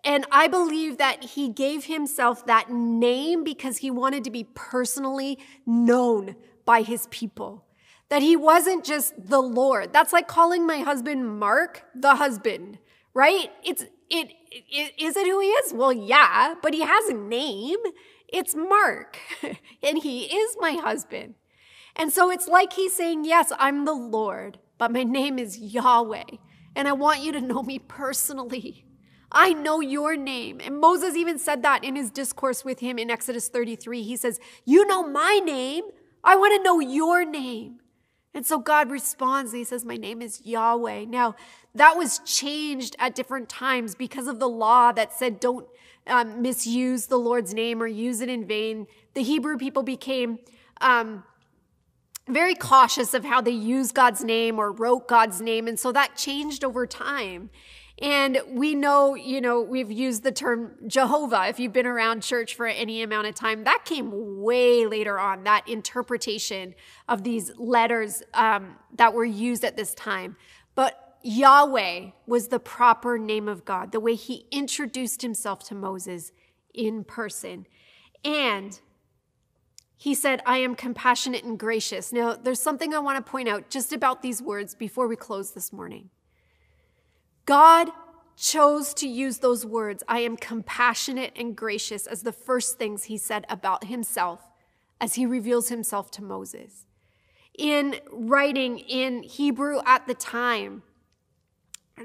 And 0.03 0.25
I 0.31 0.47
believe 0.47 0.97
that 0.97 1.23
he 1.23 1.49
gave 1.49 1.85
himself 1.85 2.45
that 2.45 2.69
name 2.69 3.43
because 3.43 3.77
he 3.77 3.89
wanted 3.89 4.23
to 4.25 4.31
be 4.31 4.47
personally 4.53 5.39
known 5.65 6.35
by 6.63 6.81
his 6.83 7.07
people. 7.07 7.65
That 8.09 8.21
he 8.21 8.35
wasn't 8.35 8.85
just 8.85 9.29
the 9.29 9.41
Lord. 9.41 9.91
That's 9.91 10.13
like 10.13 10.27
calling 10.27 10.67
my 10.67 10.79
husband 10.79 11.39
Mark 11.39 11.83
the 11.95 12.15
husband, 12.15 12.77
right? 13.15 13.49
It's, 13.63 13.83
it, 14.11 14.33
it, 14.51 14.93
is 14.99 15.17
it 15.17 15.25
who 15.25 15.39
he 15.39 15.47
is? 15.47 15.73
Well, 15.73 15.91
yeah, 15.91 16.53
but 16.61 16.75
he 16.75 16.81
has 16.81 17.09
a 17.09 17.13
name. 17.13 17.79
It's 18.27 18.53
Mark, 18.53 19.17
and 19.83 20.03
he 20.03 20.25
is 20.25 20.55
my 20.59 20.73
husband. 20.73 21.35
And 21.95 22.11
so 22.11 22.29
it's 22.29 22.47
like 22.47 22.73
he's 22.73 22.93
saying, 22.93 23.25
Yes, 23.25 23.51
I'm 23.57 23.85
the 23.85 23.93
Lord, 23.93 24.59
but 24.77 24.91
my 24.91 25.03
name 25.03 25.39
is 25.39 25.57
Yahweh, 25.57 26.23
and 26.75 26.87
I 26.87 26.91
want 26.91 27.23
you 27.23 27.31
to 27.31 27.41
know 27.41 27.63
me 27.63 27.79
personally. 27.79 28.85
I 29.31 29.53
know 29.53 29.81
your 29.81 30.15
name. 30.15 30.61
And 30.63 30.79
Moses 30.79 31.15
even 31.15 31.39
said 31.39 31.61
that 31.63 31.83
in 31.83 31.95
his 31.95 32.11
discourse 32.11 32.63
with 32.63 32.79
him 32.79 32.97
in 32.97 33.09
Exodus 33.09 33.49
33. 33.49 34.03
He 34.03 34.15
says, 34.15 34.39
You 34.65 34.85
know 34.85 35.07
my 35.07 35.41
name. 35.43 35.83
I 36.23 36.35
want 36.35 36.55
to 36.55 36.63
know 36.63 36.79
your 36.79 37.25
name. 37.25 37.79
And 38.35 38.45
so 38.45 38.59
God 38.59 38.91
responds. 38.91 39.53
And 39.53 39.59
he 39.59 39.63
says, 39.63 39.83
My 39.83 39.97
name 39.97 40.21
is 40.21 40.41
Yahweh. 40.43 41.05
Now, 41.05 41.35
that 41.73 41.97
was 41.97 42.19
changed 42.19 42.95
at 42.99 43.15
different 43.15 43.49
times 43.49 43.95
because 43.95 44.27
of 44.27 44.39
the 44.39 44.49
law 44.49 44.91
that 44.91 45.13
said 45.13 45.39
don't 45.39 45.65
um, 46.05 46.41
misuse 46.41 47.07
the 47.07 47.17
Lord's 47.17 47.53
name 47.53 47.81
or 47.81 47.87
use 47.87 48.21
it 48.21 48.29
in 48.29 48.45
vain. 48.45 48.85
The 49.15 49.23
Hebrew 49.23 49.57
people 49.57 49.81
became. 49.81 50.39
Um, 50.81 51.23
very 52.27 52.55
cautious 52.55 53.13
of 53.13 53.23
how 53.23 53.39
they 53.39 53.51
used 53.51 53.93
God's 53.93 54.23
name 54.23 54.57
or 54.57 54.71
wrote 54.71 55.07
God's 55.07 55.41
name. 55.41 55.67
And 55.67 55.79
so 55.79 55.91
that 55.91 56.15
changed 56.15 56.63
over 56.63 56.87
time. 56.87 57.51
And 58.01 58.41
we 58.49 58.75
know, 58.75 59.15
you 59.15 59.39
know, 59.39 59.61
we've 59.61 59.91
used 59.91 60.23
the 60.23 60.31
term 60.31 60.75
Jehovah. 60.85 61.47
If 61.47 61.59
you've 61.59 61.71
been 61.71 61.85
around 61.85 62.23
church 62.23 62.53
for 62.53 62.67
any 62.67 63.01
amount 63.01 63.27
of 63.27 63.35
time, 63.35 63.63
that 63.63 63.85
came 63.85 64.41
way 64.41 64.85
later 64.85 65.17
on, 65.17 65.45
that 65.45 65.67
interpretation 65.67 66.75
of 67.07 67.23
these 67.23 67.51
letters 67.57 68.21
um, 68.33 68.75
that 68.97 69.13
were 69.13 69.25
used 69.25 69.63
at 69.63 69.77
this 69.77 69.93
time. 69.93 70.35
But 70.75 71.17
Yahweh 71.23 72.09
was 72.27 72.49
the 72.49 72.59
proper 72.59 73.17
name 73.17 73.47
of 73.47 73.63
God, 73.63 73.93
the 73.93 74.01
way 74.01 74.15
he 74.15 74.45
introduced 74.51 75.21
himself 75.21 75.63
to 75.67 75.75
Moses 75.75 76.33
in 76.73 77.05
person. 77.05 77.65
And 78.25 78.77
he 79.95 80.13
said, 80.13 80.41
I 80.45 80.57
am 80.57 80.75
compassionate 80.75 81.45
and 81.45 81.57
gracious. 81.57 82.11
Now, 82.11 82.35
there's 82.35 82.59
something 82.59 82.93
I 82.93 82.99
want 82.99 83.25
to 83.25 83.31
point 83.31 83.47
out 83.47 83.69
just 83.69 83.93
about 83.93 84.21
these 84.21 84.41
words 84.41 84.75
before 84.75 85.07
we 85.07 85.15
close 85.15 85.51
this 85.51 85.71
morning. 85.71 86.09
God 87.45 87.89
chose 88.37 88.93
to 88.95 89.07
use 89.07 89.37
those 89.37 89.65
words, 89.65 90.03
I 90.07 90.19
am 90.19 90.35
compassionate 90.35 91.33
and 91.35 91.55
gracious, 91.55 92.05
as 92.05 92.23
the 92.23 92.33
first 92.33 92.77
things 92.77 93.05
he 93.05 93.17
said 93.17 93.45
about 93.49 93.85
himself 93.85 94.41
as 94.99 95.15
he 95.15 95.25
reveals 95.25 95.69
himself 95.69 96.09
to 96.11 96.23
Moses. 96.23 96.85
In 97.57 97.95
writing 98.11 98.79
in 98.79 99.23
Hebrew 99.23 99.79
at 99.85 100.07
the 100.07 100.13
time, 100.13 100.83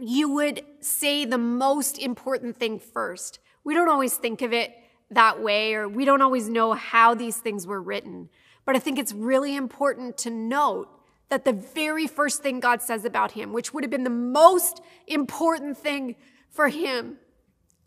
you 0.00 0.30
would 0.30 0.62
say 0.80 1.24
the 1.24 1.38
most 1.38 1.98
important 1.98 2.56
thing 2.56 2.78
first. 2.78 3.40
We 3.64 3.74
don't 3.74 3.88
always 3.88 4.14
think 4.14 4.42
of 4.42 4.52
it 4.52 4.72
that 5.10 5.42
way, 5.42 5.74
or 5.74 5.88
we 5.88 6.04
don't 6.04 6.22
always 6.22 6.48
know 6.48 6.72
how 6.72 7.14
these 7.14 7.38
things 7.38 7.66
were 7.66 7.82
written. 7.82 8.28
But 8.64 8.76
I 8.76 8.78
think 8.78 8.98
it's 8.98 9.12
really 9.12 9.56
important 9.56 10.16
to 10.18 10.30
note 10.30 10.88
that 11.30 11.44
the 11.44 11.52
very 11.52 12.06
first 12.06 12.42
thing 12.42 12.60
God 12.60 12.82
says 12.82 13.04
about 13.04 13.32
him, 13.32 13.52
which 13.52 13.72
would 13.72 13.84
have 13.84 13.90
been 13.90 14.04
the 14.04 14.10
most 14.10 14.82
important 15.06 15.78
thing 15.78 16.16
for 16.50 16.68
him, 16.68 17.16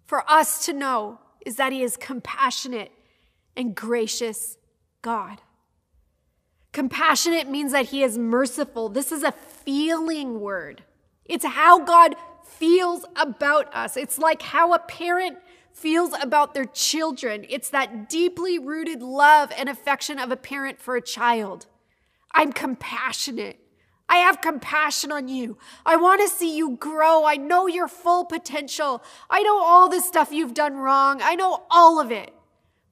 for 0.06 0.30
us 0.30 0.66
to 0.66 0.74
know, 0.74 1.20
is 1.46 1.58
that 1.58 1.72
he 1.72 1.84
is 1.84 1.98
compassionate 1.98 2.92
and 3.56 3.76
gracious 3.76 4.58
God. 5.02 5.42
Compassionate 6.72 7.50
means 7.50 7.74
that 7.74 7.88
he 7.88 8.02
is 8.02 8.18
merciful. 8.18 8.90
This 8.90 9.12
is 9.12 9.24
a 9.24 9.32
feeling 9.32 10.40
word. 10.40 10.84
It's 11.26 11.46
how 11.46 11.80
God 11.80 12.16
feels 12.46 13.06
about 13.16 13.74
us. 13.76 13.96
It's 13.98 14.18
like 14.18 14.42
how 14.42 14.74
a 14.74 14.80
parent 14.80 15.38
feels 15.74 16.14
about 16.22 16.54
their 16.54 16.66
children. 16.66 17.46
It's 17.50 17.70
that 17.70 18.10
deeply 18.10 18.58
rooted 18.58 19.02
love 19.02 19.52
and 19.58 19.68
affection 19.68 20.18
of 20.18 20.32
a 20.32 20.38
parent 20.38 20.80
for 20.80 20.96
a 20.96 21.02
child. 21.02 21.68
I'm 22.34 22.52
compassionate. 22.52 23.60
I 24.10 24.18
have 24.18 24.42
compassion 24.42 25.12
on 25.12 25.28
you. 25.28 25.58
I 25.86 25.96
want 25.96 26.22
to 26.22 26.28
see 26.28 26.56
you 26.56 26.76
grow. 26.78 27.26
I 27.26 27.36
know 27.36 27.68
your 27.68 27.88
full 27.88 28.26
potential. 28.26 29.04
I 29.30 29.42
know 29.44 29.62
all 29.62 29.90
the 29.90 30.02
stuff 30.02 30.32
you've 30.32 30.54
done 30.54 30.76
wrong. 30.76 31.22
I 31.24 31.36
know 31.36 31.64
all 31.72 32.00
of 32.00 32.12
it. 32.12 32.34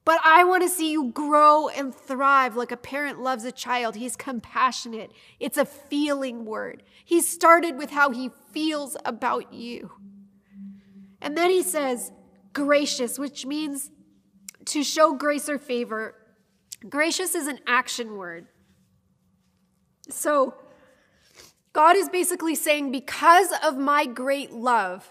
But 0.04 0.18
I 0.24 0.42
want 0.42 0.64
to 0.64 0.68
see 0.68 0.90
you 0.90 1.12
grow 1.12 1.68
and 1.68 1.94
thrive 1.94 2.56
like 2.56 2.72
a 2.72 2.76
parent 2.76 3.20
loves 3.22 3.44
a 3.44 3.52
child. 3.52 3.94
He's 3.94 4.16
compassionate. 4.16 5.12
It's 5.38 5.58
a 5.58 5.64
feeling 5.64 6.44
word. 6.44 6.82
He 7.04 7.20
started 7.20 7.76
with 7.76 7.90
how 7.90 8.10
he 8.10 8.30
feels 8.52 8.96
about 9.04 9.52
you. 9.52 9.92
And 11.20 11.36
then 11.36 11.50
he 11.50 11.62
says, 11.62 12.10
gracious, 12.52 13.16
which 13.16 13.46
means 13.46 13.90
to 14.66 14.82
show 14.82 15.12
grace 15.12 15.48
or 15.48 15.58
favor. 15.58 16.16
Gracious 16.88 17.36
is 17.36 17.46
an 17.46 17.60
action 17.66 18.16
word. 18.16 18.48
So, 20.08 20.54
God 21.72 21.96
is 21.96 22.08
basically 22.08 22.54
saying, 22.54 22.92
because 22.92 23.48
of 23.64 23.78
my 23.78 24.04
great 24.04 24.52
love, 24.52 25.08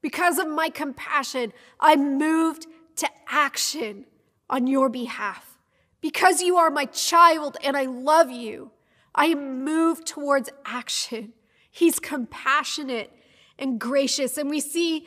because 0.00 0.38
of 0.38 0.48
my 0.48 0.68
compassion, 0.68 1.52
I 1.80 1.96
moved 1.96 2.66
to 2.96 3.08
action 3.28 4.06
on 4.48 4.66
your 4.66 4.88
behalf. 4.88 5.58
Because 6.00 6.42
you 6.42 6.56
are 6.56 6.70
my 6.70 6.84
child 6.86 7.56
and 7.64 7.76
I 7.76 7.84
love 7.84 8.30
you, 8.30 8.70
I 9.14 9.26
am 9.26 9.64
moved 9.64 10.06
towards 10.06 10.50
action. 10.64 11.32
He's 11.70 11.98
compassionate 11.98 13.12
and 13.58 13.80
gracious. 13.80 14.36
And 14.36 14.50
we 14.50 14.60
see 14.60 15.06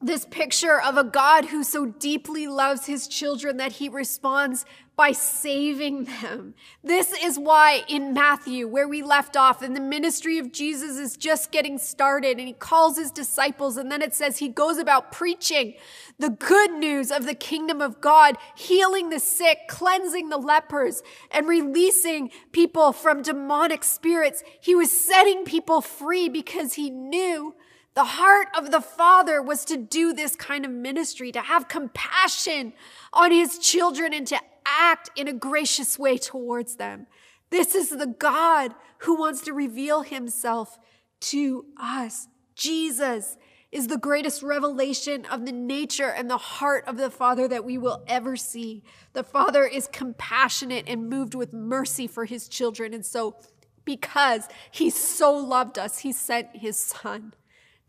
this 0.00 0.24
picture 0.24 0.80
of 0.80 0.96
a 0.96 1.04
God 1.04 1.46
who 1.46 1.62
so 1.62 1.86
deeply 1.86 2.46
loves 2.48 2.86
his 2.86 3.06
children 3.06 3.58
that 3.58 3.72
he 3.72 3.88
responds 3.88 4.64
by 4.94 5.12
saving 5.12 6.04
them. 6.04 6.54
This 6.84 7.12
is 7.22 7.38
why 7.38 7.82
in 7.88 8.12
Matthew, 8.12 8.68
where 8.68 8.86
we 8.86 9.02
left 9.02 9.36
off, 9.36 9.62
and 9.62 9.74
the 9.74 9.80
ministry 9.80 10.38
of 10.38 10.52
Jesus 10.52 10.98
is 10.98 11.16
just 11.16 11.50
getting 11.50 11.78
started, 11.78 12.38
and 12.38 12.46
he 12.46 12.52
calls 12.52 12.98
his 12.98 13.10
disciples, 13.10 13.76
and 13.78 13.90
then 13.90 14.02
it 14.02 14.14
says 14.14 14.38
he 14.38 14.48
goes 14.48 14.76
about 14.76 15.10
preaching 15.10 15.74
the 16.18 16.28
good 16.28 16.72
news 16.72 17.10
of 17.10 17.24
the 17.24 17.34
kingdom 17.34 17.80
of 17.80 18.00
God, 18.02 18.36
healing 18.54 19.08
the 19.08 19.18
sick, 19.18 19.60
cleansing 19.66 20.28
the 20.28 20.36
lepers, 20.36 21.02
and 21.30 21.48
releasing 21.48 22.30
people 22.52 22.92
from 22.92 23.22
demonic 23.22 23.84
spirits. 23.84 24.44
He 24.60 24.74
was 24.74 24.90
setting 24.90 25.44
people 25.44 25.80
free 25.80 26.28
because 26.28 26.74
he 26.74 26.90
knew 26.90 27.54
the 27.94 28.04
heart 28.04 28.48
of 28.56 28.70
the 28.70 28.80
Father 28.80 29.42
was 29.42 29.64
to 29.66 29.76
do 29.76 30.12
this 30.12 30.36
kind 30.36 30.64
of 30.64 30.70
ministry, 30.70 31.32
to 31.32 31.40
have 31.40 31.68
compassion 31.68 32.72
on 33.12 33.30
his 33.30 33.58
children 33.58 34.14
and 34.14 34.26
to 34.26 34.38
act 34.66 35.10
in 35.16 35.28
a 35.28 35.32
gracious 35.32 35.98
way 35.98 36.18
towards 36.18 36.76
them. 36.76 37.06
This 37.50 37.74
is 37.74 37.90
the 37.90 38.06
God 38.06 38.74
who 38.98 39.18
wants 39.18 39.42
to 39.42 39.52
reveal 39.52 40.02
himself 40.02 40.78
to 41.20 41.66
us. 41.80 42.28
Jesus 42.54 43.36
is 43.70 43.86
the 43.86 43.96
greatest 43.96 44.42
revelation 44.42 45.24
of 45.26 45.46
the 45.46 45.52
nature 45.52 46.10
and 46.10 46.28
the 46.28 46.36
heart 46.36 46.84
of 46.86 46.98
the 46.98 47.10
Father 47.10 47.48
that 47.48 47.64
we 47.64 47.78
will 47.78 48.04
ever 48.06 48.36
see. 48.36 48.82
The 49.14 49.24
Father 49.24 49.64
is 49.64 49.88
compassionate 49.90 50.84
and 50.86 51.08
moved 51.08 51.34
with 51.34 51.54
mercy 51.54 52.06
for 52.06 52.26
his 52.26 52.48
children. 52.48 52.92
And 52.92 53.04
so, 53.04 53.36
because 53.84 54.46
he 54.70 54.90
so 54.90 55.34
loved 55.34 55.78
us, 55.78 56.00
he 56.00 56.12
sent 56.12 56.56
his 56.56 56.76
Son 56.76 57.32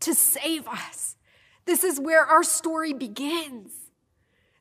to 0.00 0.14
save 0.14 0.66
us. 0.66 1.16
This 1.66 1.84
is 1.84 2.00
where 2.00 2.24
our 2.24 2.42
story 2.42 2.92
begins. 2.92 3.72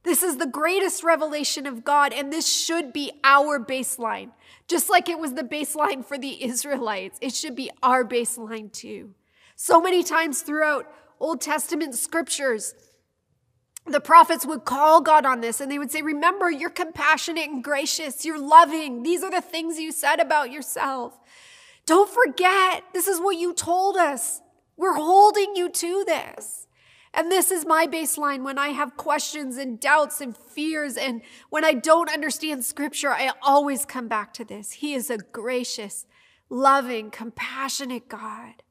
This 0.03 0.21
is 0.21 0.37
the 0.37 0.47
greatest 0.47 1.03
revelation 1.03 1.65
of 1.65 1.83
God, 1.83 2.11
and 2.11 2.31
this 2.31 2.47
should 2.47 2.91
be 2.91 3.13
our 3.23 3.59
baseline. 3.59 4.31
Just 4.67 4.89
like 4.89 5.07
it 5.07 5.19
was 5.19 5.33
the 5.33 5.43
baseline 5.43 6.05
for 6.05 6.17
the 6.17 6.43
Israelites, 6.43 7.17
it 7.21 7.33
should 7.33 7.55
be 7.55 7.71
our 7.81 8.03
baseline 8.03 8.71
too. 8.71 9.13
So 9.55 9.79
many 9.81 10.03
times 10.03 10.41
throughout 10.41 10.91
Old 11.19 11.39
Testament 11.39 11.95
scriptures, 11.95 12.75
the 13.85 13.99
prophets 13.99 14.45
would 14.45 14.65
call 14.65 15.01
God 15.01 15.25
on 15.25 15.41
this 15.41 15.59
and 15.59 15.71
they 15.71 15.79
would 15.79 15.91
say, 15.91 16.01
Remember, 16.01 16.49
you're 16.49 16.69
compassionate 16.69 17.49
and 17.49 17.63
gracious, 17.63 18.25
you're 18.25 18.39
loving. 18.39 19.03
These 19.03 19.23
are 19.23 19.31
the 19.31 19.41
things 19.41 19.79
you 19.79 19.91
said 19.91 20.19
about 20.19 20.51
yourself. 20.51 21.17
Don't 21.85 22.09
forget, 22.09 22.83
this 22.93 23.07
is 23.07 23.19
what 23.19 23.37
you 23.37 23.53
told 23.53 23.97
us. 23.97 24.41
We're 24.77 24.95
holding 24.95 25.55
you 25.55 25.69
to 25.69 26.03
this. 26.05 26.67
And 27.13 27.31
this 27.31 27.51
is 27.51 27.65
my 27.65 27.85
baseline 27.85 28.43
when 28.43 28.57
I 28.57 28.69
have 28.69 28.97
questions 28.97 29.57
and 29.57 29.79
doubts 29.79 30.19
and 30.19 30.35
fears. 30.35 30.97
And 30.97 31.21
when 31.49 31.63
I 31.63 31.73
don't 31.73 32.11
understand 32.11 32.65
scripture, 32.65 33.11
I 33.11 33.31
always 33.41 33.85
come 33.85 34.07
back 34.07 34.33
to 34.33 34.43
this. 34.43 34.71
He 34.71 34.95
is 34.95 35.09
a 35.09 35.17
gracious, 35.19 36.07
loving, 36.49 37.11
compassionate 37.11 38.09
God 38.09 38.63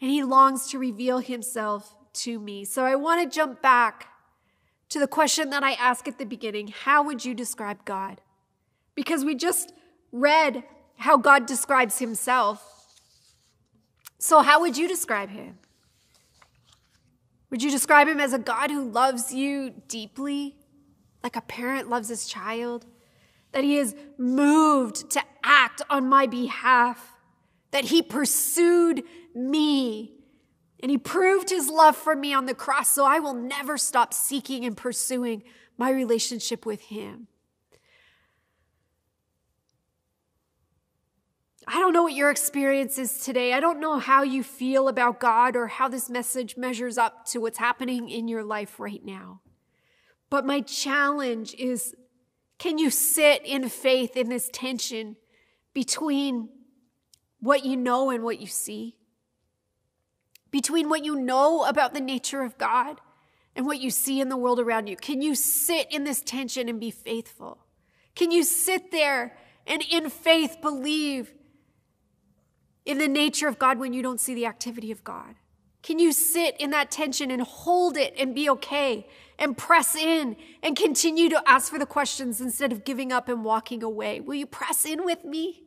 and 0.00 0.10
he 0.10 0.22
longs 0.22 0.68
to 0.68 0.78
reveal 0.78 1.18
himself 1.18 1.94
to 2.12 2.38
me. 2.38 2.64
So 2.64 2.84
I 2.84 2.94
want 2.94 3.22
to 3.22 3.34
jump 3.34 3.60
back 3.60 4.08
to 4.88 4.98
the 4.98 5.06
question 5.06 5.50
that 5.50 5.62
I 5.62 5.72
asked 5.72 6.08
at 6.08 6.18
the 6.18 6.24
beginning 6.24 6.68
How 6.68 7.02
would 7.02 7.24
you 7.24 7.34
describe 7.34 7.84
God? 7.84 8.20
Because 8.94 9.24
we 9.24 9.34
just 9.34 9.72
read 10.10 10.64
how 10.96 11.16
God 11.16 11.46
describes 11.46 11.98
himself. 11.98 12.66
So, 14.18 14.42
how 14.42 14.60
would 14.60 14.76
you 14.76 14.88
describe 14.88 15.30
him? 15.30 15.58
Would 17.50 17.62
you 17.62 17.70
describe 17.70 18.08
him 18.08 18.20
as 18.20 18.32
a 18.32 18.38
God 18.38 18.70
who 18.70 18.88
loves 18.88 19.32
you 19.32 19.74
deeply, 19.88 20.56
like 21.22 21.36
a 21.36 21.40
parent 21.40 21.90
loves 21.90 22.08
his 22.08 22.26
child? 22.26 22.86
That 23.52 23.64
he 23.64 23.76
is 23.76 23.96
moved 24.16 25.10
to 25.10 25.22
act 25.42 25.82
on 25.90 26.08
my 26.08 26.26
behalf? 26.26 27.16
That 27.72 27.86
he 27.86 28.02
pursued 28.02 29.02
me. 29.34 30.12
And 30.80 30.90
he 30.90 30.98
proved 30.98 31.50
his 31.50 31.68
love 31.68 31.96
for 31.96 32.14
me 32.14 32.32
on 32.32 32.46
the 32.46 32.54
cross, 32.54 32.90
so 32.90 33.04
I 33.04 33.18
will 33.18 33.34
never 33.34 33.76
stop 33.76 34.14
seeking 34.14 34.64
and 34.64 34.76
pursuing 34.76 35.42
my 35.76 35.90
relationship 35.90 36.64
with 36.64 36.82
him. 36.82 37.26
I 41.72 41.78
don't 41.78 41.92
know 41.92 42.02
what 42.02 42.14
your 42.14 42.30
experience 42.30 42.98
is 42.98 43.18
today. 43.18 43.52
I 43.52 43.60
don't 43.60 43.80
know 43.80 43.98
how 43.98 44.22
you 44.22 44.42
feel 44.42 44.88
about 44.88 45.20
God 45.20 45.54
or 45.54 45.68
how 45.68 45.88
this 45.88 46.10
message 46.10 46.56
measures 46.56 46.98
up 46.98 47.24
to 47.26 47.38
what's 47.38 47.58
happening 47.58 48.08
in 48.08 48.26
your 48.26 48.42
life 48.42 48.80
right 48.80 49.04
now. 49.04 49.40
But 50.28 50.44
my 50.44 50.60
challenge 50.60 51.54
is 51.54 51.94
can 52.58 52.76
you 52.76 52.90
sit 52.90 53.46
in 53.46 53.68
faith 53.68 54.16
in 54.16 54.28
this 54.28 54.50
tension 54.52 55.16
between 55.72 56.50
what 57.38 57.64
you 57.64 57.76
know 57.76 58.10
and 58.10 58.22
what 58.22 58.40
you 58.40 58.46
see? 58.46 58.96
between 60.50 60.88
what 60.88 61.04
you 61.04 61.14
know 61.14 61.64
about 61.64 61.94
the 61.94 62.00
nature 62.00 62.42
of 62.42 62.58
God 62.58 63.00
and 63.54 63.66
what 63.66 63.80
you 63.80 63.90
see 63.90 64.20
in 64.20 64.28
the 64.28 64.36
world 64.36 64.60
around 64.60 64.88
you? 64.88 64.96
Can 64.96 65.22
you 65.22 65.34
sit 65.34 65.90
in 65.90 66.04
this 66.04 66.20
tension 66.22 66.68
and 66.68 66.80
be 66.80 66.90
faithful? 66.90 67.66
Can 68.14 68.30
you 68.30 68.42
sit 68.42 68.90
there 68.90 69.36
and 69.66 69.82
in 69.90 70.10
faith 70.10 70.58
believe 70.60 71.32
in 72.84 72.98
the 72.98 73.08
nature 73.08 73.48
of 73.48 73.58
God 73.58 73.78
when 73.78 73.92
you 73.92 74.02
don't 74.02 74.20
see 74.20 74.34
the 74.34 74.46
activity 74.46 74.90
of 74.90 75.04
God? 75.04 75.36
Can 75.82 75.98
you 75.98 76.12
sit 76.12 76.56
in 76.60 76.70
that 76.70 76.90
tension 76.90 77.30
and 77.30 77.40
hold 77.42 77.96
it 77.96 78.14
and 78.18 78.34
be 78.34 78.50
okay 78.50 79.06
and 79.38 79.56
press 79.56 79.96
in 79.96 80.36
and 80.62 80.76
continue 80.76 81.30
to 81.30 81.42
ask 81.46 81.72
for 81.72 81.78
the 81.78 81.86
questions 81.86 82.40
instead 82.40 82.72
of 82.72 82.84
giving 82.84 83.12
up 83.12 83.28
and 83.28 83.44
walking 83.44 83.82
away? 83.82 84.20
Will 84.20 84.34
you 84.34 84.46
press 84.46 84.84
in 84.84 85.04
with 85.04 85.24
me? 85.24 85.62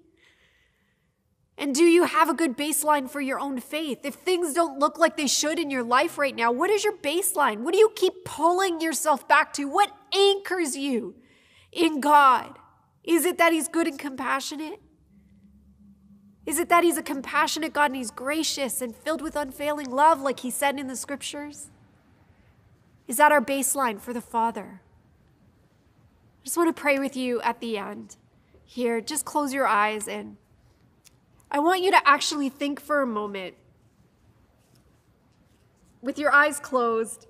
And 1.57 1.73
do 1.73 1.83
you 1.83 2.03
have 2.03 2.29
a 2.29 2.33
good 2.33 2.57
baseline 2.57 3.09
for 3.09 3.21
your 3.21 3.39
own 3.39 3.59
faith? 3.59 3.99
If 4.03 4.15
things 4.15 4.53
don't 4.53 4.79
look 4.79 4.97
like 4.97 5.17
they 5.17 5.27
should 5.27 5.59
in 5.59 5.69
your 5.69 5.83
life 5.83 6.17
right 6.17 6.35
now, 6.35 6.51
what 6.51 6.69
is 6.69 6.83
your 6.83 6.97
baseline? 6.97 7.59
What 7.59 7.73
do 7.73 7.79
you 7.79 7.91
keep 7.95 8.25
pulling 8.25 8.81
yourself 8.81 9.27
back 9.27 9.53
to? 9.53 9.65
What 9.65 9.91
anchors 10.15 10.75
you 10.75 11.15
in 11.71 11.99
God? 11.99 12.57
Is 13.03 13.25
it 13.25 13.37
that 13.37 13.53
He's 13.53 13.67
good 13.67 13.87
and 13.87 13.99
compassionate? 13.99 14.81
Is 16.45 16.59
it 16.59 16.69
that 16.69 16.83
He's 16.83 16.97
a 16.97 17.03
compassionate 17.03 17.73
God 17.73 17.91
and 17.91 17.95
He's 17.95 18.11
gracious 18.11 18.81
and 18.81 18.95
filled 18.95 19.21
with 19.21 19.35
unfailing 19.35 19.89
love, 19.89 20.21
like 20.21 20.41
He 20.41 20.51
said 20.51 20.79
in 20.79 20.87
the 20.87 20.95
scriptures? 20.95 21.69
Is 23.07 23.17
that 23.17 23.31
our 23.31 23.41
baseline 23.41 23.99
for 23.99 24.13
the 24.13 24.21
Father? 24.21 24.81
I 26.41 26.45
just 26.45 26.57
want 26.57 26.75
to 26.75 26.81
pray 26.81 26.99
with 26.99 27.15
you 27.15 27.41
at 27.41 27.59
the 27.59 27.77
end 27.77 28.17
here. 28.65 28.99
Just 28.99 29.25
close 29.25 29.53
your 29.53 29.67
eyes 29.67 30.07
and 30.07 30.37
I 31.49 31.59
want 31.59 31.83
you 31.83 31.91
to 31.91 32.01
actually 32.07 32.49
think 32.49 32.81
for 32.81 33.01
a 33.01 33.07
moment, 33.07 33.53
with 36.01 36.17
your 36.17 36.33
eyes 36.33 36.59
closed, 36.59 37.27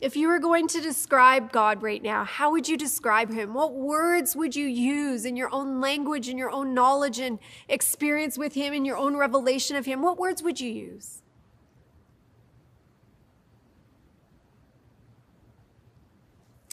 if 0.00 0.16
you 0.16 0.28
were 0.28 0.38
going 0.38 0.66
to 0.68 0.80
describe 0.80 1.52
God 1.52 1.82
right 1.82 2.02
now, 2.02 2.24
how 2.24 2.50
would 2.52 2.66
you 2.66 2.78
describe 2.78 3.30
him? 3.30 3.52
What 3.52 3.74
words 3.74 4.34
would 4.34 4.56
you 4.56 4.66
use 4.66 5.26
in 5.26 5.36
your 5.36 5.52
own 5.52 5.80
language, 5.80 6.28
in 6.28 6.38
your 6.38 6.50
own 6.50 6.72
knowledge 6.72 7.18
and 7.18 7.38
experience 7.68 8.38
with 8.38 8.54
him, 8.54 8.72
in 8.72 8.86
your 8.86 8.96
own 8.96 9.16
revelation 9.16 9.76
of 9.76 9.84
him? 9.84 10.00
What 10.00 10.18
words 10.18 10.42
would 10.42 10.58
you 10.58 10.70
use? 10.70 11.20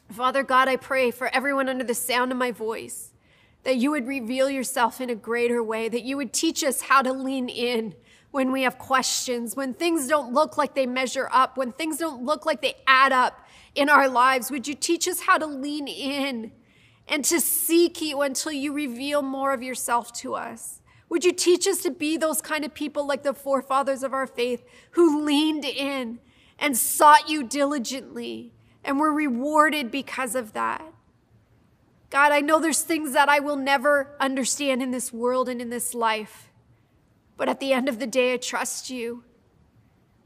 Father 0.09 0.41
God, 0.41 0.69
I 0.69 0.77
pray 0.77 1.11
for 1.11 1.27
everyone 1.35 1.67
under 1.67 1.83
the 1.83 1.93
sound 1.93 2.31
of 2.31 2.37
my 2.37 2.51
voice 2.51 3.11
that 3.63 3.75
you 3.75 3.91
would 3.91 4.07
reveal 4.07 4.49
yourself 4.49 5.01
in 5.01 5.09
a 5.09 5.15
greater 5.15 5.61
way, 5.61 5.89
that 5.89 6.03
you 6.03 6.15
would 6.15 6.31
teach 6.31 6.63
us 6.63 6.83
how 6.83 7.01
to 7.01 7.11
lean 7.11 7.49
in 7.49 7.93
when 8.31 8.51
we 8.51 8.63
have 8.63 8.77
questions, 8.77 9.55
when 9.55 9.73
things 9.73 10.07
don't 10.07 10.33
look 10.33 10.57
like 10.57 10.75
they 10.75 10.85
measure 10.85 11.29
up, 11.31 11.57
when 11.57 11.71
things 11.71 11.97
don't 11.97 12.23
look 12.23 12.45
like 12.45 12.61
they 12.61 12.75
add 12.85 13.11
up 13.11 13.47
in 13.73 13.89
our 13.89 14.09
lives. 14.09 14.51
Would 14.51 14.67
you 14.67 14.75
teach 14.75 15.07
us 15.07 15.21
how 15.21 15.37
to 15.37 15.45
lean 15.45 15.87
in 15.87 16.51
and 17.07 17.23
to 17.25 17.39
seek 17.39 18.01
you 18.01 18.21
until 18.21 18.51
you 18.51 18.73
reveal 18.73 19.21
more 19.21 19.53
of 19.53 19.63
yourself 19.63 20.11
to 20.13 20.35
us? 20.35 20.81
Would 21.09 21.23
you 21.23 21.31
teach 21.31 21.67
us 21.67 21.81
to 21.83 21.91
be 21.91 22.17
those 22.17 22.41
kind 22.41 22.65
of 22.65 22.73
people 22.73 23.07
like 23.07 23.23
the 23.23 23.33
forefathers 23.33 24.03
of 24.03 24.13
our 24.13 24.27
faith 24.27 24.65
who 24.91 25.23
leaned 25.23 25.63
in 25.63 26.19
and 26.59 26.75
sought 26.75 27.29
you 27.29 27.43
diligently 27.43 28.51
and 28.83 28.99
were 28.99 29.13
rewarded 29.13 29.89
because 29.89 30.35
of 30.35 30.53
that? 30.53 30.83
God, 32.09 32.31
I 32.31 32.41
know 32.41 32.59
there's 32.59 32.81
things 32.81 33.13
that 33.13 33.29
I 33.29 33.39
will 33.39 33.55
never 33.55 34.15
understand 34.19 34.81
in 34.81 34.91
this 34.91 35.13
world 35.13 35.47
and 35.49 35.61
in 35.61 35.69
this 35.69 35.93
life. 35.93 36.46
But 37.37 37.47
at 37.47 37.59
the 37.59 37.71
end 37.71 37.87
of 37.87 37.99
the 37.99 38.07
day, 38.07 38.33
I 38.33 38.37
trust 38.37 38.89
you. 38.89 39.23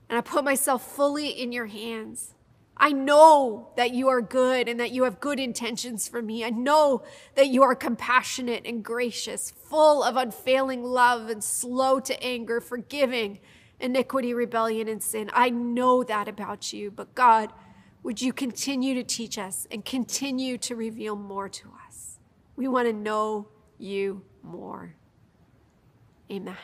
And 0.10 0.18
I 0.18 0.22
put 0.22 0.44
myself 0.44 0.96
fully 0.96 1.30
in 1.30 1.52
your 1.52 1.68
hands. 1.68 2.34
I 2.76 2.94
know 2.94 3.70
that 3.78 3.94
you 3.94 4.08
are 4.08 4.22
good 4.22 4.68
and 4.68 4.80
that 4.80 4.92
you 4.92 5.04
have 5.04 5.20
good 5.20 5.40
intentions 5.40 6.08
for 6.08 6.22
me. 6.22 6.44
I 6.44 6.50
know 6.50 7.04
that 7.36 7.48
you 7.48 7.62
are 7.62 7.76
compassionate 7.76 8.66
and 8.66 8.84
gracious, 8.84 9.52
full 9.52 10.04
of 10.04 10.16
unfailing 10.16 10.84
love 10.84 11.30
and 11.30 11.44
slow 11.44 12.00
to 12.00 12.24
anger, 12.24 12.60
forgiving 12.60 13.40
iniquity, 13.80 14.34
rebellion, 14.34 14.88
and 14.88 15.04
sin. 15.04 15.30
I 15.34 15.50
know 15.50 16.04
that 16.04 16.28
about 16.28 16.74
you. 16.74 16.90
But 16.90 17.14
God, 17.14 17.54
would 18.04 18.22
you 18.22 18.34
continue 18.34 18.96
to 18.96 19.04
teach 19.04 19.38
us 19.38 19.68
and 19.70 19.86
continue 19.86 20.58
to 20.60 20.76
reveal 20.76 21.16
more 21.16 21.50
to 21.50 21.72
us? 21.88 22.18
We 22.56 22.68
want 22.68 22.88
to 22.88 22.94
know 22.94 23.48
you 23.78 24.24
more. 24.44 24.96
Amen. 26.32 26.58